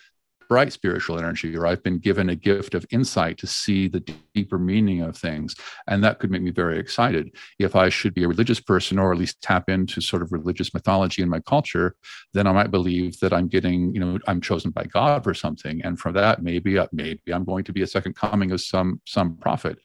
bright 0.51 0.73
spiritual 0.73 1.17
energy, 1.17 1.57
or 1.57 1.65
I've 1.65 1.83
been 1.85 2.01
given 2.01 2.29
a 2.29 2.35
gift 2.35 2.75
of 2.75 2.85
insight 2.91 3.39
to 3.39 3.47
see 3.47 3.87
the 3.87 4.01
deeper 4.35 4.59
meaning 4.59 5.01
of 5.01 5.17
things. 5.17 5.55
And 5.87 6.03
that 6.03 6.19
could 6.19 6.33
make 6.33 6.43
me 6.43 6.51
very 6.51 6.77
excited. 6.77 7.31
If 7.61 7.77
I 7.77 7.89
should 7.89 8.15
be 8.15 8.25
a 8.25 8.29
religious 8.29 8.59
person 8.59 8.99
or 8.99 9.13
at 9.13 9.19
least 9.19 9.41
tap 9.41 9.71
into 9.71 10.01
sort 10.01 10.23
of 10.23 10.33
religious 10.33 10.75
mythology 10.75 11.23
in 11.23 11.29
my 11.29 11.39
culture, 11.39 11.95
then 12.35 12.49
I 12.49 12.53
might 12.53 12.73
believe 12.73 13.21
that 13.21 13.33
I'm 13.33 13.47
getting, 13.47 13.95
you 13.95 14.01
know, 14.01 14.19
I'm 14.27 14.41
chosen 14.41 14.73
by 14.73 14.87
God 14.87 15.23
for 15.23 15.35
something. 15.35 15.81
And 15.85 16.01
from 16.01 16.15
that, 16.15 16.43
maybe, 16.43 16.77
uh, 16.77 16.89
maybe 16.93 17.33
I'm 17.33 17.45
going 17.45 17.63
to 17.65 17.73
be 17.73 17.83
a 17.83 17.87
second 17.87 18.17
coming 18.17 18.51
of 18.51 18.61
some, 18.61 19.01
some 19.07 19.37
prophet 19.37 19.79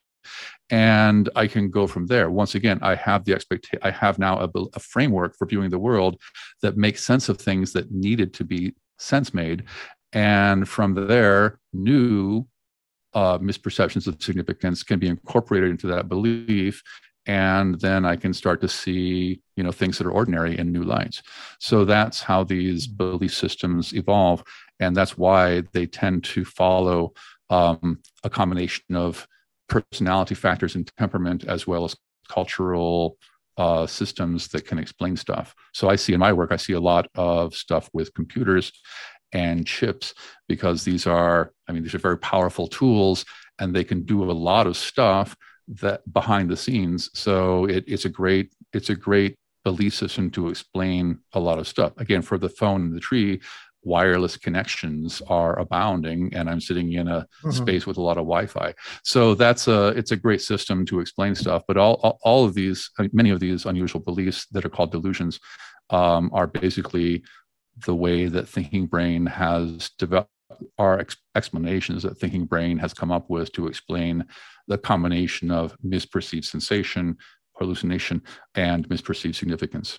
and 0.72 1.30
I 1.36 1.46
can 1.46 1.70
go 1.70 1.86
from 1.86 2.08
there. 2.08 2.32
Once 2.32 2.56
again, 2.56 2.80
I 2.82 2.96
have 2.96 3.26
the 3.26 3.34
expectation. 3.34 3.78
I 3.84 3.92
have 3.92 4.18
now 4.18 4.40
a, 4.40 4.50
a, 4.74 4.80
framework 4.80 5.38
for 5.38 5.46
viewing 5.46 5.70
the 5.70 5.78
world 5.78 6.20
that 6.64 6.78
makes 6.78 7.06
sense 7.06 7.30
of 7.30 7.40
things 7.40 7.74
that 7.74 7.92
needed 7.92 8.34
to 8.34 8.44
be 8.44 8.74
sense 8.98 9.34
made, 9.34 9.66
and 10.16 10.68
from 10.68 10.94
there, 10.94 11.60
new 11.74 12.48
uh, 13.14 13.38
misperceptions 13.38 14.08
of 14.08 14.22
significance 14.24 14.82
can 14.82 14.98
be 14.98 15.08
incorporated 15.08 15.70
into 15.70 15.88
that 15.88 16.08
belief, 16.08 16.82
and 17.28 17.80
then 17.82 18.06
I 18.06 18.16
can 18.16 18.34
start 18.34 18.62
to 18.62 18.70
see 18.70 19.42
you 19.58 19.64
know 19.64 19.72
things 19.72 19.98
that 19.98 20.08
are 20.08 20.12
ordinary 20.12 20.58
in 20.58 20.72
new 20.72 20.84
lights. 20.84 21.22
So 21.60 21.84
that's 21.86 22.22
how 22.22 22.46
these 22.46 22.88
belief 22.88 23.34
systems 23.34 23.94
evolve, 23.94 24.42
and 24.80 24.96
that's 24.96 25.18
why 25.18 25.64
they 25.74 25.86
tend 25.86 26.24
to 26.26 26.46
follow 26.46 27.14
um, 27.50 28.00
a 28.24 28.30
combination 28.30 28.96
of 28.96 29.28
personality 29.68 30.36
factors 30.36 30.76
and 30.76 30.90
temperament 30.98 31.44
as 31.44 31.68
well 31.68 31.84
as 31.84 31.96
cultural 32.30 33.18
uh, 33.58 33.86
systems 33.86 34.48
that 34.50 34.66
can 34.66 34.80
explain 34.80 35.16
stuff. 35.16 35.56
So 35.74 35.90
I 35.90 35.96
see 35.96 36.14
in 36.14 36.20
my 36.20 36.34
work, 36.34 36.52
I 36.52 36.58
see 36.58 36.74
a 36.74 36.80
lot 36.80 37.08
of 37.16 37.56
stuff 37.56 37.90
with 37.94 38.14
computers 38.14 38.72
and 39.36 39.68
chips 39.68 40.14
because 40.48 40.86
these 40.86 41.06
are, 41.06 41.52
I 41.68 41.74
mean, 41.74 41.84
these 41.84 41.94
are 41.94 42.00
very 42.00 42.18
powerful 42.18 42.68
tools 42.68 43.26
and 43.60 43.76
they 43.76 43.84
can 43.84 44.04
do 44.04 44.24
a 44.24 44.32
lot 44.32 44.66
of 44.66 44.78
stuff 44.78 45.36
that 45.68 46.02
behind 46.14 46.50
the 46.50 46.56
scenes. 46.56 47.10
So 47.14 47.66
it, 47.66 47.84
it's 47.86 48.06
a 48.06 48.10
great, 48.10 48.54
it's 48.72 48.90
a 48.90 48.96
great 48.96 49.36
belief 49.66 49.94
system 49.94 50.32
to 50.32 50.48
explain 50.48 51.20
a 51.34 51.40
lot 51.40 51.60
of 51.60 51.68
stuff. 51.68 51.92
Again, 51.98 52.22
for 52.22 52.38
the 52.38 52.50
phone 52.50 52.82
and 52.84 52.96
the 52.96 53.00
tree, 53.00 53.42
wireless 53.84 54.36
connections 54.36 55.22
are 55.28 55.60
abounding 55.60 56.34
and 56.34 56.50
i'm 56.50 56.60
sitting 56.60 56.94
in 56.94 57.08
a 57.08 57.20
mm-hmm. 57.22 57.52
space 57.52 57.86
with 57.86 57.98
a 57.98 58.02
lot 58.02 58.18
of 58.18 58.24
wi-fi 58.24 58.74
so 59.04 59.36
that's 59.36 59.68
a 59.68 59.90
it's 59.90 60.12
a 60.12 60.16
great 60.16 60.42
system 60.42 60.88
to 60.88 61.00
explain 61.00 61.36
stuff 61.36 61.62
but 61.68 61.78
all 61.78 62.18
all, 62.24 62.46
of 62.46 62.56
these 62.56 62.90
many 63.14 63.30
of 63.30 63.40
these 63.40 63.68
unusual 63.68 64.02
beliefs 64.02 64.48
that 64.48 64.66
are 64.66 64.70
called 64.70 64.92
delusions 64.92 65.40
um, 65.92 66.32
are 66.34 66.48
basically 66.48 67.24
the 67.86 67.96
way 67.96 68.26
that 68.26 68.48
thinking 68.48 68.86
brain 68.86 69.26
has 69.26 69.90
developed 69.98 70.30
our 70.78 71.00
ex- 71.00 71.18
explanations 71.36 72.04
that 72.04 72.18
thinking 72.18 72.46
brain 72.46 72.78
has 72.78 72.94
come 72.94 73.12
up 73.12 73.30
with 73.30 73.52
to 73.54 73.68
explain 73.68 74.26
the 74.68 74.78
combination 74.78 75.52
of 75.52 75.76
misperceived 75.86 76.46
sensation 76.46 77.18
hallucination 77.58 78.22
and 78.56 78.88
misperceived 78.90 79.36
significance 79.36 79.98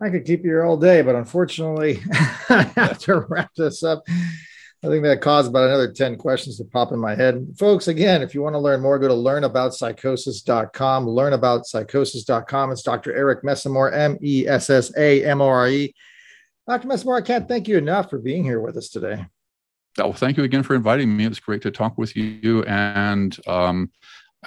I 0.00 0.10
could 0.10 0.26
keep 0.26 0.44
you 0.44 0.50
here 0.50 0.64
all 0.64 0.76
day, 0.76 1.00
but 1.00 1.14
unfortunately, 1.14 2.02
I 2.50 2.70
have 2.76 2.98
to 3.00 3.20
wrap 3.20 3.50
this 3.56 3.82
up. 3.82 4.02
I 4.84 4.88
think 4.88 5.02
that 5.04 5.22
caused 5.22 5.48
about 5.48 5.68
another 5.68 5.90
10 5.90 6.16
questions 6.16 6.58
to 6.58 6.64
pop 6.64 6.92
in 6.92 6.98
my 6.98 7.14
head. 7.14 7.46
Folks, 7.58 7.88
again, 7.88 8.20
if 8.20 8.34
you 8.34 8.42
want 8.42 8.54
to 8.54 8.58
learn 8.58 8.82
more, 8.82 8.98
go 8.98 9.08
to 9.08 9.14
learnaboutpsychosis.com. 9.14 11.06
Learnaboutpsychosis.com. 11.06 12.72
It's 12.72 12.82
Dr. 12.82 13.16
Eric 13.16 13.42
Messamore, 13.42 13.92
M 13.94 14.18
E 14.20 14.46
S 14.46 14.68
S 14.68 14.92
A 14.98 15.24
M 15.24 15.40
O 15.40 15.46
R 15.46 15.68
E. 15.70 15.94
Dr. 16.66 16.88
Messamore, 16.88 17.18
I 17.18 17.22
can't 17.22 17.46
thank 17.46 17.68
you 17.68 17.78
enough 17.78 18.10
for 18.10 18.18
being 18.18 18.42
here 18.42 18.60
with 18.60 18.76
us 18.76 18.88
today. 18.88 19.26
Well, 19.96 20.12
thank 20.12 20.36
you 20.36 20.44
again 20.44 20.62
for 20.62 20.74
inviting 20.74 21.16
me. 21.16 21.24
It's 21.24 21.38
great 21.38 21.62
to 21.62 21.70
talk 21.70 21.96
with 21.96 22.16
you. 22.16 22.64
And 22.64 23.36
um, 23.46 23.90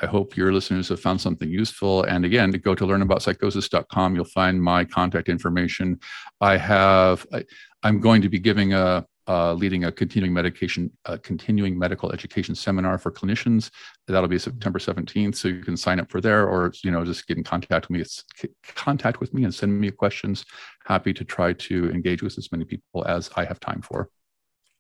I 0.02 0.06
hope 0.06 0.36
your 0.36 0.52
listeners 0.54 0.90
have 0.90 1.00
found 1.00 1.22
something 1.22 1.50
useful. 1.50 2.04
And 2.04 2.26
again, 2.26 2.52
to 2.52 2.58
go 2.58 2.76
to 2.76 2.86
learnaboutpsychosis.com, 2.86 4.16
you'll 4.16 4.26
find 4.26 4.62
my 4.62 4.84
contact 4.84 5.30
information. 5.30 6.00
I 6.42 6.58
have, 6.58 7.26
I, 7.34 7.46
am 7.84 8.00
going 8.00 8.22
to 8.22 8.30
be 8.30 8.38
giving 8.38 8.74
a, 8.74 9.06
uh, 9.28 9.54
leading 9.54 9.86
a 9.86 9.92
continuing 9.92 10.34
medication, 10.34 10.92
a 11.06 11.18
continuing 11.18 11.78
medical 11.78 12.12
education 12.12 12.56
seminar 12.56 12.98
for 12.98 13.12
clinicians. 13.12 13.70
That'll 14.08 14.28
be 14.28 14.40
September 14.40 14.80
17th. 14.80 15.36
So 15.36 15.48
you 15.48 15.62
can 15.62 15.78
sign 15.78 16.00
up 16.00 16.12
for 16.12 16.20
there 16.20 16.48
or, 16.48 16.74
you 16.84 16.92
know, 16.92 17.06
just 17.06 17.28
get 17.28 17.38
in 17.38 17.44
contact 17.44 17.88
with 17.88 17.92
me. 17.92 18.02
It's 18.02 18.26
contact 18.76 19.20
with 19.20 19.34
me 19.34 19.44
and 19.44 19.54
send 19.54 19.80
me 19.80 19.92
questions. 19.92 20.46
Happy 20.90 21.14
to 21.14 21.24
try 21.24 21.54
to 21.54 21.90
engage 21.92 22.24
with 22.24 22.36
as 22.38 22.52
many 22.52 22.66
people 22.66 23.06
as 23.06 23.30
I 23.36 23.46
have 23.46 23.60
time 23.60 23.82
for. 23.82 24.10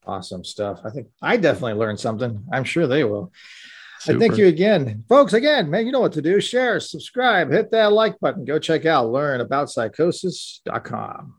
Awesome 0.05 0.43
stuff. 0.43 0.82
I 0.84 0.89
think 0.89 1.07
I 1.22 1.38
definitely 1.38 1.74
learned 1.74 1.99
something. 1.99 2.43
I'm 2.51 2.64
sure 2.64 2.88
they 2.88 3.03
will. 3.03 3.32
Super. 3.99 4.18
I 4.18 4.20
thank 4.20 4.38
you 4.38 4.47
again, 4.47 5.03
folks. 5.07 5.34
Again, 5.34 5.70
man, 5.70 5.86
you 5.86 5.91
know 5.91 5.99
what 5.99 6.14
to 6.14 6.22
do. 6.22 6.41
Share, 6.41 6.80
subscribe, 6.80 7.51
hit 7.51 7.70
that 7.72 7.91
like 7.91 8.18
button. 8.20 8.45
Go 8.45 8.57
check 8.57 8.86
out 8.86 9.07
learnaboutpsychosis.com. 9.07 11.39